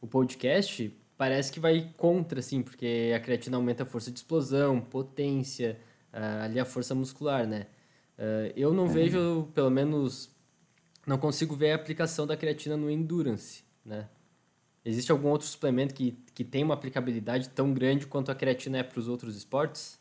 o 0.00 0.06
podcast, 0.06 0.94
parece 1.16 1.50
que 1.50 1.60
vai 1.60 1.90
contra, 1.96 2.40
assim, 2.40 2.62
porque 2.62 3.12
a 3.16 3.20
creatina 3.20 3.56
aumenta 3.56 3.84
a 3.84 3.86
força 3.86 4.10
de 4.10 4.18
explosão, 4.18 4.80
potência, 4.80 5.78
uh, 6.12 6.44
ali 6.44 6.60
a 6.60 6.64
força 6.64 6.94
muscular, 6.94 7.46
né? 7.46 7.66
Uh, 8.18 8.52
eu 8.54 8.74
não 8.74 8.84
uhum. 8.84 8.88
vejo, 8.88 9.48
pelo 9.54 9.70
menos, 9.70 10.30
não 11.06 11.16
consigo 11.16 11.56
ver 11.56 11.72
a 11.72 11.76
aplicação 11.76 12.26
da 12.26 12.36
creatina 12.36 12.76
no 12.76 12.90
endurance, 12.90 13.64
né? 13.84 14.08
Existe 14.84 15.12
algum 15.12 15.28
outro 15.28 15.46
suplemento 15.46 15.94
que, 15.94 16.12
que 16.34 16.44
tem 16.44 16.64
uma 16.64 16.74
aplicabilidade 16.74 17.48
tão 17.48 17.72
grande 17.72 18.06
quanto 18.06 18.30
a 18.30 18.34
creatina 18.34 18.78
é 18.78 18.82
para 18.82 18.98
os 18.98 19.08
outros 19.08 19.36
esportes? 19.36 20.00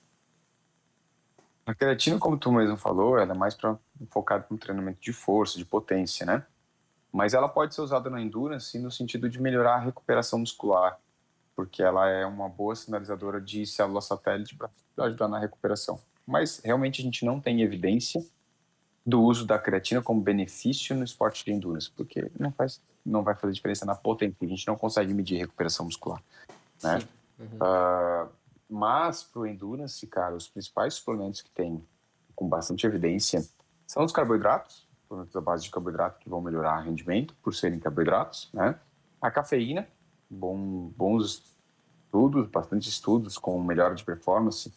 A 1.65 1.75
creatina, 1.75 2.17
como 2.17 2.37
tu 2.37 2.51
mesmo 2.51 2.75
falou, 2.75 3.17
ela 3.19 3.33
é 3.33 3.37
mais 3.37 3.53
para 3.53 3.77
focada 4.09 4.45
no 4.49 4.57
treinamento 4.57 4.99
de 4.99 5.13
força, 5.13 5.57
de 5.57 5.65
potência, 5.65 6.25
né? 6.25 6.45
Mas 7.11 7.33
ela 7.33 7.47
pode 7.47 7.75
ser 7.75 7.81
usada 7.81 8.09
no 8.09 8.17
endurance 8.17 8.79
no 8.79 8.89
sentido 8.89 9.29
de 9.29 9.39
melhorar 9.39 9.75
a 9.75 9.79
recuperação 9.79 10.39
muscular, 10.39 10.99
porque 11.55 11.83
ela 11.83 12.09
é 12.09 12.25
uma 12.25 12.49
boa 12.49 12.75
sinalizadora 12.75 13.39
de 13.39 13.65
célula 13.67 14.01
satélite 14.01 14.55
para 14.55 14.69
ajudar 14.97 15.27
na 15.27 15.37
recuperação 15.37 15.99
mas 16.25 16.61
realmente 16.63 17.01
a 17.01 17.03
gente 17.03 17.25
não 17.25 17.39
tem 17.39 17.61
evidência 17.61 18.23
do 19.05 19.21
uso 19.21 19.45
da 19.45 19.57
creatina 19.57 20.01
como 20.01 20.21
benefício 20.21 20.95
no 20.95 21.03
esporte 21.03 21.43
de 21.43 21.51
endurance, 21.51 21.91
porque 21.91 22.31
não 22.39 22.51
faz 22.51 22.81
não 23.05 23.23
vai 23.23 23.35
fazer 23.35 23.53
diferença 23.53 23.85
na 23.85 23.95
potência, 23.95 24.37
a 24.41 24.45
gente 24.45 24.67
não 24.67 24.75
consegue 24.75 25.13
medir 25.13 25.37
recuperação 25.37 25.85
muscular, 25.85 26.21
né? 26.83 26.99
Uhum. 27.39 27.45
Uh, 27.57 28.29
mas 28.69 29.23
para 29.23 29.41
o 29.41 29.45
endurance, 29.45 30.05
cara, 30.07 30.35
os 30.35 30.47
principais 30.47 30.93
suplementos 30.93 31.41
que 31.41 31.49
tem 31.49 31.83
com 32.35 32.47
bastante 32.47 32.85
evidência 32.85 33.45
são 33.85 34.03
os 34.03 34.11
carboidratos, 34.11 34.87
suplementos 35.01 35.35
à 35.35 35.41
base 35.41 35.63
de 35.63 35.71
carboidrato 35.71 36.19
que 36.19 36.29
vão 36.29 36.39
melhorar 36.41 36.79
o 36.79 36.83
rendimento 36.83 37.35
por 37.43 37.53
serem 37.53 37.79
carboidratos, 37.79 38.49
né? 38.53 38.79
A 39.21 39.29
cafeína, 39.29 39.87
bom, 40.29 40.91
bons 40.95 41.43
estudos, 42.05 42.47
bastante 42.47 42.87
estudos 42.87 43.37
com 43.37 43.61
melhora 43.61 43.93
de 43.93 44.03
performance 44.03 44.73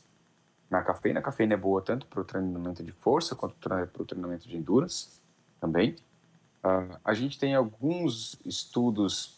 na 0.69 0.83
cafeína. 0.83 1.21
A 1.21 1.23
cafeína 1.23 1.55
é 1.55 1.57
boa 1.57 1.81
tanto 1.81 2.07
para 2.07 2.21
o 2.21 2.25
treinamento 2.25 2.83
de 2.83 2.93
força 2.93 3.35
quanto 3.35 3.55
para 3.57 3.89
o 3.99 4.05
treinamento 4.05 4.49
de 4.49 4.57
endurance 4.57 5.21
também. 5.61 5.95
Uh, 6.65 6.99
a 7.05 7.13
gente 7.13 7.39
tem 7.39 7.55
alguns 7.55 8.37
estudos 8.45 9.37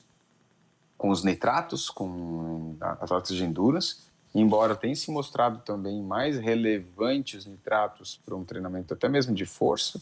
com 0.96 1.10
os 1.10 1.24
nitratos, 1.24 1.90
com 1.90 2.76
atletas 2.80 3.36
de 3.36 3.44
endurance, 3.44 3.96
embora 4.32 4.76
tenha 4.76 4.94
se 4.94 5.10
mostrado 5.10 5.58
também 5.58 6.00
mais 6.00 6.38
relevante 6.38 7.36
os 7.36 7.44
nitratos 7.44 8.20
para 8.24 8.36
um 8.36 8.44
treinamento 8.44 8.94
até 8.94 9.08
mesmo 9.08 9.34
de 9.34 9.44
força, 9.44 10.00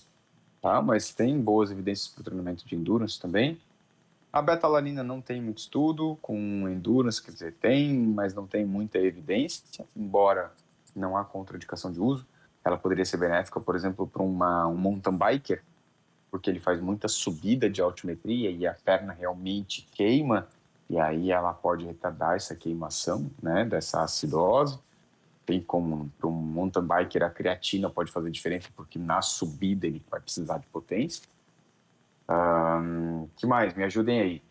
tá? 0.61 0.83
mas 0.83 1.15
tem 1.15 1.41
boas 1.41 1.71
evidências 1.71 2.09
para 2.09 2.21
o 2.21 2.25
treinamento 2.25 2.67
de 2.67 2.77
endurance 2.77 3.19
também. 3.19 3.59
A 4.31 4.43
betalanina 4.43 5.03
não 5.03 5.21
tem 5.21 5.41
muito 5.41 5.59
estudo 5.59 6.19
com 6.21 6.69
endurance, 6.69 7.23
quer 7.23 7.31
dizer, 7.31 7.55
tem, 7.55 7.97
mas 7.97 8.35
não 8.35 8.47
tem 8.47 8.67
muita 8.67 8.99
evidência, 8.99 9.87
embora 9.97 10.53
não 10.95 11.17
há 11.17 11.25
contraindicação 11.25 11.91
de 11.91 12.01
uso. 12.01 12.27
Ela 12.65 12.77
poderia 12.77 13.05
ser 13.05 13.17
benéfica, 13.17 13.61
por 13.61 13.77
exemplo, 13.77 14.07
para 14.07 14.23
um 14.23 14.75
mountain 14.75 15.17
biker, 15.17 15.63
porque 16.35 16.51
ele 16.51 16.59
faz 16.59 16.81
muita 16.81 17.07
subida 17.07 17.71
de 17.71 17.81
altimetria 17.81 18.51
e 18.51 18.67
a 18.67 18.75
perna 18.75 19.13
realmente 19.13 19.89
queima, 19.93 20.49
e 20.91 20.99
aí 20.99 21.31
ela 21.31 21.53
pode 21.55 21.87
retardar 21.87 22.35
essa 22.35 22.57
queimação, 22.57 23.31
né, 23.41 23.65
dessa 23.65 24.03
acidose. 24.03 24.77
Tem 25.47 25.61
como 25.61 26.11
para 26.19 26.27
um 26.27 26.33
mountain 26.33 26.83
biker 26.83 27.23
a 27.23 27.31
creatina 27.31 27.89
pode 27.89 28.11
fazer 28.11 28.33
diferença 28.33 28.69
porque 28.75 28.99
na 28.99 29.23
subida 29.23 29.87
ele 29.87 30.03
vai 30.11 30.19
precisar 30.21 30.59
de 30.59 30.67
potência. 30.67 31.23
Um, 32.29 33.29
que 33.37 33.47
mais? 33.47 33.73
Me 33.75 33.85
ajudem 33.85 34.21
aí. 34.21 34.43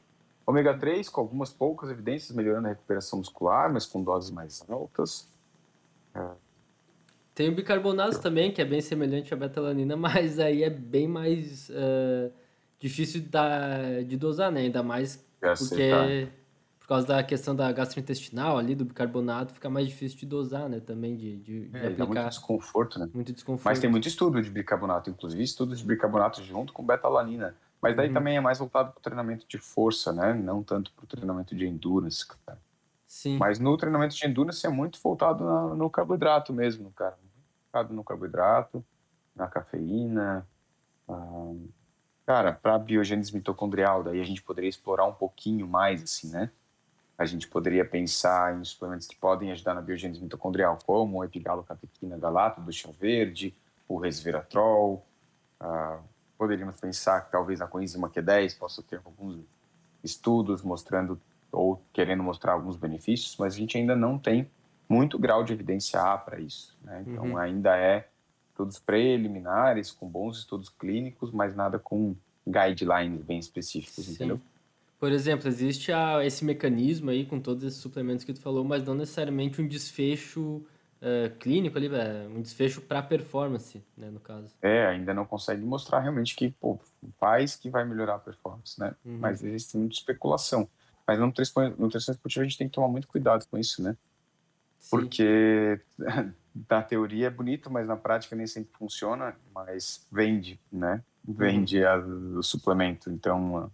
Ômega 0.47 0.77
3 0.77 1.09
com 1.09 1.19
algumas 1.19 1.51
poucas 1.51 1.89
evidências 1.89 2.31
melhorando 2.33 2.67
a 2.67 2.69
recuperação 2.69 3.19
muscular, 3.19 3.69
mas 3.73 3.85
com 3.85 4.01
doses 4.01 4.31
mais 4.31 4.63
altas. 4.69 5.27
Tem 7.33 7.49
o 7.49 7.55
bicarbonato 7.55 8.19
também, 8.21 8.51
que 8.51 8.61
é 8.61 8.65
bem 8.65 8.81
semelhante 8.81 9.33
à 9.33 9.37
betalanina, 9.37 9.95
mas 9.97 10.39
aí 10.39 10.63
é 10.63 10.69
bem 10.69 11.07
mais 11.07 11.69
uh, 11.69 12.31
difícil 12.79 13.21
de, 13.21 14.03
de 14.05 14.17
dosar, 14.17 14.51
né? 14.51 14.61
Ainda 14.61 14.83
mais 14.83 15.23
porque 15.39 16.29
por 16.83 16.87
causa 16.87 17.07
da 17.07 17.23
questão 17.23 17.55
da 17.55 17.71
gastrointestinal 17.71 18.57
ali, 18.57 18.75
do 18.75 18.83
bicarbonato, 18.83 19.53
fica 19.53 19.69
mais 19.69 19.87
difícil 19.87 20.19
de 20.19 20.25
dosar, 20.25 20.67
né? 20.67 20.81
Também 20.81 21.15
de, 21.15 21.37
de, 21.37 21.67
de 21.69 21.77
é, 21.77 21.87
aplicar. 21.87 22.05
muito 22.05 22.29
desconforto, 22.29 22.99
né? 22.99 23.09
Muito 23.13 23.31
desconforto. 23.31 23.65
Mas 23.65 23.79
tem 23.79 23.89
muito 23.89 24.05
estudo 24.05 24.41
de 24.41 24.49
bicarbonato, 24.49 25.09
inclusive 25.09 25.41
estudos 25.41 25.79
de 25.79 25.85
bicarbonato 25.85 26.43
junto 26.43 26.73
com 26.73 26.85
betalanina. 26.85 27.55
Mas 27.81 27.95
daí 27.95 28.09
uhum. 28.09 28.13
também 28.13 28.35
é 28.35 28.41
mais 28.41 28.59
voltado 28.59 28.91
para 28.91 28.99
o 28.99 29.01
treinamento 29.01 29.45
de 29.47 29.57
força, 29.57 30.11
né? 30.11 30.33
Não 30.33 30.61
tanto 30.61 30.91
para 30.91 31.05
o 31.05 31.07
treinamento 31.07 31.55
de 31.55 31.65
endurance, 31.65 32.25
cara. 32.27 32.59
Sim. 33.07 33.37
Mas 33.37 33.59
no 33.59 33.77
treinamento 33.77 34.15
de 34.15 34.27
endurance 34.27 34.65
é 34.65 34.69
muito 34.69 34.99
voltado 35.01 35.45
na, 35.45 35.75
no 35.75 35.89
carboidrato 35.89 36.51
mesmo, 36.51 36.91
cara. 36.91 37.17
Focado 37.73 37.91
no 37.91 38.03
carboidrato, 38.03 38.85
na 39.35 39.47
cafeína. 39.47 40.47
Ah, 41.09 41.53
cara, 42.23 42.53
para 42.53 42.77
biogênese 42.77 43.33
mitocondrial, 43.33 44.03
daí 44.03 44.21
a 44.21 44.23
gente 44.23 44.43
poderia 44.43 44.69
explorar 44.69 45.07
um 45.07 45.13
pouquinho 45.13 45.67
mais, 45.67 46.03
assim, 46.03 46.29
né? 46.29 46.51
A 47.17 47.25
gente 47.25 47.47
poderia 47.47 47.83
pensar 47.83 48.55
em 48.55 48.63
suplementos 48.63 49.07
que 49.07 49.15
podem 49.15 49.51
ajudar 49.51 49.73
na 49.73 49.81
biogênese 49.81 50.21
mitocondrial, 50.21 50.77
como 50.85 51.17
o 51.17 51.23
epigalocatequina 51.23 52.15
galato 52.15 52.61
do 52.61 52.71
chá 52.71 52.91
verde, 52.99 53.55
o 53.87 53.97
resveratrol. 53.97 55.03
Ah, 55.59 55.99
poderíamos 56.37 56.79
pensar 56.79 57.21
que 57.21 57.31
talvez 57.31 57.59
a 57.59 57.65
coenzima 57.65 58.07
Q10 58.07 58.55
possa 58.55 58.83
ter 58.83 59.01
alguns 59.03 59.39
estudos 60.03 60.61
mostrando 60.61 61.19
ou 61.51 61.81
querendo 61.91 62.21
mostrar 62.21 62.51
alguns 62.51 62.75
benefícios, 62.75 63.35
mas 63.39 63.55
a 63.55 63.57
gente 63.57 63.79
ainda 63.79 63.95
não 63.95 64.19
tem 64.19 64.47
muito 64.87 65.17
grau 65.17 65.43
de 65.43 65.53
evidência 65.53 66.01
A 66.01 66.17
para 66.17 66.39
isso. 66.39 66.77
Né? 66.83 67.03
Então, 67.07 67.25
uhum. 67.25 67.37
ainda 67.37 67.77
é 67.77 68.07
estudos 68.49 68.79
preliminares, 68.79 69.91
com 69.91 70.07
bons 70.07 70.39
estudos 70.39 70.69
clínicos, 70.69 71.31
mas 71.31 71.55
nada 71.55 71.79
com 71.79 72.15
guidelines 72.47 73.21
bem 73.21 73.39
específicos, 73.39 74.05
Sim. 74.05 74.13
entendeu? 74.13 74.41
Por 74.99 75.11
exemplo, 75.11 75.47
existe 75.49 75.91
a, 75.91 76.23
esse 76.23 76.45
mecanismo 76.45 77.09
aí 77.09 77.25
com 77.25 77.39
todos 77.39 77.63
esses 77.63 77.79
suplementos 77.79 78.23
que 78.23 78.31
tu 78.31 78.39
falou, 78.39 78.63
mas 78.63 78.83
não 78.83 78.95
necessariamente 78.95 79.61
um 79.61 79.67
desfecho 79.67 80.65
uh, 81.01 81.35
clínico 81.39 81.77
ali, 81.77 81.89
um 82.33 82.41
desfecho 82.41 82.79
para 82.79 83.01
performance, 83.01 83.83
né, 83.97 84.09
no 84.09 84.19
caso. 84.19 84.53
É, 84.61 84.85
ainda 84.85 85.13
não 85.13 85.25
consegue 85.25 85.61
mostrar 85.61 85.99
realmente 85.99 86.35
que 86.35 86.51
pô, 86.51 86.79
faz 87.19 87.55
que 87.57 87.69
vai 87.69 87.83
melhorar 87.83 88.15
a 88.15 88.19
performance, 88.19 88.79
né? 88.79 88.95
Uhum. 89.03 89.17
Mas 89.19 89.43
existe 89.43 89.77
muita 89.77 89.95
especulação. 89.95 90.69
Mas 91.05 91.19
na 91.19 91.25
nutrição, 91.25 91.75
nutrição 91.77 92.13
esportiva 92.13 92.45
a 92.45 92.47
gente 92.47 92.57
tem 92.57 92.67
que 92.67 92.73
tomar 92.73 92.87
muito 92.87 93.07
cuidado 93.07 93.45
com 93.49 93.57
isso, 93.57 93.83
né? 93.83 93.97
Sim. 94.83 94.89
Porque 94.89 95.79
na 96.69 96.81
teoria 96.81 97.27
é 97.27 97.29
bonito, 97.29 97.71
mas 97.71 97.87
na 97.87 97.95
prática 97.95 98.35
nem 98.35 98.45
sempre 98.45 98.73
funciona, 98.77 99.33
mas 99.55 100.05
vende, 100.11 100.59
né? 100.71 101.01
Vende 101.25 101.79
uhum. 101.79 102.35
a, 102.35 102.39
o 102.39 102.43
suplemento. 102.43 103.09
Então, 103.09 103.71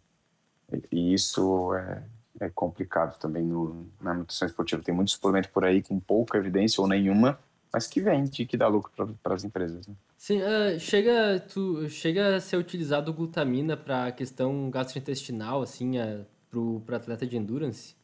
e 0.92 1.12
isso 1.12 1.74
é, 1.74 2.04
é 2.42 2.50
complicado 2.50 3.18
também 3.18 3.44
no, 3.44 3.88
na 4.00 4.14
nutrição 4.14 4.48
esportiva. 4.48 4.84
Tem 4.84 4.94
muito 4.94 5.10
suplemento 5.10 5.50
por 5.50 5.66
aí 5.66 5.82
com 5.82 6.00
pouca 6.00 6.38
evidência 6.38 6.80
ou 6.80 6.88
nenhuma, 6.88 7.40
mas 7.74 7.88
que 7.88 8.00
vende, 8.00 8.46
que 8.46 8.56
dá 8.56 8.68
lucro 8.68 9.18
para 9.24 9.34
as 9.34 9.44
empresas. 9.44 9.88
Né? 9.88 9.96
Sim, 10.16 10.42
uh, 10.42 10.80
chega, 10.80 11.40
tu, 11.40 11.90
chega 11.90 12.36
a 12.36 12.40
ser 12.40 12.58
utilizado 12.58 13.12
glutamina 13.12 13.76
para 13.76 14.06
a 14.06 14.12
questão 14.12 14.70
gastrointestinal, 14.70 15.64
assim, 15.64 16.00
uh, 16.00 16.24
para 16.52 16.60
o 16.60 16.96
atleta 16.96 17.26
de 17.26 17.36
endurance? 17.36 17.98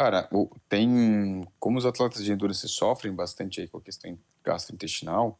Cara, 0.00 0.30
tem. 0.66 1.46
Como 1.58 1.76
os 1.76 1.84
atletas 1.84 2.24
de 2.24 2.32
endurance 2.32 2.66
sofrem 2.66 3.14
bastante 3.14 3.60
aí 3.60 3.68
com 3.68 3.76
a 3.76 3.82
questão 3.82 4.18
gastrointestinal, 4.42 5.38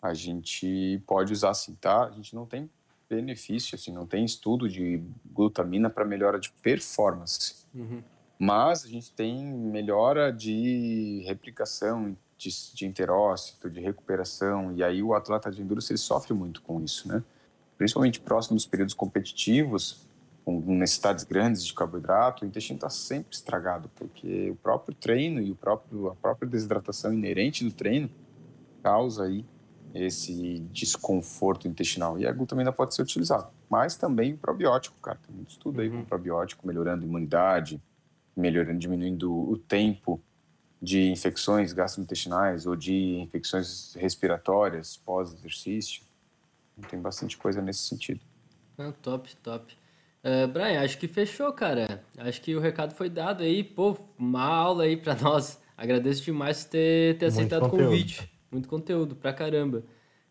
a 0.00 0.14
gente 0.14 1.02
pode 1.04 1.32
usar 1.32 1.50
assim, 1.50 1.74
tá? 1.74 2.04
A 2.04 2.12
gente 2.12 2.32
não 2.32 2.46
tem 2.46 2.70
benefício, 3.10 3.74
assim, 3.74 3.92
não 3.92 4.06
tem 4.06 4.24
estudo 4.24 4.68
de 4.68 5.02
glutamina 5.32 5.90
para 5.90 6.04
melhora 6.04 6.38
de 6.38 6.52
performance. 6.62 7.66
Uhum. 7.74 8.04
Mas 8.38 8.84
a 8.84 8.88
gente 8.88 9.12
tem 9.12 9.44
melhora 9.44 10.32
de 10.32 11.24
replicação 11.26 12.16
de, 12.38 12.50
de 12.74 12.86
enterócito, 12.86 13.68
de 13.68 13.80
recuperação, 13.80 14.72
e 14.76 14.84
aí 14.84 15.02
o 15.02 15.12
atleta 15.12 15.50
de 15.50 15.60
endurance 15.60 15.90
ele 15.90 15.98
sofre 15.98 16.32
muito 16.32 16.62
com 16.62 16.80
isso, 16.80 17.08
né? 17.08 17.20
Principalmente 17.76 18.20
próximo 18.20 18.54
dos 18.54 18.64
períodos 18.64 18.94
competitivos, 18.94 20.06
com 20.44 20.60
necessidades 20.74 21.24
grandes 21.24 21.64
de 21.64 21.72
carboidrato, 21.72 22.44
o 22.44 22.48
intestino 22.48 22.76
está 22.76 22.90
sempre 22.90 23.34
estragado, 23.34 23.88
porque 23.94 24.50
o 24.50 24.56
próprio 24.56 24.94
treino 24.94 25.40
e 25.40 25.52
o 25.52 25.54
próprio, 25.54 26.08
a 26.08 26.14
própria 26.16 26.48
desidratação 26.48 27.12
inerente 27.12 27.64
do 27.64 27.72
treino 27.72 28.10
causa 28.82 29.24
aí 29.24 29.44
esse 29.94 30.60
desconforto 30.72 31.68
intestinal. 31.68 32.18
E 32.18 32.26
a 32.26 32.32
glutamina 32.32 32.72
pode 32.72 32.94
ser 32.94 33.02
utilizada. 33.02 33.48
Mas 33.68 33.96
também 33.96 34.34
o 34.34 34.38
probiótico, 34.38 34.96
cara. 35.00 35.18
Tem 35.24 35.34
muito 35.34 35.50
estudo 35.50 35.80
aí 35.80 35.88
uhum. 35.88 36.00
com 36.00 36.04
probiótico, 36.06 36.66
melhorando 36.66 37.04
a 37.04 37.06
imunidade, 37.06 37.80
melhorando, 38.36 38.78
diminuindo 38.78 39.32
o 39.32 39.56
tempo 39.56 40.20
de 40.80 41.10
infecções 41.10 41.72
gastrointestinais 41.72 42.66
ou 42.66 42.74
de 42.74 43.20
infecções 43.20 43.94
respiratórias 43.94 44.96
pós-exercício. 44.96 46.02
Tem 46.88 47.00
bastante 47.00 47.36
coisa 47.36 47.62
nesse 47.62 47.80
sentido. 47.80 48.20
Ah, 48.76 48.92
top, 49.02 49.36
top. 49.36 49.76
Uh, 50.24 50.46
Brian, 50.46 50.80
acho 50.82 50.98
que 50.98 51.08
fechou, 51.08 51.52
cara. 51.52 52.04
Acho 52.16 52.40
que 52.40 52.54
o 52.54 52.60
recado 52.60 52.94
foi 52.94 53.10
dado 53.10 53.42
aí. 53.42 53.64
Pô, 53.64 53.96
uma 54.16 54.42
aula 54.42 54.84
aí 54.84 54.96
pra 54.96 55.14
nós. 55.20 55.60
Agradeço 55.76 56.22
demais 56.22 56.64
ter, 56.64 57.18
ter 57.18 57.26
aceitado 57.26 57.66
o 57.66 57.70
convite. 57.70 58.32
Muito 58.50 58.68
conteúdo, 58.68 59.16
pra 59.16 59.32
caramba. 59.32 59.82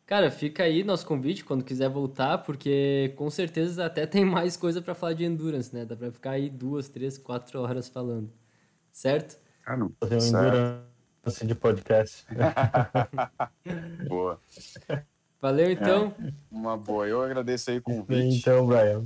Cara, 0.06 0.30
fica 0.30 0.64
aí 0.64 0.84
nosso 0.84 1.06
convite 1.06 1.44
quando 1.44 1.64
quiser 1.64 1.89
voltar, 1.89 2.38
porque 2.39 3.14
com 3.18 3.30
certeza 3.30 3.86
até 3.86 4.06
tem 4.08 4.24
mais 4.24 4.56
coisa 4.56 4.82
para 4.82 4.96
falar 4.96 5.14
de 5.14 5.26
endurance, 5.26 5.74
né? 5.74 5.86
Dá 5.86 5.96
pra 5.96 6.12
ficar 6.12 6.32
aí 6.32 6.50
duas, 6.50 6.88
três, 6.88 7.18
quatro 7.18 7.60
horas 7.62 7.89
falando. 7.89 8.32
Certo? 8.92 9.39
Ah, 9.66 9.76
não. 9.76 9.92
Fazer 10.00 10.16
um 10.16 10.28
endurance 10.28 11.48
de 11.48 11.56
podcast. 11.56 12.26
boa. 14.08 14.39
Valeu, 15.42 15.72
então. 15.72 16.14
É, 16.24 16.34
uma 16.50 16.78
boa. 16.78 17.08
Eu 17.08 17.22
agradeço 17.22 17.72
aí 17.72 17.78
o 17.78 17.82
convite. 17.82 18.39
Então, 18.39 18.68
Brian. 18.68 19.06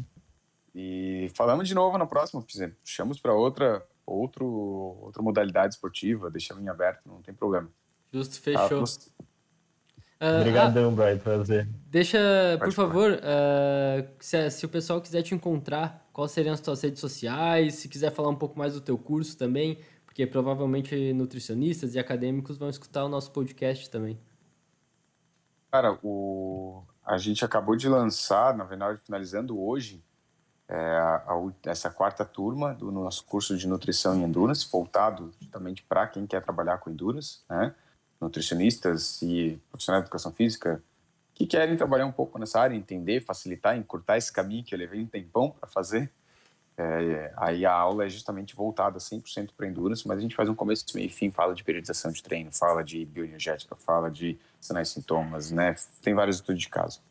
E 0.75 1.31
falamos 1.33 1.69
de 1.69 1.73
novo 1.73 1.97
na 1.97 2.05
próxima, 2.05 2.43
puxamos 2.83 3.17
para 3.17 3.33
outra, 3.33 3.81
outro, 4.05 4.45
outra 4.45 5.23
modalidade 5.23 5.75
esportiva, 5.75 6.29
deixamos 6.29 6.61
em 6.61 6.67
aberto, 6.67 7.07
não 7.07 7.21
tem 7.21 7.33
problema. 7.33 7.69
Justo, 8.11 8.41
fechou. 8.41 8.83
Uh, 8.83 10.39
Obrigadão, 10.41 10.89
ah, 10.89 10.91
Brian, 10.91 11.17
prazer. 11.17 11.69
Deixa, 11.87 12.19
Pode 12.59 12.65
por 12.65 12.73
favor, 12.73 13.11
uh, 13.11 14.07
se, 14.19 14.49
se, 14.49 14.65
o 14.65 14.69
pessoal 14.69 14.99
quiser 14.99 15.21
te 15.21 15.33
encontrar, 15.33 16.09
quais 16.11 16.31
seriam 16.31 16.53
as 16.53 16.59
tuas 16.59 16.81
redes 16.81 16.99
sociais? 16.99 17.75
Se 17.75 17.87
quiser 17.87 18.11
falar 18.11 18.29
um 18.29 18.35
pouco 18.35 18.59
mais 18.59 18.73
do 18.73 18.81
teu 18.81 18.97
curso 18.97 19.37
também, 19.37 19.79
porque 20.05 20.27
provavelmente 20.27 21.13
nutricionistas 21.13 21.95
e 21.95 21.99
acadêmicos 21.99 22.57
vão 22.57 22.69
escutar 22.69 23.05
o 23.05 23.09
nosso 23.09 23.31
podcast 23.31 23.89
também. 23.89 24.19
Cara, 25.71 25.97
o... 26.03 26.83
a 27.05 27.17
gente 27.17 27.45
acabou 27.45 27.77
de 27.77 27.87
lançar, 27.87 28.55
na 28.55 28.65
verdade, 28.65 28.99
finalizando 29.05 29.61
hoje, 29.61 30.04
é, 30.67 30.75
a, 30.75 31.27
essa 31.65 31.89
quarta 31.89 32.25
turma 32.25 32.73
do 32.73 32.91
nosso 32.91 33.23
curso 33.25 33.57
de 33.57 33.67
nutrição 33.67 34.19
e 34.19 34.23
endurance, 34.23 34.67
voltado 34.71 35.31
justamente 35.39 35.83
para 35.83 36.07
quem 36.07 36.25
quer 36.25 36.41
trabalhar 36.41 36.77
com 36.79 36.89
endurance, 36.89 37.39
né? 37.49 37.73
nutricionistas 38.19 39.21
e 39.21 39.59
profissionais 39.69 40.03
de 40.03 40.07
educação 40.07 40.31
física 40.31 40.81
que 41.33 41.45
querem 41.45 41.75
trabalhar 41.75 42.05
um 42.05 42.11
pouco 42.11 42.39
nessa 42.39 42.61
área, 42.61 42.75
entender, 42.75 43.21
facilitar, 43.21 43.77
encurtar 43.77 44.17
esse 44.17 44.31
caminho 44.31 44.63
que 44.63 44.73
eu 44.73 44.79
levei 44.79 45.01
um 45.01 45.05
tempão 45.05 45.51
para 45.51 45.67
fazer. 45.67 46.09
É, 46.77 47.33
aí 47.37 47.65
a 47.65 47.73
aula 47.73 48.05
é 48.05 48.09
justamente 48.09 48.55
voltada 48.55 48.97
100% 48.99 49.49
para 49.55 49.67
endurance, 49.67 50.07
mas 50.07 50.17
a 50.17 50.21
gente 50.21 50.35
faz 50.35 50.49
um 50.49 50.55
começo, 50.55 50.85
meio 50.95 51.07
e 51.07 51.09
fim, 51.09 51.31
fala 51.31 51.53
de 51.53 51.63
periodização 51.63 52.11
de 52.11 52.23
treino, 52.23 52.51
fala 52.53 52.83
de 52.83 53.05
bioenergética, 53.05 53.75
fala 53.75 54.09
de 54.09 54.37
sinais 54.59 54.89
e 54.89 54.93
sintomas, 54.93 55.51
né? 55.51 55.75
Tem 56.01 56.13
vários 56.13 56.37
estudos 56.37 56.61
de 56.61 56.69
caso. 56.69 57.01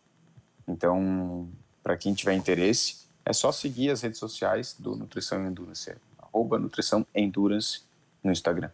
Então, 0.67 1.49
para 1.83 1.97
quem 1.97 2.15
tiver 2.15 2.33
interesse, 2.33 3.04
é 3.25 3.33
só 3.33 3.51
seguir 3.51 3.91
as 3.91 4.03
redes 4.03 4.18
sociais 4.18 4.77
do 4.79 4.95
Nutrição 4.95 5.47
Endurance, 5.47 5.91
é 5.91 5.97
arroba 6.18 6.59
Nutrição 6.59 7.07
Endurance 7.14 7.83
no 8.22 8.31
Instagram. 8.31 8.70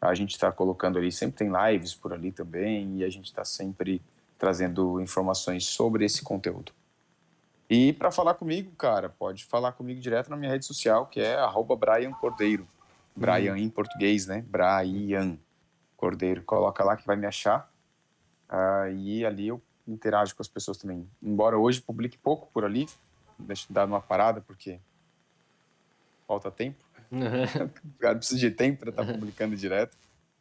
A 0.00 0.14
gente 0.14 0.32
está 0.32 0.52
colocando 0.52 0.98
ali, 0.98 1.10
sempre 1.10 1.36
tem 1.36 1.50
lives 1.50 1.94
por 1.94 2.12
ali 2.12 2.30
também, 2.30 2.98
e 2.98 3.04
a 3.04 3.08
gente 3.08 3.26
está 3.26 3.44
sempre 3.44 4.02
trazendo 4.38 5.00
informações 5.00 5.64
sobre 5.64 6.04
esse 6.04 6.22
conteúdo. 6.22 6.72
E 7.68 7.94
para 7.94 8.10
falar 8.10 8.34
comigo, 8.34 8.70
cara, 8.76 9.08
pode 9.08 9.44
falar 9.44 9.72
comigo 9.72 10.00
direto 10.00 10.28
na 10.28 10.36
minha 10.36 10.50
rede 10.50 10.66
social, 10.66 11.06
que 11.06 11.20
é 11.20 11.36
Brian 11.78 12.12
Cordeiro. 12.12 12.68
Brian 13.16 13.52
uhum. 13.52 13.58
em 13.58 13.70
português, 13.70 14.26
né? 14.26 14.44
Brian 14.46 15.38
Cordeiro. 15.96 16.42
Coloca 16.42 16.84
lá 16.84 16.96
que 16.96 17.06
vai 17.06 17.16
me 17.16 17.26
achar. 17.26 17.70
Uh, 18.50 18.92
e 18.94 19.24
ali 19.24 19.48
eu 19.48 19.62
interajo 19.88 20.36
com 20.36 20.42
as 20.42 20.48
pessoas 20.48 20.76
também. 20.76 21.08
Embora 21.22 21.56
hoje 21.56 21.80
publique 21.80 22.18
pouco 22.18 22.50
por 22.52 22.64
ali, 22.64 22.86
deixa 23.38 23.66
eu 23.68 23.74
dar 23.74 23.86
uma 23.86 24.00
parada, 24.00 24.40
porque 24.40 24.78
falta 26.26 26.50
tempo. 26.50 26.82
o 27.12 27.98
cara 27.98 28.16
precisa 28.16 28.40
de 28.40 28.50
tempo 28.50 28.80
para 28.80 28.90
estar 28.90 29.04
tá 29.04 29.12
publicando 29.12 29.56
direto. 29.56 29.96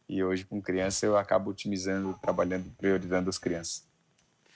E 0.08 0.24
hoje, 0.24 0.44
com 0.44 0.62
criança, 0.62 1.06
eu 1.06 1.18
acabo 1.18 1.52
otimizando, 1.52 2.18
trabalhando, 2.22 2.70
priorizando 2.78 3.30
as 3.30 3.38
crianças. 3.38 3.88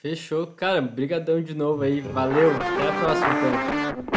Fechou. 0.00 0.46
Cara, 0.46 0.80
brigadão 0.80 1.42
de 1.42 1.54
novo 1.54 1.82
aí. 1.82 2.00
Valeu. 2.00 2.50
Até 2.54 2.88
a 2.88 3.00
próxima, 3.00 3.28
então. 3.28 4.07